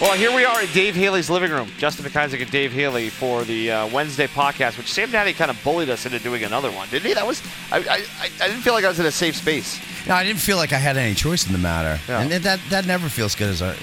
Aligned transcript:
Well, 0.00 0.14
here 0.16 0.34
we 0.34 0.46
are 0.46 0.62
in 0.62 0.68
Dave 0.72 0.94
Haley's 0.94 1.28
living 1.28 1.50
room. 1.50 1.68
Justin 1.76 2.06
McIsaac 2.06 2.40
and 2.40 2.50
Dave 2.50 2.72
Haley 2.72 3.10
for 3.10 3.44
the 3.44 3.70
uh, 3.70 3.86
Wednesday 3.88 4.26
podcast, 4.26 4.78
which 4.78 4.90
Sam 4.90 5.10
Natty 5.10 5.34
kind 5.34 5.50
of 5.50 5.62
bullied 5.62 5.90
us 5.90 6.06
into 6.06 6.18
doing 6.18 6.42
another 6.42 6.70
one, 6.70 6.88
didn't 6.88 7.06
he? 7.08 7.12
That 7.12 7.26
was 7.26 7.42
I, 7.70 7.80
I, 7.80 8.04
I 8.42 8.48
didn't 8.48 8.62
feel 8.62 8.72
like 8.72 8.84
I 8.84 8.88
was 8.88 8.98
in 8.98 9.04
a 9.04 9.10
safe 9.10 9.36
space. 9.36 9.78
No, 10.08 10.14
I 10.14 10.24
didn't 10.24 10.40
feel 10.40 10.56
like 10.56 10.72
I 10.72 10.78
had 10.78 10.96
any 10.96 11.14
choice 11.14 11.46
in 11.46 11.52
the 11.52 11.58
matter, 11.58 12.00
Yeah. 12.08 12.22
and 12.22 12.30
that 12.32 12.60
that 12.70 12.86
never 12.86 13.10
feels 13.10 13.34
good 13.34 13.50
as 13.50 13.60
a 13.60 13.76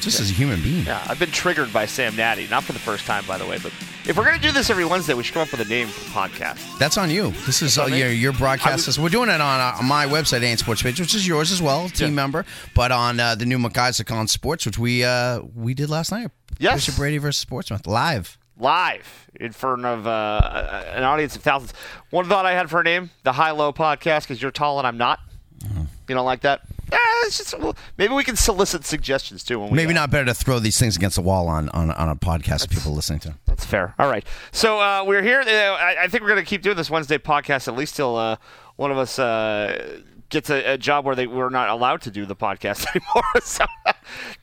just 0.00 0.20
as 0.20 0.30
a 0.30 0.34
human 0.34 0.60
being. 0.62 0.84
Yeah, 0.84 1.02
I've 1.08 1.18
been 1.18 1.30
triggered 1.30 1.72
by 1.72 1.86
Sam 1.86 2.14
Natty, 2.16 2.46
not 2.48 2.62
for 2.64 2.74
the 2.74 2.78
first 2.78 3.06
time, 3.06 3.24
by 3.26 3.38
the 3.38 3.46
way. 3.46 3.56
But 3.56 3.72
if 4.08 4.16
we're 4.16 4.24
gonna 4.24 4.38
do 4.38 4.52
this 4.52 4.70
every 4.70 4.84
Wednesday, 4.84 5.14
we 5.14 5.22
should 5.22 5.34
come 5.34 5.42
up 5.42 5.50
with 5.50 5.60
a 5.60 5.64
name 5.68 5.88
for 5.88 6.04
the 6.04 6.10
podcast. 6.10 6.78
That's 6.78 6.96
on 6.96 7.10
you. 7.10 7.30
This 7.44 7.62
is 7.62 7.78
uh, 7.78 7.86
your 7.86 8.10
your 8.10 8.32
broadcast. 8.32 8.86
was- 8.86 8.98
We're 8.98 9.08
doing 9.08 9.28
it 9.28 9.40
on 9.40 9.60
uh, 9.60 9.82
my 9.82 10.06
website, 10.06 10.42
NH 10.42 10.58
Sports 10.58 10.82
Page, 10.82 11.00
which 11.00 11.14
is 11.14 11.26
yours 11.26 11.50
as 11.52 11.60
well, 11.60 11.88
team 11.88 12.08
Yeah. 12.08 12.14
member. 12.14 12.44
But 12.74 12.92
on 12.92 13.18
uh, 13.20 13.34
the 13.34 13.46
new 13.46 13.58
McIsaac 13.58 14.10
on 14.14 14.28
Sports, 14.28 14.64
which 14.66 14.78
we 14.78 15.04
uh, 15.04 15.40
we 15.54 15.74
did 15.74 15.90
last 15.90 16.12
night. 16.12 16.30
Yes. 16.58 16.76
Bishop 16.76 16.96
Brady 16.96 17.18
versus 17.18 17.44
Portsmouth 17.44 17.86
live. 17.86 18.38
Live 18.58 19.26
in 19.38 19.52
front 19.52 19.84
of 19.84 20.06
uh, 20.06 20.82
an 20.94 21.02
audience 21.02 21.36
of 21.36 21.42
thousands. 21.42 21.74
One 22.10 22.26
thought 22.26 22.46
I 22.46 22.52
had 22.52 22.70
for 22.70 22.80
a 22.80 22.84
name: 22.84 23.10
the 23.24 23.32
High 23.32 23.50
Low 23.50 23.72
Podcast, 23.72 24.22
because 24.22 24.40
you're 24.40 24.50
tall 24.50 24.78
and 24.78 24.86
I'm 24.86 24.96
not. 24.96 25.18
Uh-huh. 25.64 25.82
You 26.08 26.14
don't 26.14 26.24
like 26.24 26.40
that? 26.42 26.62
Eh, 26.92 26.98
it's 27.26 27.38
just, 27.38 27.58
well, 27.58 27.76
maybe 27.98 28.14
we 28.14 28.22
can 28.24 28.36
solicit 28.36 28.84
suggestions 28.84 29.42
too. 29.42 29.58
When 29.58 29.70
we 29.70 29.76
Maybe 29.76 29.92
uh, 29.92 29.94
not 29.94 30.10
better 30.10 30.26
to 30.26 30.34
throw 30.34 30.58
these 30.58 30.78
things 30.78 30.96
against 30.96 31.16
the 31.16 31.22
wall 31.22 31.48
on 31.48 31.68
on, 31.70 31.90
on 31.90 32.08
a 32.08 32.16
podcast 32.16 32.60
that 32.60 32.70
people 32.70 32.92
listening 32.92 33.20
to. 33.20 33.34
That's 33.46 33.64
fair. 33.64 33.94
All 33.98 34.08
right. 34.08 34.24
So 34.52 34.78
uh, 34.80 35.04
we're 35.04 35.22
here. 35.22 35.40
Uh, 35.40 35.50
I, 35.50 36.04
I 36.04 36.08
think 36.08 36.22
we're 36.22 36.30
going 36.30 36.44
to 36.44 36.48
keep 36.48 36.62
doing 36.62 36.76
this 36.76 36.90
Wednesday 36.90 37.18
podcast 37.18 37.68
at 37.68 37.76
least 37.76 37.96
till 37.96 38.16
uh, 38.16 38.36
one 38.76 38.90
of 38.90 38.98
us 38.98 39.18
uh, 39.18 40.00
gets 40.28 40.50
a, 40.50 40.72
a 40.74 40.78
job 40.78 41.04
where 41.04 41.14
they 41.14 41.26
we're 41.26 41.48
not 41.48 41.68
allowed 41.68 42.02
to 42.02 42.10
do 42.10 42.26
the 42.26 42.36
podcast 42.36 42.86
anymore. 42.94 43.40
so 43.42 43.64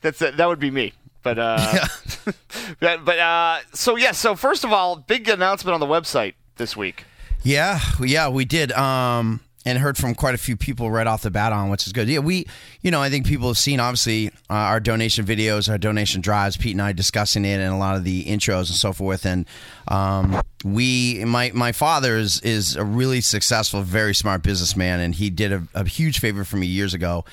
that's 0.02 0.20
that 0.20 0.46
would 0.48 0.60
be 0.60 0.72
me. 0.72 0.94
But 1.22 1.40
uh, 1.40 1.86
but, 2.80 3.06
but 3.06 3.20
uh, 3.20 3.60
so 3.74 3.96
yeah. 3.96 4.12
So 4.12 4.36
first 4.36 4.64
of 4.64 4.74
all, 4.74 4.98
big 4.98 5.30
announcement 5.30 5.74
on 5.74 5.80
the 5.80 5.86
website 5.86 6.34
this 6.58 6.76
week. 6.76 7.06
Yeah, 7.44 7.80
yeah, 8.02 8.30
we 8.30 8.46
did. 8.46 8.72
Um, 8.72 9.42
and 9.66 9.78
heard 9.78 9.98
from 9.98 10.16
quite 10.16 10.36
a 10.36 10.38
few 10.38 10.58
people 10.58 10.92
right 10.92 11.08
off 11.08 11.22
the 11.22 11.32
bat 11.32 11.54
on, 11.54 11.70
which 11.70 11.88
is 11.88 11.94
good. 11.94 12.08
Yeah, 12.08 12.20
we, 12.20 12.46
you 12.82 12.92
know, 12.92 13.02
I 13.02 13.10
think 13.10 13.26
people 13.26 13.48
have 13.48 13.58
seen 13.58 13.80
obviously 13.80 14.28
uh, 14.50 14.54
our 14.54 14.80
donation 14.80 15.26
videos, 15.26 15.70
our 15.70 15.78
donation 15.78 16.22
drives. 16.22 16.58
Pete 16.58 16.74
and 16.74 16.82
I 16.82 16.92
discussing 16.92 17.46
it, 17.46 17.60
and 17.60 17.74
a 17.74 17.78
lot 17.78 17.96
of 17.96 18.04
the 18.04 18.26
intros 18.26 18.70
and 18.70 18.78
so 18.78 18.94
forth. 18.94 19.26
And 19.26 19.46
um, 19.88 20.42
we, 20.64 21.24
my 21.26 21.52
my 21.54 21.72
father 21.72 22.18
is 22.18 22.42
is 22.42 22.76
a 22.76 22.84
really 22.84 23.22
successful, 23.22 23.82
very 23.82 24.14
smart 24.14 24.44
businessman, 24.44 25.00
and 25.00 25.16
he 25.16 25.30
did 25.30 25.52
a, 25.52 25.64
a 25.74 25.88
huge 25.88 26.20
favor 26.20 26.44
for 26.44 26.58
me 26.58 26.68
years 26.68 26.94
ago 26.94 27.26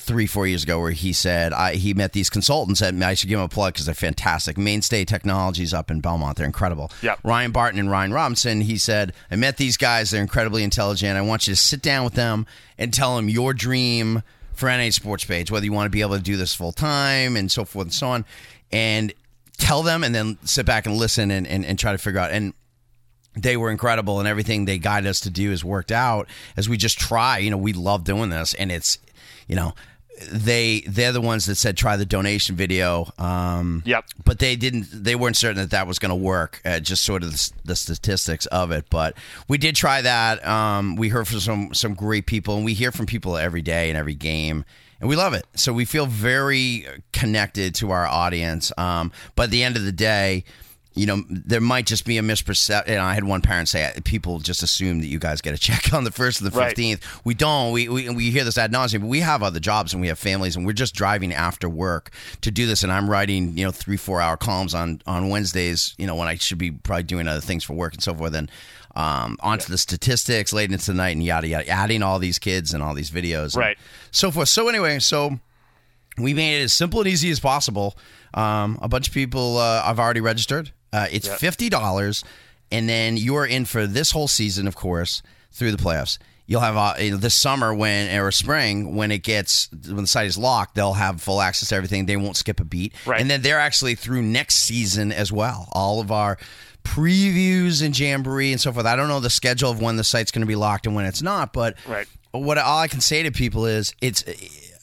three, 0.00 0.26
four 0.26 0.46
years 0.46 0.62
ago 0.62 0.80
where 0.80 0.92
he 0.92 1.12
said 1.12 1.52
I, 1.52 1.74
he 1.74 1.92
met 1.92 2.12
these 2.12 2.30
consultants 2.30 2.80
and 2.80 3.04
I 3.04 3.14
should 3.14 3.28
give 3.28 3.38
them 3.38 3.44
a 3.44 3.48
plug 3.48 3.74
because 3.74 3.86
they're 3.86 3.94
fantastic. 3.94 4.56
Mainstay 4.56 5.04
Technologies 5.04 5.74
up 5.74 5.90
in 5.90 6.00
Belmont, 6.00 6.36
they're 6.36 6.46
incredible. 6.46 6.90
Yep. 7.02 7.20
Ryan 7.24 7.50
Barton 7.50 7.78
and 7.78 7.90
Ryan 7.90 8.12
Robinson. 8.12 8.62
He 8.62 8.78
said 8.78 9.12
I 9.30 9.36
met 9.36 9.56
these 9.56 9.76
guys. 9.76 10.10
They're 10.10 10.22
incredibly 10.22 10.62
intelligent. 10.62 11.16
I 11.16 11.20
want 11.20 11.46
you 11.46 11.52
to 11.52 11.60
sit 11.60 11.82
down 11.82 12.04
with 12.04 12.14
them 12.14 12.46
and 12.78 12.94
tell 12.94 13.16
them 13.16 13.28
your 13.28 13.52
dream 13.52 14.22
for 14.54 14.68
NH 14.68 14.94
Sports 14.94 15.24
Page, 15.24 15.50
whether 15.50 15.64
you 15.64 15.72
want 15.72 15.86
to 15.86 15.90
be 15.90 16.00
able 16.00 16.16
to 16.16 16.22
do 16.22 16.36
this 16.36 16.54
full 16.54 16.72
time 16.72 17.36
and 17.36 17.50
so 17.50 17.64
forth 17.64 17.86
and 17.86 17.94
so 17.94 18.08
on, 18.08 18.24
and 18.72 19.12
tell 19.58 19.82
them 19.82 20.04
and 20.04 20.14
then 20.14 20.38
sit 20.44 20.64
back 20.64 20.86
and 20.86 20.96
listen 20.96 21.30
and, 21.30 21.46
and, 21.46 21.64
and 21.64 21.78
try 21.78 21.92
to 21.92 21.98
figure 21.98 22.20
out 22.20 22.30
and 22.30 22.54
they 23.42 23.56
were 23.56 23.70
incredible 23.70 24.18
and 24.18 24.28
everything 24.28 24.64
they 24.64 24.78
guide 24.78 25.06
us 25.06 25.20
to 25.20 25.30
do 25.30 25.50
has 25.50 25.64
worked 25.64 25.92
out 25.92 26.28
as 26.56 26.68
we 26.68 26.76
just 26.76 26.98
try. 26.98 27.38
You 27.38 27.50
know 27.50 27.56
we 27.56 27.72
love 27.72 28.04
doing 28.04 28.30
this 28.30 28.54
and 28.54 28.70
it's 28.72 28.98
you 29.46 29.56
know 29.56 29.74
they 30.32 30.80
they're 30.80 31.12
the 31.12 31.20
ones 31.20 31.46
that 31.46 31.54
said 31.54 31.76
try 31.76 31.96
the 31.96 32.04
donation 32.04 32.56
video 32.56 33.08
um 33.18 33.84
Yep. 33.86 34.04
but 34.24 34.40
they 34.40 34.56
didn't 34.56 34.88
they 34.92 35.14
weren't 35.14 35.36
certain 35.36 35.58
that 35.58 35.70
that 35.70 35.86
was 35.86 36.00
going 36.00 36.10
to 36.10 36.16
work 36.16 36.60
uh, 36.64 36.80
just 36.80 37.04
sort 37.04 37.22
of 37.22 37.30
the, 37.30 37.52
the 37.66 37.76
statistics 37.76 38.44
of 38.46 38.72
it 38.72 38.86
but 38.90 39.14
we 39.46 39.58
did 39.58 39.76
try 39.76 40.02
that. 40.02 40.44
Um 40.44 40.96
we 40.96 41.08
heard 41.10 41.28
from 41.28 41.38
some 41.38 41.72
some 41.72 41.94
great 41.94 42.26
people 42.26 42.56
and 42.56 42.64
we 42.64 42.74
hear 42.74 42.90
from 42.90 43.06
people 43.06 43.36
every 43.36 43.62
day 43.62 43.90
and 43.90 43.96
every 43.96 44.14
game 44.16 44.64
and 45.00 45.08
we 45.08 45.14
love 45.14 45.34
it. 45.34 45.46
So 45.54 45.72
we 45.72 45.84
feel 45.84 46.06
very 46.06 46.84
connected 47.12 47.76
to 47.76 47.92
our 47.92 48.04
audience 48.06 48.72
um 48.76 49.12
but 49.36 49.44
at 49.44 49.50
the 49.50 49.62
end 49.62 49.76
of 49.76 49.84
the 49.84 49.92
day 49.92 50.42
you 50.98 51.06
know, 51.06 51.22
there 51.28 51.60
might 51.60 51.86
just 51.86 52.04
be 52.04 52.18
a 52.18 52.22
misperception. 52.22 52.88
And 52.88 52.98
I 52.98 53.14
had 53.14 53.24
one 53.24 53.40
parent 53.40 53.68
say, 53.68 53.92
people 54.04 54.40
just 54.40 54.62
assume 54.62 55.00
that 55.00 55.06
you 55.06 55.18
guys 55.18 55.40
get 55.40 55.54
a 55.54 55.58
check 55.58 55.92
on 55.94 56.04
the 56.04 56.10
first 56.10 56.40
or 56.40 56.44
the 56.44 56.50
Right. 56.50 56.74
15th. 56.74 57.02
We 57.24 57.34
don't. 57.34 57.72
We, 57.72 57.88
we, 57.88 58.08
we 58.10 58.30
hear 58.30 58.42
this 58.44 58.58
ad 58.58 58.72
nauseum, 58.72 59.00
but 59.00 59.06
we 59.06 59.20
have 59.20 59.42
other 59.42 59.60
jobs 59.60 59.92
and 59.92 60.00
we 60.00 60.08
have 60.08 60.18
families 60.18 60.56
and 60.56 60.66
we're 60.66 60.72
just 60.72 60.94
driving 60.94 61.32
after 61.32 61.68
work 61.68 62.10
to 62.40 62.50
do 62.50 62.66
this. 62.66 62.82
And 62.82 62.90
I'm 62.90 63.08
writing, 63.08 63.56
you 63.56 63.64
know, 63.64 63.70
three, 63.70 63.96
four 63.96 64.20
hour 64.20 64.36
columns 64.36 64.74
on, 64.74 65.00
on 65.06 65.28
Wednesdays, 65.28 65.94
you 65.98 66.06
know, 66.06 66.16
when 66.16 66.26
I 66.26 66.34
should 66.34 66.58
be 66.58 66.72
probably 66.72 67.04
doing 67.04 67.28
other 67.28 67.40
things 67.40 67.62
for 67.62 67.74
work 67.74 67.94
and 67.94 68.02
so 68.02 68.14
forth. 68.14 68.34
And 68.34 68.50
um, 68.96 69.36
onto 69.40 69.70
the 69.70 69.78
statistics 69.78 70.52
late 70.52 70.72
into 70.72 70.86
the 70.86 70.96
night 70.96 71.10
and 71.10 71.22
yada, 71.22 71.46
yada, 71.46 71.68
adding 71.68 72.02
all 72.02 72.18
these 72.18 72.40
kids 72.40 72.74
and 72.74 72.82
all 72.82 72.94
these 72.94 73.10
videos. 73.10 73.54
and 73.54 73.56
Right. 73.56 73.78
So 74.10 74.32
forth. 74.32 74.48
So 74.48 74.68
anyway, 74.68 74.98
so 74.98 75.38
we 76.18 76.34
made 76.34 76.60
it 76.60 76.64
as 76.64 76.72
simple 76.72 77.00
and 77.00 77.08
easy 77.08 77.30
as 77.30 77.38
possible. 77.38 77.96
Um, 78.34 78.78
a 78.82 78.88
bunch 78.88 79.08
of 79.08 79.14
people 79.14 79.58
uh, 79.58 79.82
have 79.84 80.00
already 80.00 80.20
registered. 80.20 80.72
Uh, 80.92 81.06
it's 81.10 81.28
fifty 81.28 81.68
dollars, 81.68 82.24
and 82.72 82.88
then 82.88 83.16
you 83.16 83.36
are 83.36 83.46
in 83.46 83.64
for 83.64 83.86
this 83.86 84.10
whole 84.12 84.28
season, 84.28 84.66
of 84.66 84.74
course, 84.76 85.22
through 85.52 85.72
the 85.72 85.76
playoffs. 85.82 86.18
You'll 86.46 86.62
have 86.62 86.76
uh, 86.78 86.94
this 87.18 87.34
summer 87.34 87.74
when 87.74 88.18
or 88.18 88.30
spring 88.32 88.96
when 88.96 89.10
it 89.10 89.22
gets 89.22 89.68
when 89.70 89.96
the 89.96 90.06
site 90.06 90.26
is 90.28 90.38
locked, 90.38 90.74
they'll 90.76 90.94
have 90.94 91.20
full 91.20 91.42
access 91.42 91.68
to 91.68 91.74
everything. 91.74 92.06
They 92.06 92.16
won't 92.16 92.36
skip 92.38 92.58
a 92.58 92.64
beat, 92.64 92.94
Right. 93.04 93.20
and 93.20 93.30
then 93.30 93.42
they're 93.42 93.60
actually 93.60 93.94
through 93.96 94.22
next 94.22 94.56
season 94.56 95.12
as 95.12 95.30
well. 95.30 95.68
All 95.72 96.00
of 96.00 96.10
our 96.10 96.38
previews 96.84 97.84
and 97.84 97.98
jamboree 97.98 98.50
and 98.52 98.60
so 98.60 98.72
forth. 98.72 98.86
I 98.86 98.96
don't 98.96 99.08
know 99.08 99.20
the 99.20 99.30
schedule 99.30 99.70
of 99.70 99.80
when 99.80 99.96
the 99.96 100.04
site's 100.04 100.30
going 100.30 100.40
to 100.40 100.46
be 100.46 100.56
locked 100.56 100.86
and 100.86 100.96
when 100.96 101.04
it's 101.04 101.22
not, 101.22 101.52
but 101.52 101.76
Right. 101.86 102.06
what 102.32 102.58
all 102.58 102.78
I 102.78 102.88
can 102.88 103.00
say 103.02 103.22
to 103.22 103.30
people 103.30 103.66
is 103.66 103.94
it's 104.00 104.24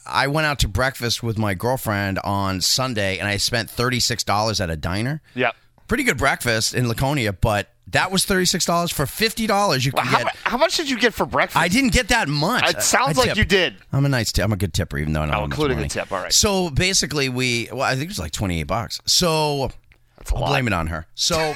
I 0.06 0.28
went 0.28 0.46
out 0.46 0.60
to 0.60 0.68
breakfast 0.68 1.24
with 1.24 1.38
my 1.40 1.56
girlfriend 1.56 2.20
on 2.24 2.62
Sunday 2.62 3.18
and 3.18 3.28
I 3.28 3.38
spent 3.38 3.70
$36 3.72 4.62
at 4.62 4.70
a 4.70 4.76
diner. 4.78 5.22
Yep. 5.34 5.56
Pretty 5.88 6.04
good 6.04 6.18
breakfast 6.18 6.74
in 6.74 6.88
Laconia, 6.88 7.32
but 7.34 7.70
that 7.88 8.12
was 8.12 8.26
$36 8.26 8.92
for 8.92 9.06
$50 9.06 9.86
you 9.86 9.92
can 9.92 10.06
How, 10.06 10.24
get. 10.24 10.36
how 10.38 10.58
much 10.58 10.76
did 10.78 10.90
you 10.90 10.98
get 11.00 11.14
for 11.14 11.26
breakfast? 11.26 11.58
I 11.58 11.68
didn't 11.68 11.94
get 11.94 12.08
that 12.08 12.28
much. 12.28 12.68
It 12.70 12.82
sounds 12.82 13.18
like 13.18 13.36
you 13.36 13.46
did. 13.46 13.76
I'm 13.94 14.04
a 14.06 14.10
nice 14.10 14.32
tip. 14.32 14.44
I'm 14.46 14.52
a 14.52 14.58
good 14.58 14.74
tipper, 14.74 14.98
even 14.98 15.14
though 15.14 15.22
I 15.22 15.26
don't 15.28 15.36
Oh, 15.36 15.44
including 15.44 15.78
the 15.80 15.88
tip, 15.88 16.12
all 16.12 16.20
right. 16.20 16.34
So 16.34 16.72
basically, 16.72 17.30
we 17.30 17.70
well, 17.72 17.84
I 17.84 17.92
think 17.92 18.06
it 18.06 18.08
was 18.10 18.20
like 18.20 18.32
28 18.32 18.64
bucks. 18.64 19.00
So 19.06 19.70
That's 20.18 20.32
a 20.32 20.36
I'll 20.36 20.42
lot. 20.42 20.48
blame 20.50 20.66
it 20.68 20.74
on 20.74 20.88
her. 20.88 21.06
So, 21.14 21.54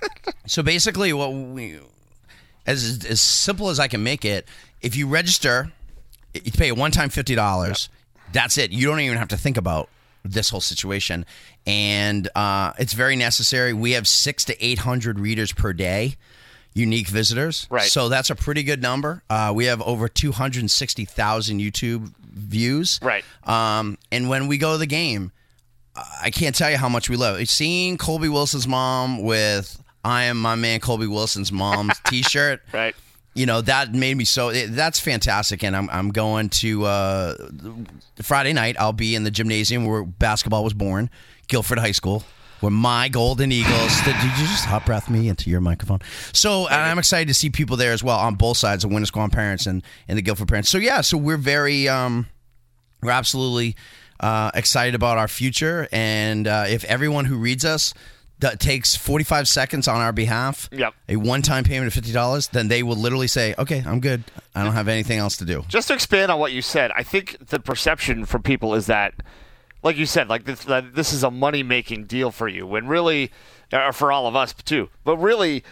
so 0.46 0.62
basically, 0.62 1.14
what 1.14 1.32
we, 1.32 1.78
as 2.66 3.06
as 3.08 3.20
simple 3.22 3.70
as 3.70 3.80
I 3.80 3.88
can 3.88 4.02
make 4.02 4.26
it, 4.26 4.46
if 4.82 4.94
you 4.96 5.06
register, 5.06 5.72
you 6.34 6.52
pay 6.52 6.68
a 6.68 6.74
one 6.74 6.90
time 6.90 7.08
fifty 7.08 7.34
dollars. 7.34 7.88
That's 8.32 8.58
it. 8.58 8.70
You 8.70 8.86
don't 8.86 9.00
even 9.00 9.16
have 9.16 9.28
to 9.28 9.36
think 9.38 9.56
about 9.56 9.88
this 10.24 10.50
whole 10.50 10.60
situation, 10.60 11.24
and 11.66 12.28
uh, 12.34 12.72
it's 12.78 12.92
very 12.92 13.16
necessary. 13.16 13.72
We 13.72 13.92
have 13.92 14.06
six 14.08 14.44
to 14.46 14.64
eight 14.64 14.78
hundred 14.78 15.18
readers 15.20 15.52
per 15.52 15.72
day. 15.72 16.16
Unique 16.72 17.08
visitors, 17.08 17.66
Right. 17.68 17.90
So 17.90 18.08
that's 18.08 18.30
a 18.30 18.36
pretty 18.36 18.62
good 18.62 18.80
number. 18.80 19.24
Uh, 19.28 19.50
we 19.52 19.64
have 19.64 19.82
over 19.82 20.06
two 20.08 20.30
hundred 20.30 20.70
sixty 20.70 21.04
thousand 21.04 21.58
YouTube 21.58 22.12
views, 22.32 23.00
Right. 23.02 23.24
Um, 23.42 23.98
and 24.12 24.28
when 24.28 24.46
we 24.46 24.56
go 24.56 24.72
to 24.72 24.78
the 24.78 24.86
game, 24.86 25.32
I 26.22 26.30
can't 26.30 26.54
tell 26.54 26.70
you 26.70 26.76
how 26.76 26.88
much 26.88 27.10
we 27.10 27.16
love 27.16 27.40
it. 27.40 27.48
Seeing 27.48 27.98
Colby 27.98 28.28
Wilson's 28.28 28.68
mom 28.68 29.22
with 29.24 29.82
"I 30.04 30.24
am 30.24 30.40
my 30.40 30.54
man 30.54 30.78
Colby 30.78 31.08
Wilson's 31.08 31.50
mom's" 31.50 31.98
T-shirt, 32.06 32.62
Right. 32.72 32.94
You 33.34 33.46
know 33.46 33.60
that 33.60 33.94
made 33.94 34.16
me 34.16 34.24
so. 34.24 34.48
It, 34.48 34.68
that's 34.68 34.98
fantastic, 34.98 35.62
and 35.62 35.76
I'm 35.76 35.88
I'm 35.90 36.10
going 36.10 36.48
to 36.48 36.84
uh, 36.84 37.34
Friday 38.20 38.52
night. 38.52 38.76
I'll 38.78 38.92
be 38.92 39.14
in 39.14 39.22
the 39.22 39.30
gymnasium 39.30 39.84
where 39.84 40.04
basketball 40.04 40.64
was 40.64 40.74
born, 40.74 41.10
Gilford 41.46 41.78
High 41.78 41.92
School. 41.92 42.24
Where 42.58 42.70
my 42.70 43.08
Golden 43.08 43.52
Eagles 43.52 44.00
did 44.02 44.14
you 44.16 44.30
just 44.36 44.66
hot 44.66 44.84
breath 44.84 45.08
me 45.08 45.28
into 45.28 45.48
your 45.48 45.62
microphone? 45.62 46.00
So 46.34 46.66
and 46.66 46.74
I'm 46.74 46.98
excited 46.98 47.28
to 47.28 47.34
see 47.34 47.48
people 47.48 47.76
there 47.76 47.92
as 47.92 48.02
well 48.02 48.18
on 48.18 48.34
both 48.34 48.58
sides, 48.58 48.82
the 48.82 48.88
Winnisquam 48.88 49.32
parents 49.32 49.66
and, 49.66 49.82
and 50.08 50.18
the 50.18 50.22
Gilford 50.22 50.48
parents. 50.48 50.68
So 50.68 50.76
yeah, 50.76 51.00
so 51.00 51.16
we're 51.16 51.38
very 51.38 51.88
um, 51.88 52.26
we're 53.02 53.12
absolutely 53.12 53.76
uh, 54.18 54.50
excited 54.54 54.94
about 54.94 55.16
our 55.16 55.28
future, 55.28 55.88
and 55.90 56.46
uh, 56.46 56.66
if 56.68 56.84
everyone 56.84 57.24
who 57.24 57.36
reads 57.36 57.64
us 57.64 57.94
takes 58.58 58.96
45 58.96 59.46
seconds 59.48 59.86
on 59.88 60.00
our 60.00 60.12
behalf, 60.12 60.68
Yep. 60.72 60.94
a 61.08 61.16
one-time 61.16 61.64
payment 61.64 61.86
of 61.86 61.92
fifty 61.94 62.12
dollars, 62.12 62.48
then 62.48 62.68
they 62.68 62.82
will 62.82 62.96
literally 62.96 63.26
say, 63.26 63.54
"Okay, 63.58 63.82
I'm 63.86 64.00
good. 64.00 64.24
I 64.54 64.64
don't 64.64 64.72
have 64.72 64.88
anything 64.88 65.18
else 65.18 65.36
to 65.38 65.44
do." 65.44 65.64
Just 65.68 65.88
to 65.88 65.94
expand 65.94 66.30
on 66.32 66.38
what 66.38 66.52
you 66.52 66.62
said, 66.62 66.90
I 66.96 67.02
think 67.02 67.36
the 67.48 67.60
perception 67.60 68.24
from 68.24 68.42
people 68.42 68.74
is 68.74 68.86
that, 68.86 69.14
like 69.82 69.96
you 69.96 70.06
said, 70.06 70.28
like 70.28 70.44
this, 70.44 70.64
this 70.94 71.12
is 71.12 71.22
a 71.22 71.30
money 71.30 71.62
making 71.62 72.04
deal 72.06 72.30
for 72.30 72.48
you, 72.48 72.66
when 72.66 72.86
really, 72.86 73.30
or 73.72 73.92
for 73.92 74.10
all 74.12 74.26
of 74.26 74.34
us 74.36 74.52
too. 74.52 74.88
But 75.04 75.16
really, 75.18 75.62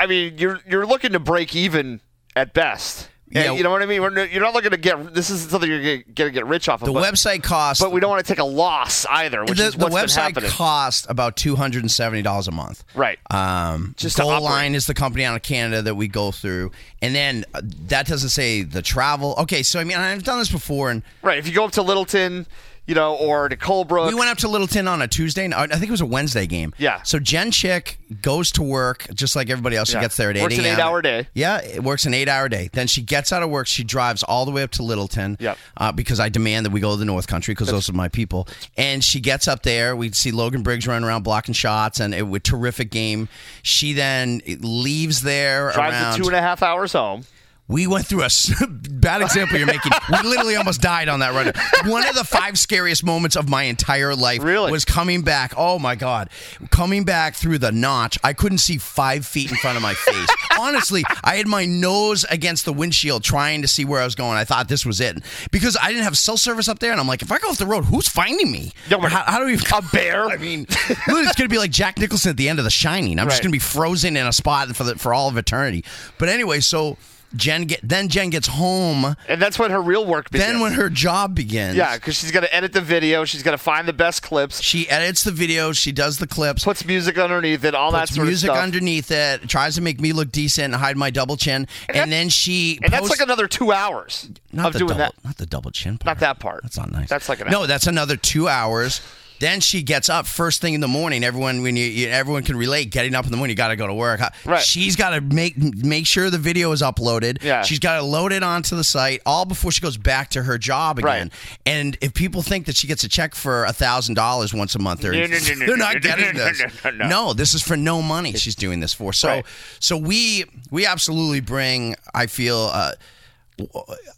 I 0.00 0.06
mean, 0.06 0.38
you're 0.38 0.60
you're 0.68 0.86
looking 0.86 1.12
to 1.12 1.18
break 1.20 1.54
even 1.56 2.00
at 2.36 2.52
best. 2.54 3.08
And 3.34 3.44
Yeah. 3.44 3.52
you 3.52 3.62
know 3.62 3.70
what 3.70 3.82
I 3.82 3.86
mean? 3.86 4.00
We're, 4.00 4.24
you're 4.26 4.42
not 4.42 4.54
looking 4.54 4.70
to 4.70 4.76
get 4.76 5.12
this 5.14 5.28
is 5.28 5.42
something 5.42 5.68
you're 5.70 5.80
going 5.98 6.04
to 6.14 6.30
get 6.30 6.46
rich 6.46 6.68
off 6.68 6.80
of. 6.80 6.86
The 6.86 6.92
but, 6.92 7.04
website 7.12 7.42
cost, 7.42 7.80
but 7.80 7.92
we 7.92 8.00
don't 8.00 8.08
want 8.10 8.24
to 8.24 8.32
take 8.32 8.38
a 8.38 8.44
loss 8.44 9.04
either, 9.06 9.44
which 9.44 9.58
the, 9.58 9.66
is 9.66 9.74
the 9.74 9.86
what's 9.86 9.94
been 9.94 10.04
website 10.06 10.22
happening. 10.34 10.50
costs 10.50 11.06
about 11.10 11.36
two 11.36 11.54
hundred 11.56 11.82
and 11.82 11.90
seventy 11.90 12.22
dollars 12.22 12.48
a 12.48 12.52
month. 12.52 12.84
right. 12.94 13.18
Um, 13.30 13.94
Just 13.98 14.16
Goal. 14.16 14.40
Line 14.40 14.74
is 14.74 14.86
the 14.86 14.94
company 14.94 15.24
out 15.24 15.36
of 15.36 15.42
Canada 15.42 15.82
that 15.82 15.94
we 15.94 16.08
go 16.08 16.30
through, 16.30 16.70
and 17.02 17.14
then 17.14 17.44
uh, 17.54 17.60
that 17.88 18.06
doesn't 18.06 18.30
say 18.30 18.62
the 18.62 18.80
travel. 18.82 19.34
Okay, 19.38 19.62
so 19.62 19.78
I 19.80 19.84
mean 19.84 19.98
I've 19.98 20.22
done 20.24 20.38
this 20.38 20.50
before, 20.50 20.90
and 20.90 21.02
right. 21.22 21.38
If 21.38 21.46
you 21.48 21.54
go 21.54 21.64
up 21.64 21.72
to 21.72 21.82
Littleton, 21.82 22.46
you 22.88 22.94
know, 22.94 23.14
or 23.16 23.50
to 23.50 23.56
Colebrook, 23.56 24.08
we 24.08 24.14
went 24.14 24.30
up 24.30 24.38
to 24.38 24.48
Littleton 24.48 24.88
on 24.88 25.02
a 25.02 25.06
Tuesday. 25.06 25.48
I 25.54 25.66
think 25.66 25.84
it 25.84 25.90
was 25.90 26.00
a 26.00 26.06
Wednesday 26.06 26.46
game. 26.46 26.72
Yeah. 26.78 27.02
So 27.02 27.18
Jen 27.18 27.50
Chick 27.50 27.98
goes 28.22 28.50
to 28.52 28.62
work 28.62 29.06
just 29.12 29.36
like 29.36 29.50
everybody 29.50 29.76
else. 29.76 29.92
Yeah. 29.92 30.00
She 30.00 30.04
gets 30.04 30.16
there 30.16 30.30
at 30.30 30.38
eight 30.38 30.42
Works 30.42 30.56
an 30.56 30.64
eight-hour 30.64 31.02
day. 31.02 31.28
Yeah, 31.34 31.60
it 31.62 31.84
works 31.84 32.06
an 32.06 32.14
eight-hour 32.14 32.48
day. 32.48 32.70
Then 32.72 32.86
she 32.86 33.02
gets 33.02 33.30
out 33.30 33.42
of 33.42 33.50
work. 33.50 33.66
She 33.66 33.84
drives 33.84 34.22
all 34.22 34.46
the 34.46 34.50
way 34.50 34.62
up 34.62 34.70
to 34.72 34.82
Littleton. 34.82 35.36
Yep. 35.38 35.58
Uh, 35.76 35.92
because 35.92 36.18
I 36.18 36.30
demand 36.30 36.64
that 36.64 36.70
we 36.70 36.80
go 36.80 36.92
to 36.92 36.96
the 36.96 37.04
North 37.04 37.26
Country 37.26 37.52
because 37.52 37.68
those 37.68 37.90
are 37.90 37.92
my 37.92 38.08
people. 38.08 38.48
And 38.78 39.04
she 39.04 39.20
gets 39.20 39.46
up 39.46 39.64
there. 39.64 39.94
We 39.94 40.10
see 40.12 40.30
Logan 40.30 40.62
Briggs 40.62 40.86
running 40.86 41.06
around 41.06 41.24
blocking 41.24 41.52
shots, 41.52 42.00
and 42.00 42.14
it 42.14 42.22
was 42.22 42.38
a 42.38 42.40
terrific 42.40 42.90
game. 42.90 43.28
She 43.62 43.92
then 43.92 44.40
leaves 44.60 45.20
there 45.20 45.72
drives 45.72 45.94
around. 45.94 46.12
the 46.12 46.18
two 46.24 46.28
and 46.28 46.36
a 46.36 46.40
half 46.40 46.62
hours 46.62 46.94
home. 46.94 47.24
We 47.68 47.86
went 47.86 48.06
through 48.06 48.22
a 48.22 48.30
bad 48.68 49.20
example 49.20 49.58
you're 49.58 49.66
making. 49.66 49.92
We 50.10 50.26
literally 50.28 50.56
almost 50.56 50.80
died 50.80 51.08
on 51.08 51.20
that 51.20 51.34
run. 51.34 51.52
One 51.90 52.06
of 52.06 52.14
the 52.14 52.24
five 52.24 52.58
scariest 52.58 53.04
moments 53.04 53.36
of 53.36 53.48
my 53.48 53.64
entire 53.64 54.14
life 54.16 54.42
Really? 54.42 54.72
was 54.72 54.86
coming 54.86 55.20
back. 55.22 55.52
Oh 55.56 55.78
my 55.78 55.94
god, 55.94 56.30
coming 56.70 57.04
back 57.04 57.34
through 57.34 57.58
the 57.58 57.70
notch. 57.70 58.18
I 58.24 58.32
couldn't 58.32 58.58
see 58.58 58.78
five 58.78 59.26
feet 59.26 59.50
in 59.50 59.56
front 59.58 59.76
of 59.76 59.82
my 59.82 59.92
face. 59.94 60.28
Honestly, 60.58 61.04
I 61.22 61.36
had 61.36 61.46
my 61.46 61.66
nose 61.66 62.24
against 62.30 62.64
the 62.64 62.72
windshield 62.72 63.22
trying 63.22 63.62
to 63.62 63.68
see 63.68 63.84
where 63.84 64.00
I 64.00 64.04
was 64.04 64.14
going. 64.14 64.38
I 64.38 64.44
thought 64.44 64.68
this 64.68 64.86
was 64.86 65.00
it 65.00 65.22
because 65.50 65.76
I 65.80 65.88
didn't 65.88 66.04
have 66.04 66.16
cell 66.16 66.38
service 66.38 66.68
up 66.68 66.78
there, 66.78 66.90
and 66.92 67.00
I'm 67.00 67.06
like, 67.06 67.20
if 67.22 67.30
I 67.30 67.38
go 67.38 67.48
off 67.48 67.58
the 67.58 67.66
road, 67.66 67.84
who's 67.84 68.08
finding 68.08 68.50
me? 68.50 68.72
No, 68.90 68.98
but 68.98 69.12
how, 69.12 69.24
how 69.24 69.38
do 69.40 69.44
we? 69.44 69.54
a 69.54 69.82
bear? 69.92 70.24
I 70.30 70.36
mean, 70.38 70.62
it's 70.68 71.06
going 71.06 71.28
to 71.34 71.48
be 71.48 71.58
like 71.58 71.70
Jack 71.70 71.98
Nicholson 71.98 72.30
at 72.30 72.36
the 72.38 72.48
end 72.48 72.58
of 72.58 72.64
The 72.64 72.70
Shining. 72.70 73.18
I'm 73.18 73.28
just 73.28 73.42
going 73.42 73.50
to 73.52 73.54
be 73.54 73.58
frozen 73.58 74.16
in 74.16 74.26
a 74.26 74.32
spot 74.32 74.74
for 74.74 74.84
the, 74.84 74.96
for 74.96 75.12
all 75.12 75.28
of 75.28 75.36
eternity. 75.36 75.84
But 76.16 76.30
anyway, 76.30 76.60
so 76.60 76.96
Jen 77.36 77.64
get 77.64 77.80
then 77.82 78.08
Jen 78.08 78.30
gets 78.30 78.48
home. 78.48 79.16
And 79.28 79.40
that's 79.40 79.58
when 79.58 79.70
her 79.70 79.80
real 79.80 80.06
work 80.06 80.30
begins. 80.30 80.50
Then 80.50 80.60
when 80.60 80.72
her 80.72 80.88
job 80.88 81.34
begins, 81.34 81.76
yeah, 81.76 81.96
because 81.96 82.16
she's 82.16 82.30
got 82.30 82.40
to 82.40 82.54
edit 82.54 82.72
the 82.72 82.80
video. 82.80 83.24
She's 83.24 83.42
got 83.42 83.50
to 83.50 83.58
find 83.58 83.86
the 83.86 83.92
best 83.92 84.22
clips, 84.22 84.62
she 84.62 84.88
edits 84.88 85.24
the 85.24 85.30
video. 85.30 85.72
she 85.72 85.92
does 85.92 86.18
the 86.18 86.26
clips, 86.26 86.64
puts 86.64 86.84
music 86.84 87.18
underneath 87.18 87.64
it, 87.64 87.74
all 87.74 87.92
that 87.92 88.08
sort 88.08 88.26
music 88.26 88.50
of 88.50 88.56
stuff. 88.56 88.64
underneath 88.64 89.10
it, 89.10 89.48
tries 89.48 89.74
to 89.74 89.80
make 89.80 90.00
me 90.00 90.12
look 90.12 90.32
decent 90.32 90.66
and 90.66 90.74
hide 90.76 90.96
my 90.96 91.10
double 91.10 91.36
chin, 91.36 91.66
and, 91.88 92.10
then 92.10 92.28
she 92.28 92.78
and 92.82 92.92
that's 92.92 93.10
like 93.10 93.20
another 93.20 93.46
two 93.46 93.72
hours 93.72 94.30
not 94.52 94.68
of 94.68 94.72
the 94.72 94.78
doing 94.78 94.88
double, 94.88 94.98
that. 94.98 95.14
not 95.24 95.36
the 95.36 95.46
double 95.46 95.70
chin 95.70 95.98
part. 95.98 96.06
Not 96.06 96.20
that 96.20 96.38
part. 96.40 96.62
That's 96.62 96.78
not 96.78 96.90
nice. 96.90 97.08
That's 97.08 97.28
like 97.28 97.40
an 97.40 97.48
no. 97.50 97.60
hour. 97.60 97.66
That's 97.66 97.86
another 97.86 98.16
two 98.16 98.48
hours. 98.48 99.00
Then 99.40 99.60
she 99.60 99.82
gets 99.82 100.08
up 100.08 100.26
first 100.26 100.60
thing 100.60 100.74
in 100.74 100.80
the 100.80 100.88
morning. 100.88 101.22
Everyone, 101.24 101.62
when 101.62 101.76
you, 101.76 101.84
you 101.84 102.08
everyone 102.08 102.42
can 102.42 102.56
relate, 102.56 102.90
getting 102.90 103.14
up 103.14 103.24
in 103.24 103.30
the 103.30 103.36
morning, 103.36 103.52
you 103.52 103.56
got 103.56 103.68
to 103.68 103.76
go 103.76 103.86
to 103.86 103.94
work. 103.94 104.20
Right. 104.44 104.62
She's 104.62 104.96
got 104.96 105.10
to 105.10 105.20
make 105.20 105.56
make 105.56 106.06
sure 106.06 106.30
the 106.30 106.38
video 106.38 106.72
is 106.72 106.82
uploaded. 106.82 107.42
Yeah. 107.42 107.62
She's 107.62 107.78
got 107.78 107.96
to 107.96 108.02
load 108.02 108.32
it 108.32 108.42
onto 108.42 108.76
the 108.76 108.84
site 108.84 109.20
all 109.24 109.44
before 109.44 109.70
she 109.72 109.80
goes 109.80 109.96
back 109.96 110.30
to 110.30 110.42
her 110.42 110.58
job 110.58 110.98
again. 110.98 111.08
Right. 111.28 111.58
And 111.66 111.96
if 112.00 112.14
people 112.14 112.42
think 112.42 112.66
that 112.66 112.76
she 112.76 112.86
gets 112.86 113.04
a 113.04 113.08
check 113.08 113.34
for 113.34 113.64
a 113.64 113.72
thousand 113.72 114.14
dollars 114.14 114.52
once 114.52 114.74
a 114.74 114.78
month, 114.78 115.00
they're, 115.00 115.12
No, 115.12 115.26
no, 115.26 115.26
no, 115.28 115.66
they're 115.66 115.76
not 115.76 115.94
no, 115.94 116.00
getting 116.00 116.34
this. 116.34 116.62
No, 116.94 117.32
this 117.32 117.54
is 117.54 117.62
for 117.62 117.76
no 117.76 118.02
money. 118.02 118.32
She's 118.32 118.56
doing 118.56 118.80
this 118.80 118.92
for. 118.92 119.12
So, 119.12 119.28
Right. 119.28 119.44
so 119.78 119.96
we 119.96 120.44
we 120.70 120.86
absolutely 120.86 121.40
bring. 121.40 121.94
I 122.14 122.26
feel. 122.26 122.70
Uh, 122.72 122.92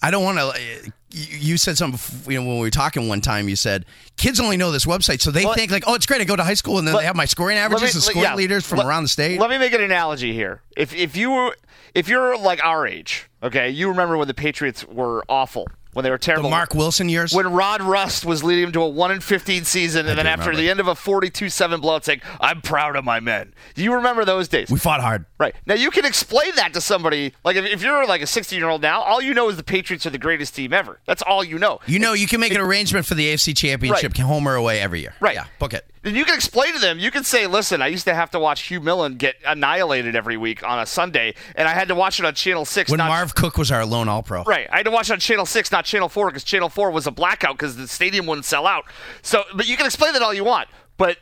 I 0.02 0.10
don't 0.10 0.24
want 0.24 0.38
to. 0.38 0.44
Uh, 0.46 0.90
you 1.12 1.56
said 1.56 1.76
something. 1.76 1.98
You 2.32 2.40
know, 2.40 2.46
when 2.46 2.56
we 2.58 2.62
were 2.62 2.70
talking 2.70 3.08
one 3.08 3.20
time, 3.20 3.48
you 3.48 3.56
said 3.56 3.84
kids 4.16 4.38
only 4.38 4.56
know 4.56 4.70
this 4.70 4.84
website, 4.86 5.20
so 5.20 5.30
they 5.32 5.44
Well, 5.44 5.54
think 5.54 5.70
like, 5.72 5.84
oh, 5.86 5.94
it's 5.94 6.06
great. 6.06 6.20
I 6.20 6.24
go 6.24 6.36
to 6.36 6.44
high 6.44 6.54
school, 6.54 6.78
and 6.78 6.86
then 6.86 6.94
Let- 6.94 7.00
they 7.02 7.06
have 7.06 7.16
my 7.16 7.24
scoring 7.24 7.58
averages 7.58 7.94
me- 7.94 7.98
and 7.98 8.02
scoring 8.04 8.22
yeah. 8.22 8.34
leaders 8.36 8.64
from 8.66 8.78
Let- 8.78 8.86
around 8.86 9.02
the 9.04 9.08
state. 9.08 9.40
Let 9.40 9.50
me 9.50 9.58
make 9.58 9.72
an 9.72 9.82
analogy 9.82 10.32
here. 10.32 10.62
If 10.76 10.94
if 10.94 11.16
you 11.16 11.30
were 11.30 11.56
if 11.94 12.06
you're 12.08 12.36
like 12.38 12.62
our 12.64 12.86
age, 12.86 13.28
okay, 13.42 13.70
you 13.70 13.88
remember 13.88 14.16
when 14.16 14.28
the 14.28 14.34
Patriots 14.34 14.86
were 14.86 15.24
awful, 15.28 15.66
when 15.92 16.04
they 16.04 16.10
were 16.10 16.16
the 16.16 16.24
terrible. 16.24 16.50
Marc 16.50 16.74
Wilson 16.74 17.08
years. 17.08 17.32
when 17.32 17.52
Rod 17.52 17.82
Rust 17.82 18.24
was 18.24 18.44
leading 18.44 18.64
them 18.66 18.72
to 18.72 18.82
a 18.82 18.88
one 18.88 19.10
in 19.10 19.20
fifteen 19.20 19.64
season, 19.64 20.06
and 20.06 20.18
then 20.18 20.26
after 20.26 20.50
remember. 20.50 20.62
the 20.62 20.70
end 20.70 20.80
of 20.80 20.88
a 20.88 20.94
forty-two-seven 20.94 21.80
blowout, 21.80 22.04
saying, 22.04 22.20
"I'm 22.40 22.60
proud 22.62 22.96
of 22.96 23.04
my 23.04 23.20
men." 23.20 23.54
Do 23.74 23.82
you 23.82 23.94
remember 23.94 24.24
those 24.24 24.48
days? 24.48 24.70
we 24.70 24.78
fought 24.78 25.00
hard. 25.00 25.26
Right. 25.38 25.54
Now 25.66 25.74
you 25.74 25.90
can 25.90 26.04
explain 26.04 26.54
that 26.56 26.72
to 26.74 26.80
somebody. 26.80 27.34
Like 27.44 27.56
if, 27.56 27.64
if 27.64 27.82
you're 27.82 28.06
like 28.06 28.22
a 28.22 28.26
16 28.26 28.58
year 28.58 28.68
old 28.68 28.82
now, 28.82 29.00
all 29.00 29.20
you 29.20 29.34
know 29.34 29.48
is 29.48 29.56
the 29.56 29.62
Patriots 29.62 30.06
are 30.06 30.10
the 30.10 30.18
greatest 30.18 30.54
team 30.54 30.72
ever. 30.72 31.00
That's 31.06 31.22
all 31.22 31.42
you 31.42 31.58
know. 31.58 31.80
You 31.86 31.98
know, 31.98 32.12
you 32.12 32.26
can 32.26 32.40
make 32.40 32.54
an 32.54 32.60
arrangement 32.60 33.06
for 33.06 33.14
the 33.14 33.32
AFC 33.32 33.56
Championship, 33.56 34.16
home 34.16 34.46
or 34.46 34.54
away 34.54 34.80
every 34.80 35.00
year. 35.00 35.14
Right. 35.20 35.34
Yeah, 35.34 35.46
book 35.58 35.74
it. 35.74 35.89
And 36.02 36.16
you 36.16 36.24
can 36.24 36.34
explain 36.34 36.72
to 36.72 36.78
them. 36.78 36.98
You 36.98 37.10
can 37.10 37.24
say, 37.24 37.46
"Listen, 37.46 37.82
I 37.82 37.88
used 37.88 38.04
to 38.06 38.14
have 38.14 38.30
to 38.30 38.38
watch 38.38 38.62
Hugh 38.62 38.80
Millen 38.80 39.16
get 39.16 39.36
annihilated 39.46 40.16
every 40.16 40.38
week 40.38 40.62
on 40.66 40.78
a 40.78 40.86
Sunday, 40.86 41.34
and 41.54 41.68
I 41.68 41.72
had 41.72 41.88
to 41.88 41.94
watch 41.94 42.18
it 42.18 42.24
on 42.24 42.34
Channel 42.34 42.64
Six. 42.64 42.90
When 42.90 42.98
not 42.98 43.08
Marv 43.08 43.34
Cook 43.34 43.58
was 43.58 43.70
our 43.70 43.84
lone 43.84 44.08
All 44.08 44.22
Pro. 44.22 44.42
Right. 44.44 44.66
I 44.72 44.78
had 44.78 44.84
to 44.86 44.90
watch 44.90 45.10
it 45.10 45.12
on 45.12 45.20
Channel 45.20 45.44
6, 45.44 45.70
not 45.70 45.84
Channel 45.84 46.08
4, 46.08 46.28
because 46.28 46.42
Channel 46.44 46.70
4 46.70 46.90
was 46.90 47.06
a 47.06 47.10
blackout 47.10 47.54
because 47.58 47.76
the 47.76 47.86
stadium 47.86 48.24
wouldn't 48.26 48.46
sell 48.46 48.66
out. 48.66 48.84
So, 49.20 49.44
but 49.54 49.68
you 49.68 49.76
can 49.76 49.84
explain 49.84 50.14
that 50.14 50.22
all 50.22 50.32
you 50.32 50.44
want, 50.44 50.68
but 50.96 51.18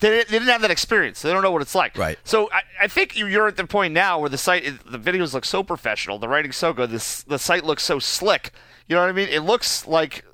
they, 0.00 0.24
didn't 0.24 0.48
have 0.48 0.62
that 0.62 0.70
experience. 0.72 1.22
They 1.22 1.32
don't 1.32 1.42
know 1.42 1.50
what 1.52 1.62
it's 1.62 1.74
like. 1.76 1.96
Right. 1.96 2.18
So 2.24 2.50
I, 2.52 2.62
I 2.82 2.88
think 2.88 3.16
you- 3.16 3.26
you're 3.26 3.46
at 3.48 3.56
the 3.56 3.66
point 3.66 3.94
now 3.94 4.18
where 4.18 4.28
the 4.28 4.38
site, 4.38 4.64
the 4.84 4.98
videos 4.98 5.32
look 5.32 5.44
so 5.44 5.62
professional, 5.62 6.18
the 6.18 6.28
writing's 6.28 6.56
so 6.56 6.72
good, 6.72 6.90
this, 6.90 7.22
the 7.22 7.38
site 7.38 7.64
looks 7.64 7.84
so 7.84 7.98
slick. 8.00 8.50
You 8.88 8.96
know 8.96 9.02
what 9.02 9.10
I 9.10 9.12
mean? 9.12 9.28
It 9.28 9.40
looks 9.40 9.86
like 9.86 10.24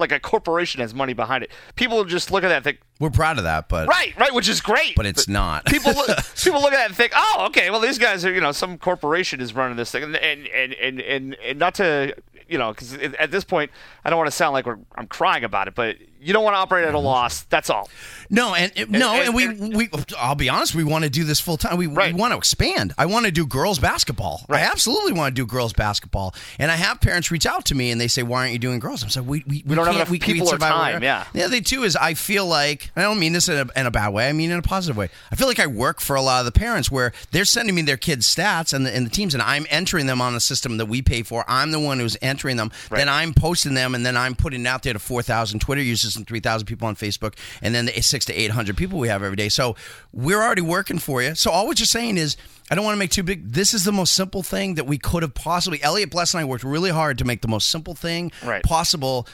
like 0.00 0.12
a 0.12 0.18
corporation 0.20 0.80
has 0.80 0.94
money 0.94 1.12
behind 1.12 1.44
it. 1.44 1.50
People 1.76 2.04
just 2.04 2.30
look 2.30 2.42
at 2.42 2.48
that 2.48 2.56
and 2.56 2.64
think, 2.64 2.80
We're 2.98 3.10
proud 3.10 3.38
of 3.38 3.44
that, 3.44 3.68
but 3.68 3.88
right, 3.88 4.16
right, 4.18 4.34
which 4.34 4.48
is 4.48 4.60
great. 4.60 4.96
but 4.96 5.06
it's 5.06 5.28
not. 5.28 5.66
people 5.66 5.92
look, 5.92 6.18
people 6.42 6.60
look 6.60 6.72
at 6.72 6.78
that 6.78 6.86
and 6.86 6.96
think, 6.96 7.12
oh, 7.14 7.44
okay, 7.48 7.70
well, 7.70 7.80
these 7.80 7.98
guys 7.98 8.24
are, 8.24 8.32
you 8.32 8.40
know, 8.40 8.52
some 8.52 8.78
corporation 8.78 9.40
is 9.40 9.54
running 9.54 9.76
this 9.76 9.90
thing, 9.90 10.02
and 10.02 10.16
and 10.16 10.46
and 10.46 11.00
and, 11.00 11.34
and, 11.34 11.58
not 11.58 11.74
to, 11.76 12.14
you 12.48 12.58
know, 12.58 12.72
because 12.72 12.94
at 12.94 13.30
this 13.30 13.44
point, 13.44 13.70
I 14.04 14.10
don't 14.10 14.18
want 14.18 14.28
to 14.28 14.36
sound 14.36 14.54
like 14.54 14.66
we're, 14.66 14.78
I'm 14.96 15.06
crying 15.06 15.44
about 15.44 15.68
it, 15.68 15.74
but 15.74 15.96
you 16.20 16.32
don't 16.32 16.44
want 16.44 16.54
to 16.54 16.58
operate 16.58 16.86
at 16.86 16.94
a 16.94 16.98
loss. 16.98 17.42
That's 17.44 17.70
all. 17.70 17.88
No, 18.32 18.54
and, 18.54 18.70
and- 18.76 18.90
no, 18.90 19.14
and- 19.14 19.24
and, 19.26 19.34
we, 19.34 19.44
and- 19.46 19.76
we 19.76 19.88
I'll 20.18 20.34
be 20.34 20.48
honest, 20.48 20.74
we 20.74 20.84
want 20.84 21.04
to 21.04 21.10
do 21.10 21.24
this 21.24 21.40
full 21.40 21.56
time. 21.56 21.76
We, 21.76 21.86
Right. 21.88 22.14
we 22.14 22.20
want 22.20 22.32
to 22.32 22.38
expand. 22.38 22.94
I 22.98 23.06
want 23.06 23.26
to 23.26 23.32
do 23.32 23.46
girls 23.46 23.78
basketball. 23.78 24.44
I 24.48 24.60
absolutely 24.60 25.12
want 25.12 25.34
to 25.34 25.40
do 25.42 25.46
girls 25.46 25.72
basketball. 25.72 26.34
And 26.58 26.70
I 26.70 26.76
have 26.76 27.00
parents 27.00 27.30
reach 27.30 27.46
out 27.46 27.64
to 27.66 27.74
me 27.74 27.90
and 27.90 28.00
they 28.00 28.06
say, 28.08 28.22
"Why 28.22 28.40
aren't 28.42 28.52
you 28.52 28.58
doing 28.58 28.78
girls?" 28.78 29.02
I'm 29.02 29.08
like, 29.24 29.28
"We 29.28 29.44
we, 29.46 29.64
we 29.66 29.74
don't 29.74 29.86
have 29.86 29.96
enough 29.96 30.10
we, 30.10 30.18
we 30.18 30.18
people 30.20 30.48
or 30.48 30.58
time, 30.58 31.02
yeah. 31.02 31.24
The 31.32 31.42
other 31.42 31.54
thing 31.54 31.64
too 31.64 31.82
is 31.82 31.96
I 31.96 32.14
feel 32.14 32.46
like 32.46 32.90
I 32.94 33.02
don't 33.02 33.18
mean 33.18 33.32
this 33.32 33.48
in 33.48 33.56
a, 33.56 33.80
in 33.80 33.86
a 33.86 33.90
bad 33.90 34.10
way. 34.10 34.28
I 34.28 34.32
mean 34.32 34.50
in 34.50 34.58
a 34.58 34.62
positive 34.62 34.96
way. 34.96 35.08
I 35.32 35.36
feel 35.36 35.48
like 35.48 35.58
I 35.58 35.66
work 35.66 36.00
for 36.00 36.14
a 36.16 36.22
lot 36.22 36.40
of 36.40 36.44
the 36.52 36.58
parents 36.58 36.90
where 36.90 37.12
they're 37.32 37.44
sending 37.44 37.74
me 37.74 37.82
their 37.82 37.96
kids' 37.96 38.32
stats 38.32 38.72
and 38.72 38.86
the, 38.86 38.94
and 38.94 39.06
the 39.06 39.10
teams, 39.10 39.34
and 39.34 39.42
I'm 39.42 39.66
entering 39.70 40.06
them 40.06 40.20
on 40.20 40.34
the 40.34 40.40
system 40.40 40.76
that 40.76 40.86
we 40.86 41.02
pay 41.02 41.22
for. 41.22 41.44
I'm 41.48 41.70
the 41.72 41.80
one 41.80 41.98
who's 41.98 42.16
entering 42.22 42.56
them. 42.56 42.70
Then 42.90 43.08
I'm 43.08 43.34
posting 43.34 43.74
them, 43.74 43.94
and 43.94 44.04
then 44.06 44.16
I'm 44.16 44.34
putting 44.36 44.60
it 44.62 44.66
out 44.68 44.82
there 44.84 44.92
to 44.92 44.98
4,000 44.98 45.58
Twitter 45.60 45.82
users 45.82 46.09
and 46.16 46.26
3,000 46.26 46.66
people 46.66 46.86
on 46.88 46.96
Facebook, 46.96 47.34
and 47.62 47.74
then 47.74 47.86
the 47.86 48.00
six 48.02 48.24
to 48.26 48.34
800 48.34 48.76
people 48.76 48.98
we 48.98 49.08
have 49.08 49.22
every 49.22 49.36
day. 49.36 49.48
So 49.48 49.76
we're 50.12 50.40
already 50.42 50.62
working 50.62 50.98
for 50.98 51.22
you. 51.22 51.34
So 51.34 51.50
all 51.50 51.66
we're 51.66 51.74
just 51.74 51.92
saying 51.92 52.16
is. 52.18 52.36
I 52.72 52.76
don't 52.76 52.84
want 52.84 52.94
to 52.94 53.00
make 53.00 53.10
too 53.10 53.24
big. 53.24 53.50
This 53.50 53.74
is 53.74 53.82
the 53.82 53.90
most 53.90 54.14
simple 54.14 54.44
thing 54.44 54.76
that 54.76 54.86
we 54.86 54.96
could 54.96 55.24
have 55.24 55.34
possibly. 55.34 55.82
Elliot 55.82 56.08
Bless 56.08 56.34
and 56.34 56.40
I 56.40 56.44
worked 56.44 56.62
really 56.62 56.90
hard 56.90 57.18
to 57.18 57.24
make 57.24 57.42
the 57.42 57.48
most 57.48 57.68
simple 57.68 57.96
thing 57.96 58.30
Right. 58.44 58.62
possible. 58.62 59.26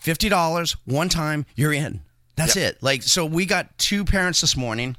Fifty 0.00 0.28
dollars 0.28 0.76
one 0.86 1.08
time, 1.08 1.46
you're 1.54 1.72
in. 1.72 2.00
That's 2.34 2.56
it. 2.56 2.82
Like 2.82 3.04
so, 3.04 3.24
we 3.24 3.46
got 3.46 3.78
two 3.78 4.04
parents 4.04 4.40
this 4.40 4.56
morning 4.56 4.96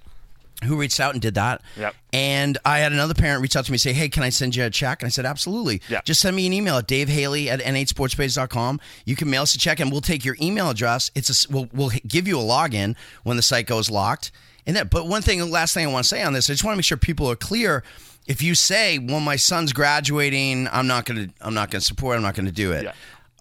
who 0.64 0.76
reached 0.78 1.00
out 1.00 1.14
and 1.14 1.22
did 1.22 1.34
that. 1.36 1.62
Yep. 1.78 1.96
And 2.14 2.58
I 2.66 2.80
had 2.80 2.92
another 2.92 3.14
parent 3.14 3.42
reach 3.42 3.56
out 3.56 3.66
to 3.66 3.72
me 3.72 3.76
and 3.76 3.82
say, 3.82 3.94
Hey, 3.94 4.10
can 4.10 4.24
I 4.24 4.30
send 4.30 4.56
you 4.56 4.64
a 4.64 4.70
check? 4.70 5.02
And 5.02 5.08
I 5.08 5.10
said, 5.10 5.26
Absolutely. 5.26 5.82
Yep. 5.90 6.06
Just 6.06 6.22
send 6.22 6.36
me 6.36 6.46
an 6.46 6.54
email 6.54 6.78
at 6.78 6.88
davehaley 6.88 7.48
at 7.48 7.60
nhsportspage.com. 7.62 8.80
You 9.06 9.16
can 9.16 9.30
mail 9.30 9.44
us 9.44 9.56
a 9.56 9.58
check 9.58 9.80
and 9.80 9.92
we'll 9.92 10.02
take 10.02 10.24
your 10.26 10.36
email 10.42 10.70
address. 10.70 11.12
It's 11.16 11.46
a, 11.46 11.52
we'll, 11.52 11.68
we'll 11.74 11.92
give 12.08 12.28
you 12.28 12.40
a 12.40 12.44
login 12.44 12.96
when 13.24 13.38
the 13.38 13.44
site 13.44 13.68
goes 13.68 13.90
locked. 13.90 14.32
And 14.68 14.76
that, 14.76 14.90
but 14.92 15.08
one 15.08 15.22
thing, 15.22 15.50
last 15.50 15.74
thing 15.74 15.88
I 15.88 15.92
want 15.92 16.04
to 16.04 16.08
say 16.10 16.22
on 16.22 16.34
this, 16.34 16.50
I 16.50 16.54
just 16.54 16.64
want 16.64 16.74
to 16.74 16.78
make 16.78 16.86
sure 16.86 16.98
people 16.98 17.30
are 17.32 17.36
clear. 17.36 17.84
If 18.28 18.44
you 18.44 18.54
say, 18.54 19.00
"Well, 19.00 19.20
my 19.20 19.36
son's 19.36 19.74
graduating, 19.74 20.68
I'm 20.72 20.86
not 20.86 21.06
going 21.06 21.28
to, 21.30 21.34
I'm 21.42 21.56
not 21.56 21.72
going 21.72 21.80
to 21.80 21.86
support, 21.86 22.16
I'm 22.16 22.22
not 22.22 22.36
going 22.36 22.46
to 22.46 22.52
do 22.52 22.72
it," 22.72 22.84
Yeah. 22.84 22.94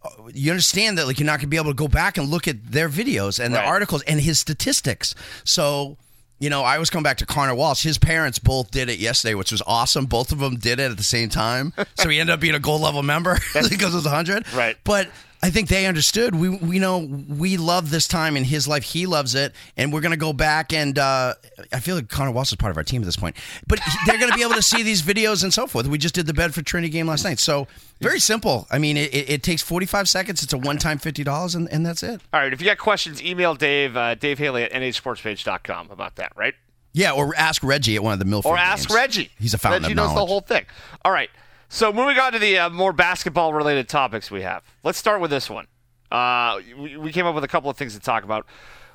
Uh, 0.03 0.09
you 0.33 0.51
understand 0.51 0.97
that 0.97 1.07
like 1.07 1.19
you're 1.21 1.27
not 1.27 1.33
going 1.33 1.41
to 1.43 1.47
be 1.49 1.59
able 1.59 1.71
to 1.71 1.75
go 1.75 1.87
back 1.89 2.17
and 2.17 2.29
look 2.31 2.49
at 2.49 2.73
their 2.73 2.89
videos 2.89 3.39
and 3.39 3.53
Right. 3.53 3.61
the 3.61 3.67
articles 3.69 4.01
and 4.05 4.19
his 4.23 4.39
statistics. 4.41 5.15
So, 5.45 5.99
you 6.41 6.49
know, 6.51 6.63
I 6.63 6.79
was 6.79 6.91
coming 6.91 7.05
back 7.05 7.19
to 7.19 7.27
Connor 7.27 7.55
Walsh. 7.55 7.83
His 7.85 7.99
parents 7.99 8.39
both 8.39 8.71
did 8.71 8.89
it 8.89 8.99
yesterday, 8.99 9.35
which 9.35 9.53
was 9.53 9.63
awesome. 9.67 10.07
Both 10.07 10.33
of 10.33 10.39
them 10.39 10.57
did 10.57 10.81
it 10.81 10.91
at 10.91 10.97
the 10.97 11.05
same 11.05 11.29
time. 11.29 11.73
So 11.97 12.09
he 12.09 12.19
ended 12.19 12.33
up 12.33 12.41
being 12.41 12.55
a 12.55 12.59
gold 12.61 12.81
level 12.81 13.03
member 13.03 13.35
because 13.53 13.93
it 13.93 13.99
was 13.99 14.05
100. 14.05 14.51
Right. 14.55 14.77
But 14.85 15.09
I 15.43 15.49
think 15.49 15.69
they 15.69 15.87
understood. 15.87 16.35
We 16.35 16.51
we 16.51 16.79
know 16.79 16.99
we 16.99 17.57
love 17.57 17.91
this 17.91 18.07
time 18.07 18.37
in 18.37 18.45
his 18.45 18.69
life. 18.69 18.83
He 18.83 19.07
loves 19.07 19.35
it, 19.35 19.55
and 19.77 19.91
we're 19.91 20.03
going 20.03 20.11
to 20.13 20.19
go 20.19 20.35
back 20.35 20.73
and 20.73 20.99
uh, 20.99 21.35
I 21.73 21.81
feel 21.81 21.97
like 21.97 22.09
Connor 22.11 22.31
Walsh 22.31 22.53
is 22.53 22.57
part 22.57 22.71
of 22.71 22.77
our 22.77 22.85
team 22.85 23.01
at 23.01 23.07
this 23.07 23.17
point. 23.17 23.37
But 23.67 23.81
they're 24.07 24.19
going 24.19 24.31
to 24.31 24.37
be 24.37 24.43
able 24.43 24.55
to 24.55 24.63
see 24.63 24.83
these 24.83 25.01
videos 25.01 25.43
and 25.43 25.53
so 25.53 25.67
forth. 25.67 25.87
We 25.87 25.97
just 25.97 26.15
did 26.15 26.27
the 26.27 26.35
Bedford 26.35 26.67
Trinity 26.67 26.91
game 26.93 27.07
last 27.07 27.25
night, 27.25 27.39
so 27.39 27.69
very 28.01 28.21
simple. 28.21 28.67
I 28.71 28.79
mean, 28.79 28.99
it, 28.99 29.15
it 29.15 29.43
takes 29.43 29.63
forty 29.63 29.87
five 29.87 30.09
seconds. 30.11 30.43
It's 30.43 30.53
a 30.53 30.59
one 30.59 30.77
time 30.77 30.99
fifty 30.99 31.25
dollars, 31.25 31.55
and, 31.55 31.71
and 31.73 31.87
that's 31.87 32.03
it. 32.03 32.21
All 32.35 32.41
right. 32.41 32.53
If 32.53 32.61
you 32.61 32.67
got 32.67 32.79
questions, 32.79 33.23
email 33.23 33.55
Dave 33.55 33.97
uh, 33.97 34.17
Dave 34.17 34.39
Haley 34.39 34.65
at 34.65 34.73
nhsportspage.com 34.73 35.91
about 35.91 36.17
that. 36.17 36.33
Right. 36.37 36.55
Yeah, 36.93 37.13
or 37.13 37.35
ask 37.37 37.63
Reggie 37.63 37.97
at 37.97 38.03
one 38.03 38.13
of 38.13 38.19
the 38.19 38.25
Milford. 38.25 38.51
Or 38.51 38.59
ask 38.59 38.89
games. 38.89 38.97
Reggie. 38.97 39.31
He's 39.39 39.55
a 39.55 39.59
fountain 39.59 39.83
Reggie 39.83 39.93
of 39.93 39.97
knows 39.97 40.15
the 40.15 40.27
whole 40.27 40.41
thing. 40.41 40.67
All 41.05 41.13
right. 41.13 41.31
So 41.73 41.93
moving 41.93 42.19
on 42.19 42.33
to 42.33 42.41
the 42.41 42.59
uh, 42.59 42.71
more 42.71 42.93
basketball 42.93 43.55
related 43.55 43.89
topics 43.89 44.29
we 44.29 44.43
have. 44.43 44.65
Let's 44.83 44.99
start 44.99 45.21
with 45.21 45.31
this 45.31 45.49
one. 45.49 45.69
Uh, 46.11 46.59
we, 46.77 46.97
we 46.97 47.13
came 47.13 47.27
up 47.27 47.35
with 47.37 47.45
a 47.45 47.49
couple 47.49 47.71
of 47.71 47.77
things 47.77 47.95
to 47.95 48.01
talk 48.01 48.25
about. 48.25 48.45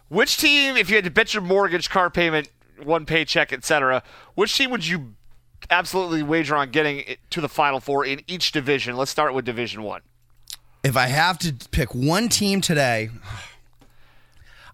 Which 0.10 0.36
team, 0.36 0.75
if 0.75 0.89
you 0.89 0.98
had 0.98 1.05
to 1.05 1.10
bet 1.10 1.34
your 1.34 1.41
mortgage, 1.41 1.89
car 1.89 2.10
payment, 2.10 2.50
one 2.84 3.05
paycheck, 3.05 3.53
etc., 3.53 4.03
which 4.36 4.58
team 4.58 4.72
would 4.72 4.86
you 4.86 5.13
absolutely 5.70 6.22
wager 6.22 6.53
on 6.58 6.70
getting 6.70 7.15
to 7.29 7.39
the 7.39 7.48
Final 7.48 7.79
Four 7.79 8.05
in 8.05 8.22
each 8.27 8.51
division? 8.51 8.98
Let's 8.98 9.10
start 9.10 9.34
with 9.34 9.46
Division 9.46 9.82
One. 9.82 10.01
If 10.84 10.98
I 10.98 11.08
have 11.08 11.39
to 11.39 11.53
pick 11.72 11.96
one 11.96 12.27
team 12.27 12.60
today, 12.60 13.10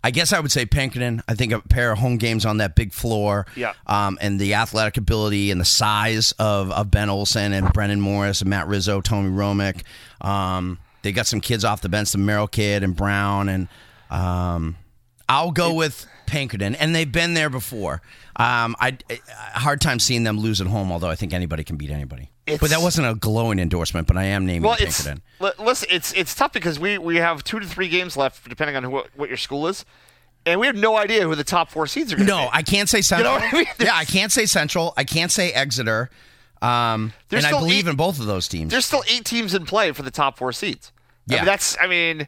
I 0.04 0.12
guess 0.12 0.34
I 0.34 0.40
would 0.40 0.52
say 0.52 0.66
Pinkerton. 0.66 1.22
I 1.28 1.36
think 1.36 1.52
a 1.52 1.60
pair 1.60 1.92
of 1.92 2.00
home 2.00 2.18
games 2.18 2.46
on 2.46 2.58
that 2.58 2.76
big 2.76 2.92
floor. 2.92 3.46
Yeah. 3.56 3.74
Um, 3.86 4.18
and 4.22 4.40
the 4.40 4.56
athletic 4.56 4.98
ability 4.98 5.52
and 5.52 5.62
the 5.62 5.66
size 5.66 6.32
of, 6.40 6.72
of 6.72 6.90
Ben 6.90 7.10
Olsen 7.10 7.54
and 7.54 7.72
Brendan 7.72 8.02
Morris 8.02 8.42
and 8.42 8.50
Matt 8.50 8.68
Rizzo, 8.68 9.02
Tony 9.02 9.30
Romick. 9.30 9.84
Um, 10.22 10.80
they 11.04 11.12
got 11.12 11.28
some 11.28 11.42
kids 11.42 11.64
off 11.64 11.82
the 11.82 11.90
bench, 11.90 12.12
the 12.12 12.18
Merrill 12.18 12.48
kid 12.48 12.84
and 12.84 12.96
Brown. 12.96 13.50
And 13.50 13.68
um, 14.10 14.76
I'll 15.30 15.52
go 15.52 15.74
with 15.74 16.08
Pinkerton. 16.32 16.74
And 16.76 16.96
they've 16.96 17.12
been 17.12 17.34
there 17.36 17.50
before. 17.50 18.02
Um, 18.38 18.76
I, 18.80 18.98
I 19.10 19.60
hard 19.60 19.82
time 19.82 20.00
seeing 20.00 20.24
them 20.24 20.40
lose 20.40 20.62
at 20.62 20.68
home, 20.68 20.92
although 20.92 21.10
I 21.10 21.16
think 21.16 21.34
anybody 21.34 21.64
can 21.64 21.76
beat 21.76 21.92
anybody. 21.92 22.30
but 22.46 22.70
that 22.72 22.82
wasn't 22.82 23.08
a 23.08 23.14
glowing 23.16 23.60
endorsement, 23.60 24.08
but 24.08 24.18
I 24.18 24.24
am 24.24 24.46
naming 24.46 24.64
Well, 24.68 24.78
Pinkerton. 24.78 25.22
li- 25.40 25.52
listen, 25.60 25.90
it's 25.92 26.14
it's 26.14 26.34
tough 26.34 26.54
because 26.54 26.80
we 26.80 26.98
we 26.98 27.18
have 27.18 27.44
two 27.44 27.60
to 27.60 27.68
three 27.68 27.90
games 27.90 28.16
left, 28.18 28.48
depending 28.50 28.76
on 28.78 28.84
who, 28.84 29.04
what 29.16 29.28
your 29.30 29.38
school 29.38 29.68
is, 29.68 29.86
and 30.46 30.60
we 30.60 30.66
have 30.68 30.76
no 30.76 30.96
idea 30.98 31.24
who 31.28 31.36
the 31.36 31.44
top 31.44 31.70
four 31.70 31.86
seeds 31.86 32.12
are 32.14 32.16
going 32.16 32.28
to 32.28 32.34
No, 32.34 32.44
be. 32.46 32.50
I 32.54 32.62
can't 32.64 32.88
say 32.90 33.02
Central. 33.02 33.34
what 33.34 33.44
I 33.54 33.58
mean? 33.58 33.66
Yeah, 33.80 33.96
I 33.96 34.06
can't 34.06 34.32
say 34.32 34.46
Central. 34.46 34.94
I 34.98 35.04
can't 35.04 35.32
say 35.32 35.52
Exeter. 35.52 36.10
Um, 36.62 37.12
and 37.32 37.40
I 37.46 37.50
still 37.50 37.60
believe 37.60 37.88
eight- 37.88 37.92
in 37.92 37.96
both 37.98 38.20
of 38.20 38.26
those 38.28 38.48
teams. 38.48 38.72
There's 38.72 38.86
still 38.86 39.04
eight 39.10 39.26
teams 39.26 39.54
in 39.54 39.66
play 39.66 39.92
for 39.92 40.04
the 40.04 40.12
top 40.12 40.38
four 40.38 40.52
seeds. 40.54 40.92
I 41.30 41.34
Yeah. 41.34 41.40
mean, 41.42 41.46
that's 41.46 41.78
I 41.82 41.88
mean 41.88 42.28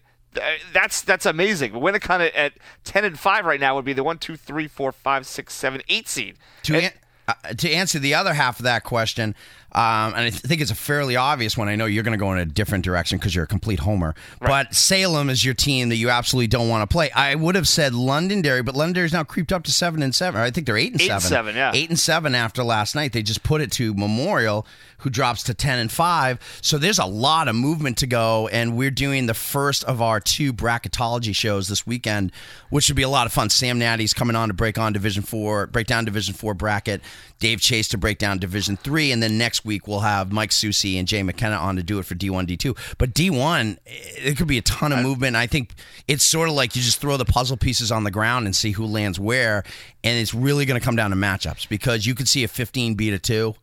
that's 0.73 1.01
that's 1.01 1.25
amazing. 1.25 1.73
Winnacunnet 1.73 2.27
at, 2.27 2.35
at 2.35 2.53
ten 2.83 3.05
and 3.05 3.19
five 3.19 3.45
right 3.45 3.59
now 3.59 3.75
would 3.75 3.85
be 3.85 3.93
the 3.93 4.03
one, 4.03 4.17
two, 4.17 4.35
three, 4.35 4.67
four, 4.67 4.91
five, 4.91 5.25
six, 5.25 5.53
seven, 5.53 5.81
eight 5.89 6.07
seed. 6.07 6.35
To, 6.63 6.75
And- 6.75 6.85
an- 6.85 6.91
uh, 7.25 7.33
to 7.53 7.71
answer 7.71 7.99
the 7.99 8.13
other 8.13 8.33
half 8.33 8.59
of 8.59 8.63
that 8.63 8.83
question, 8.83 9.33
um, 9.75 10.13
and 10.13 10.17
I 10.25 10.29
th- 10.29 10.41
think 10.41 10.61
it's 10.61 10.71
a 10.71 10.75
fairly 10.75 11.15
obvious 11.15 11.57
one. 11.57 11.67
I 11.67 11.75
know 11.75 11.85
you're 11.85 12.03
going 12.03 12.17
to 12.17 12.23
go 12.23 12.31
in 12.31 12.37
a 12.39 12.45
different 12.45 12.83
direction 12.85 13.17
because 13.17 13.33
you're 13.33 13.45
a 13.45 13.47
complete 13.47 13.79
homer. 13.79 14.13
But 14.39 14.73
Salem 14.73 15.29
is 15.29 15.43
your 15.43 15.53
team 15.53 15.89
that 15.89 15.95
you 15.95 16.09
absolutely 16.09 16.47
don't 16.47 16.69
want 16.69 16.87
to 16.87 16.93
play. 16.93 17.09
I 17.11 17.35
would 17.35 17.55
have 17.55 17.67
said 17.67 17.93
Londonderry, 17.93 18.61
but 18.61 18.75
Londonderry's 18.75 19.13
now 19.13 19.23
creeped 19.23 19.51
up 19.51 19.63
to 19.63 19.71
seven 19.71 20.03
and 20.03 20.13
seven. 20.13 20.41
I 20.41 20.51
think 20.51 20.67
they're 20.67 20.77
eight 20.77 20.91
and 20.91 21.01
Eight 21.01 21.07
seven. 21.07 21.21
seven, 21.21 21.55
yeah. 21.55 21.71
eight 21.73 21.89
and 21.89 21.99
seven 21.99 22.35
after 22.35 22.63
last 22.63 22.95
night. 22.95 23.13
They 23.13 23.23
just 23.23 23.43
put 23.43 23.61
it 23.61 23.71
to 23.73 23.93
Memorial, 23.93 24.65
who 24.99 25.09
drops 25.09 25.43
to 25.43 25.53
ten 25.53 25.79
and 25.79 25.91
five. 25.91 26.39
So 26.61 26.77
there's 26.77 26.99
a 26.99 27.05
lot 27.05 27.47
of 27.47 27.55
movement 27.55 27.97
to 27.97 28.07
go, 28.07 28.47
and 28.49 28.77
we're 28.77 28.91
doing 28.91 29.25
the 29.25 29.33
first 29.33 29.83
of 29.85 30.01
our 30.01 30.19
two 30.19 30.53
bracketology 30.53 31.35
shows 31.35 31.67
this 31.67 31.85
weekend, 31.87 32.31
which 32.69 32.85
should 32.85 32.95
be 32.95 33.01
a 33.01 33.09
lot 33.09 33.25
of 33.25 33.33
fun. 33.33 33.49
Sam 33.49 33.79
Natty's 33.79 34.13
coming 34.13 34.35
on 34.35 34.49
to 34.49 34.53
break 34.53 34.77
on 34.77 34.93
Division 34.93 35.23
Four, 35.23 35.67
break 35.67 35.87
down 35.87 36.05
Division 36.05 36.33
Four 36.33 36.53
bracket. 36.53 37.01
Dave 37.39 37.59
Chase 37.59 37.89
to 37.89 37.97
break 37.97 38.19
down 38.19 38.37
Division 38.37 38.77
Three, 38.77 39.11
and 39.11 39.21
then 39.21 39.37
next 39.37 39.62
week 39.65 39.87
we'll 39.87 40.01
have 40.01 40.31
Mike 40.31 40.51
Susi 40.51 40.97
and 40.97 41.07
Jay 41.07 41.23
McKenna 41.23 41.55
on 41.55 41.75
to 41.75 41.83
do 41.83 41.99
it 41.99 42.05
for 42.05 42.15
D1, 42.15 42.47
D2. 42.47 42.77
But 42.97 43.13
D1, 43.13 43.77
it 43.85 44.31
eh, 44.31 44.33
could 44.33 44.47
be 44.47 44.57
a 44.57 44.61
ton 44.61 44.91
of 44.91 44.99
movement. 44.99 45.35
I 45.35 45.47
think 45.47 45.73
it's 46.07 46.23
sort 46.23 46.49
of 46.49 46.55
like 46.55 46.75
you 46.75 46.81
just 46.81 46.99
throw 46.99 47.17
the 47.17 47.25
puzzle 47.25 47.57
pieces 47.57 47.91
on 47.91 48.03
the 48.03 48.11
ground 48.11 48.45
and 48.45 48.55
see 48.55 48.71
who 48.71 48.85
lands 48.85 49.19
where, 49.19 49.63
and 50.03 50.19
it's 50.19 50.33
really 50.33 50.65
going 50.65 50.79
to 50.79 50.83
come 50.83 50.95
down 50.95 51.11
to 51.11 51.17
matchups 51.17 51.67
because 51.67 52.05
you 52.05 52.15
could 52.15 52.27
see 52.27 52.43
a 52.43 52.47
15 52.47 52.95
beat 52.95 53.13
a 53.13 53.19
two. 53.19 53.55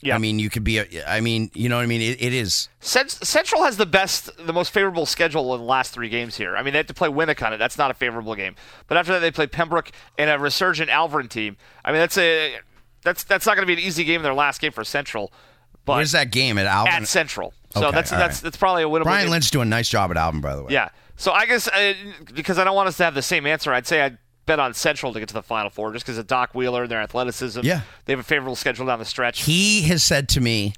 Yeah. 0.00 0.14
I 0.14 0.18
mean, 0.18 0.38
you 0.38 0.50
could 0.50 0.62
be 0.62 0.78
a. 0.78 0.86
I 1.06 1.20
mean, 1.20 1.50
you 1.54 1.68
know 1.68 1.76
what 1.76 1.82
I 1.82 1.86
mean. 1.86 2.02
It, 2.02 2.22
it 2.22 2.34
is. 2.34 2.68
Central 2.80 3.62
has 3.64 3.78
the 3.78 3.86
best, 3.86 4.30
the 4.38 4.52
most 4.52 4.70
favorable 4.70 5.06
schedule 5.06 5.54
in 5.54 5.60
the 5.60 5.66
last 5.66 5.94
three 5.94 6.10
games 6.10 6.36
here. 6.36 6.54
I 6.54 6.62
mean, 6.62 6.74
they 6.74 6.78
have 6.78 6.86
to 6.88 6.94
play 6.94 7.08
Winnacunnet. 7.08 7.58
That's 7.58 7.78
not 7.78 7.90
a 7.90 7.94
favorable 7.94 8.34
game. 8.34 8.56
But 8.88 8.98
after 8.98 9.12
that, 9.14 9.20
they 9.20 9.30
play 9.30 9.46
Pembroke 9.46 9.90
and 10.18 10.28
a 10.28 10.38
resurgent 10.38 10.90
Alvirne 10.90 11.30
team. 11.30 11.56
I 11.82 11.92
mean, 11.92 12.00
that's 12.00 12.18
a 12.18 12.58
that's 13.06 13.24
that's 13.24 13.46
not 13.46 13.54
going 13.56 13.66
to 13.66 13.74
be 13.74 13.80
an 13.80 13.86
easy 13.86 14.04
game 14.04 14.16
in 14.16 14.22
their 14.22 14.34
last 14.34 14.60
game 14.60 14.72
for 14.72 14.84
Central. 14.84 15.32
But 15.86 15.96
Where's 15.96 16.12
that 16.12 16.30
game 16.32 16.58
at 16.58 16.66
Alvirne? 16.66 16.88
at 17.02 17.08
Central, 17.08 17.54
so 17.72 17.86
Okay, 17.86 17.94
that's 17.94 18.10
that's 18.10 18.36
right. 18.38 18.42
that's 18.42 18.56
probably 18.56 18.82
a 18.82 18.86
winnable. 18.86 19.04
Brian 19.04 19.26
game. 19.26 19.30
Lynch 19.30 19.50
doing 19.50 19.68
a 19.68 19.70
nice 19.70 19.88
job 19.88 20.10
at 20.10 20.16
Alvirne, 20.16 20.42
by 20.42 20.56
the 20.56 20.64
way. 20.64 20.72
Yeah. 20.72 20.88
So 21.16 21.32
I 21.32 21.46
guess 21.46 21.68
uh, 21.68 21.94
because 22.34 22.58
I 22.58 22.64
don't 22.64 22.74
want 22.74 22.88
us 22.88 22.96
to 22.98 23.04
have 23.04 23.14
the 23.14 23.22
same 23.22 23.46
answer, 23.46 23.72
I'd 23.72 23.86
say 23.86 24.02
I'd 24.02 24.18
bet 24.46 24.58
on 24.60 24.74
Central 24.74 25.12
to 25.12 25.18
get 25.20 25.28
to 25.28 25.34
the 25.34 25.42
Final 25.42 25.70
Four 25.70 25.92
just 25.92 26.04
because 26.04 26.18
of 26.18 26.26
Doc 26.26 26.54
Wheeler 26.54 26.82
and 26.82 26.90
their 26.90 27.00
athleticism. 27.00 27.60
Yeah. 27.62 27.80
They 28.04 28.12
have 28.12 28.20
a 28.20 28.24
favorable 28.24 28.56
schedule 28.56 28.84
down 28.86 28.98
the 28.98 29.04
stretch. 29.04 29.42
He 29.44 29.82
has 29.82 30.02
said 30.02 30.28
to 30.30 30.40
me 30.40 30.74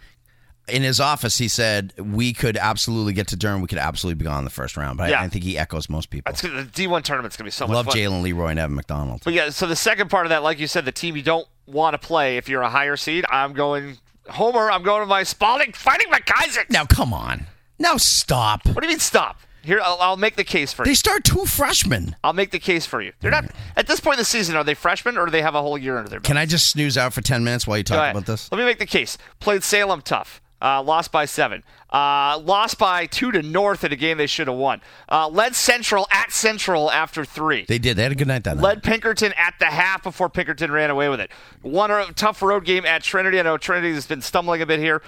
in 0.71 0.83
his 0.83 1.01
office, 1.01 1.39
he 1.39 1.49
said 1.49 1.93
we 1.99 2.33
could 2.33 2.57
absolutely 2.57 3.13
get 3.13 3.29
to 3.29 3.37
Durham. 3.37 3.61
We 3.61 3.69
could 3.69 3.79
absolutely 3.79 4.19
be 4.19 4.25
gone 4.25 4.39
in 4.39 4.45
the 4.45 4.51
first 4.51 4.77
round. 4.77 4.99
But 4.99 5.11
Yeah. 5.11 5.21
I, 5.21 5.25
I 5.25 5.29
think 5.29 5.45
he 5.45 5.59
echoes 5.59 5.89
most 5.89 6.11
people. 6.11 6.31
That's 6.31 6.43
the 6.43 6.49
D1 6.49 7.03
tournament's 7.03 7.37
going 7.37 7.45
to 7.45 7.45
be 7.45 7.51
so 7.51 7.67
much 7.67 7.75
Love 7.75 7.87
fun. 7.87 7.97
Jalen 7.97 8.23
Leroy 8.23 8.49
and 8.49 8.59
Evan 8.59 8.77
McDonald. 8.77 9.23
But 9.25 9.35
yeah, 9.35 9.51
so 9.51 9.67
the 9.67 9.77
second 9.77 10.11
part 10.11 10.27
of 10.27 10.31
that, 10.31 10.43
like 10.43 10.59
you 10.59 10.67
said, 10.67 10.85
the 10.85 10.93
team 10.93 11.17
you 11.17 11.23
don't 11.23 11.47
want 11.67 11.95
to 11.95 11.99
play 11.99 12.37
if 12.37 12.49
you're 12.49 12.63
a 12.63 12.71
higher 12.71 12.97
seed, 12.97 13.25
I'm 13.31 13.53
going 13.53 13.99
Homer. 14.29 14.71
I'm 14.71 14.83
going 14.83 15.01
to 15.01 15.07
my 15.07 15.23
Spaulding 15.23 15.73
fighting 15.73 16.11
McIsaac. 16.13 16.71
Now, 16.71 16.85
come 16.85 17.13
on. 17.13 17.47
Now 17.79 17.97
stop. 17.97 18.67
What 18.67 18.81
do 18.81 18.87
you 18.87 18.89
mean 18.89 18.99
stop? 18.99 19.41
Here, 19.63 19.81
I'll, 19.83 19.99
I'll 20.01 20.17
make 20.17 20.37
the 20.37 20.45
case 20.45 20.73
for 20.73 20.83
you. 20.83 20.91
They 20.91 20.95
start 20.95 21.25
two 21.25 21.45
freshmen. 21.45 22.17
I'll 22.25 22.33
make 22.33 22.53
the 22.53 22.59
case 22.59 22.87
for 22.87 23.03
you. 23.03 23.13
They're 23.21 23.31
not 23.31 23.45
at 23.77 23.87
this 23.87 24.01
point 24.01 24.15
in 24.15 24.21
the 24.21 24.25
season. 24.25 24.57
Are 24.57 24.65
they 24.65 24.75
freshmen 24.75 25.19
or 25.19 25.27
do 25.27 25.31
they 25.31 25.43
have 25.43 25.55
a 25.55 25.61
whole 25.61 25.77
year 25.77 25.99
under 25.99 26.09
their 26.09 26.21
belt? 26.21 26.27
Can 26.27 26.37
I 26.37 26.47
just 26.47 26.71
snooze 26.71 26.97
out 26.97 27.13
for 27.13 27.21
10 27.21 27.45
minutes 27.45 27.67
while 27.67 27.77
you 27.77 27.85
talk 27.85 28.11
about 28.13 28.25
this? 28.25 28.51
Let 28.51 28.59
me 28.59 28.65
make 28.65 28.79
the 28.79 28.87
case. 28.87 29.19
Played 29.41 29.65
Salem 29.65 30.01
tough. 30.01 30.41
Uh, 30.61 30.83
lost 30.83 31.13
by 31.13 31.25
seven. 31.25 31.63
Uh, 31.91 32.39
lost 32.43 32.79
by 32.79 33.07
two 33.07 33.31
to 33.31 33.43
North 33.43 33.85
in 33.85 33.93
a 33.93 33.97
game 33.97 34.19
they 34.19 34.27
should 34.27 34.49
have 34.49 34.57
won. 34.57 34.81
Uh, 35.09 35.29
led 35.29 35.55
Central 35.55 36.07
at 36.11 36.33
Central 36.33 36.91
after 36.91 37.25
three. 37.25 37.65
They 37.67 37.79
did. 37.79 37.97
They 37.97 38.03
had 38.03 38.13
a 38.13 38.17
good 38.17 38.27
night 38.27 38.45
that 38.45 38.57
night. 38.57 38.63
led 38.63 38.83
Pinkerton 38.83 39.33
at 39.37 39.55
the 39.61 39.67
half 39.67 40.03
before 40.03 40.29
Pinkerton 40.29 40.73
ran 40.73 40.91
away 40.91 41.09
with 41.09 41.21
it. 41.21 41.31
One 41.63 41.91
tough 42.15 42.43
road 42.43 42.65
game 42.65 42.85
at 42.85 43.03
Trinity. 43.03 43.39
I 43.39 43.43
know 43.43 43.57
Trinity 43.57 43.95
has 43.95 44.07
been 44.07 44.21
stumbling 44.21 44.61
a 44.61 44.67
bit 44.67 44.81
here. 44.81 45.03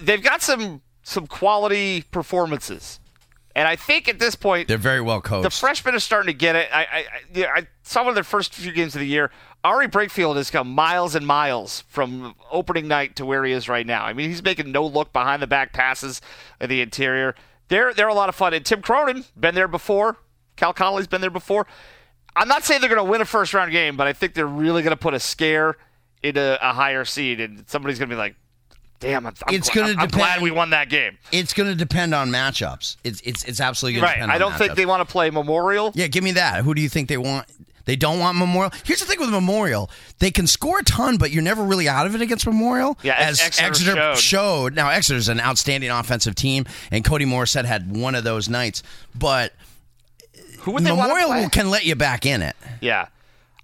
They've 0.00 0.22
got 0.22 0.42
some 0.42 0.82
some 1.04 1.26
quality 1.26 2.02
performances, 2.10 3.00
and 3.54 3.68
I 3.68 3.76
think 3.76 4.08
at 4.08 4.18
this 4.18 4.34
point 4.34 4.68
They're 4.68 4.78
very 4.78 5.00
well 5.00 5.20
coached. 5.20 5.42
the 5.44 5.50
freshmen 5.50 5.94
are 5.94 6.00
starting 6.00 6.32
to 6.32 6.38
get 6.38 6.56
it. 6.56 6.68
I, 6.72 6.82
I, 6.82 7.04
I, 7.40 7.46
I 7.58 7.66
saw 7.82 8.00
one 8.02 8.08
of 8.10 8.14
their 8.14 8.24
first 8.24 8.54
few 8.54 8.72
games 8.72 8.94
of 8.94 9.00
the 9.00 9.06
year. 9.06 9.30
Ari 9.64 9.88
Brakefield 9.88 10.36
has 10.36 10.50
come 10.50 10.72
miles 10.72 11.14
and 11.14 11.26
miles 11.26 11.82
from 11.88 12.34
opening 12.50 12.88
night 12.88 13.16
to 13.16 13.26
where 13.26 13.44
he 13.44 13.52
is 13.52 13.68
right 13.68 13.86
now. 13.86 14.04
I 14.04 14.12
mean, 14.12 14.28
he's 14.28 14.42
making 14.42 14.72
no 14.72 14.84
look 14.84 15.12
behind 15.12 15.40
the 15.42 15.46
back 15.46 15.72
passes 15.72 16.20
in 16.60 16.68
the 16.68 16.80
interior. 16.80 17.34
They're 17.68 17.94
they're 17.94 18.08
a 18.08 18.14
lot 18.14 18.28
of 18.28 18.34
fun. 18.34 18.54
And 18.54 18.64
Tim 18.66 18.82
Cronin 18.82 19.24
been 19.38 19.54
there 19.54 19.68
before. 19.68 20.16
Cal 20.56 20.72
Connolly's 20.72 21.06
been 21.06 21.20
there 21.20 21.30
before. 21.30 21.66
I'm 22.34 22.48
not 22.48 22.64
saying 22.64 22.80
they're 22.80 22.90
going 22.90 23.04
to 23.04 23.10
win 23.10 23.20
a 23.20 23.24
first 23.24 23.54
round 23.54 23.72
game, 23.72 23.96
but 23.96 24.06
I 24.06 24.12
think 24.12 24.34
they're 24.34 24.46
really 24.46 24.82
going 24.82 24.96
to 24.96 25.00
put 25.00 25.14
a 25.14 25.20
scare 25.20 25.76
into 26.22 26.58
a 26.60 26.72
higher 26.72 27.04
seed, 27.04 27.40
and 27.40 27.68
somebody's 27.68 27.98
going 27.98 28.08
to 28.08 28.14
be 28.14 28.18
like, 28.18 28.36
"Damn, 29.02 29.26
I'm, 29.26 29.34
I'm, 29.46 29.54
It's 29.54 29.68
gl- 29.68 29.74
gonna 29.74 29.92
I'm, 29.92 29.98
I'm 30.00 30.08
glad 30.08 30.26
depend- 30.36 30.42
we 30.44 30.50
won 30.50 30.70
that 30.70 30.88
game." 30.88 31.18
it's 31.30 31.52
going 31.52 31.68
to 31.68 31.74
depend 31.74 32.14
on 32.14 32.30
matchups. 32.30 32.96
It's 33.04 33.20
it's 33.20 33.44
it's 33.44 33.60
absolutely 33.60 34.00
going 34.00 34.04
Right? 34.04 34.14
to 34.14 34.20
depend 34.20 34.32
I 34.32 34.38
don't 34.38 34.54
think 34.54 34.72
matchups. 34.72 34.76
they 34.76 34.86
want 34.86 35.06
to 35.06 35.12
play 35.12 35.28
Memorial. 35.30 35.92
Yeah, 35.94 36.06
give 36.06 36.24
me 36.24 36.32
that. 36.32 36.64
Who 36.64 36.72
do 36.74 36.80
you 36.80 36.88
think 36.88 37.08
they 37.08 37.18
want? 37.18 37.46
They 37.84 37.96
don't 37.96 38.20
want 38.20 38.38
Memorial. 38.38 38.70
Here's 38.84 39.00
the 39.00 39.06
thing 39.06 39.18
with 39.18 39.30
Memorial: 39.30 39.90
they 40.20 40.30
can 40.30 40.46
score 40.46 40.78
a 40.78 40.84
ton, 40.84 41.16
but 41.18 41.32
you're 41.32 41.42
never 41.42 41.64
really 41.64 41.88
out 41.88 42.06
of 42.06 42.14
it 42.14 42.20
against 42.20 42.46
Memorial. 42.46 42.96
Yeah, 43.02 43.16
as 43.18 43.40
Exeter 43.58 44.14
showed. 44.14 44.74
Now 44.74 44.88
Exeter's 44.90 45.28
an 45.28 45.40
outstanding 45.40 45.90
offensive 45.90 46.34
team, 46.36 46.64
and 46.92 47.04
Cody 47.04 47.24
Morissette 47.26 47.64
had 47.64 47.94
one 47.96 48.14
of 48.14 48.22
those 48.24 48.48
nights. 48.48 48.82
But 49.16 49.52
Who 50.60 50.70
would 50.72 50.84
they 50.84 50.92
want 50.92 51.10
to 51.10 51.14
Memorial 51.18 51.48
can 51.50 51.70
let 51.70 51.84
you 51.84 51.96
back 51.96 52.24
in 52.24 52.40
it. 52.42 52.54
Yeah, 52.80 53.06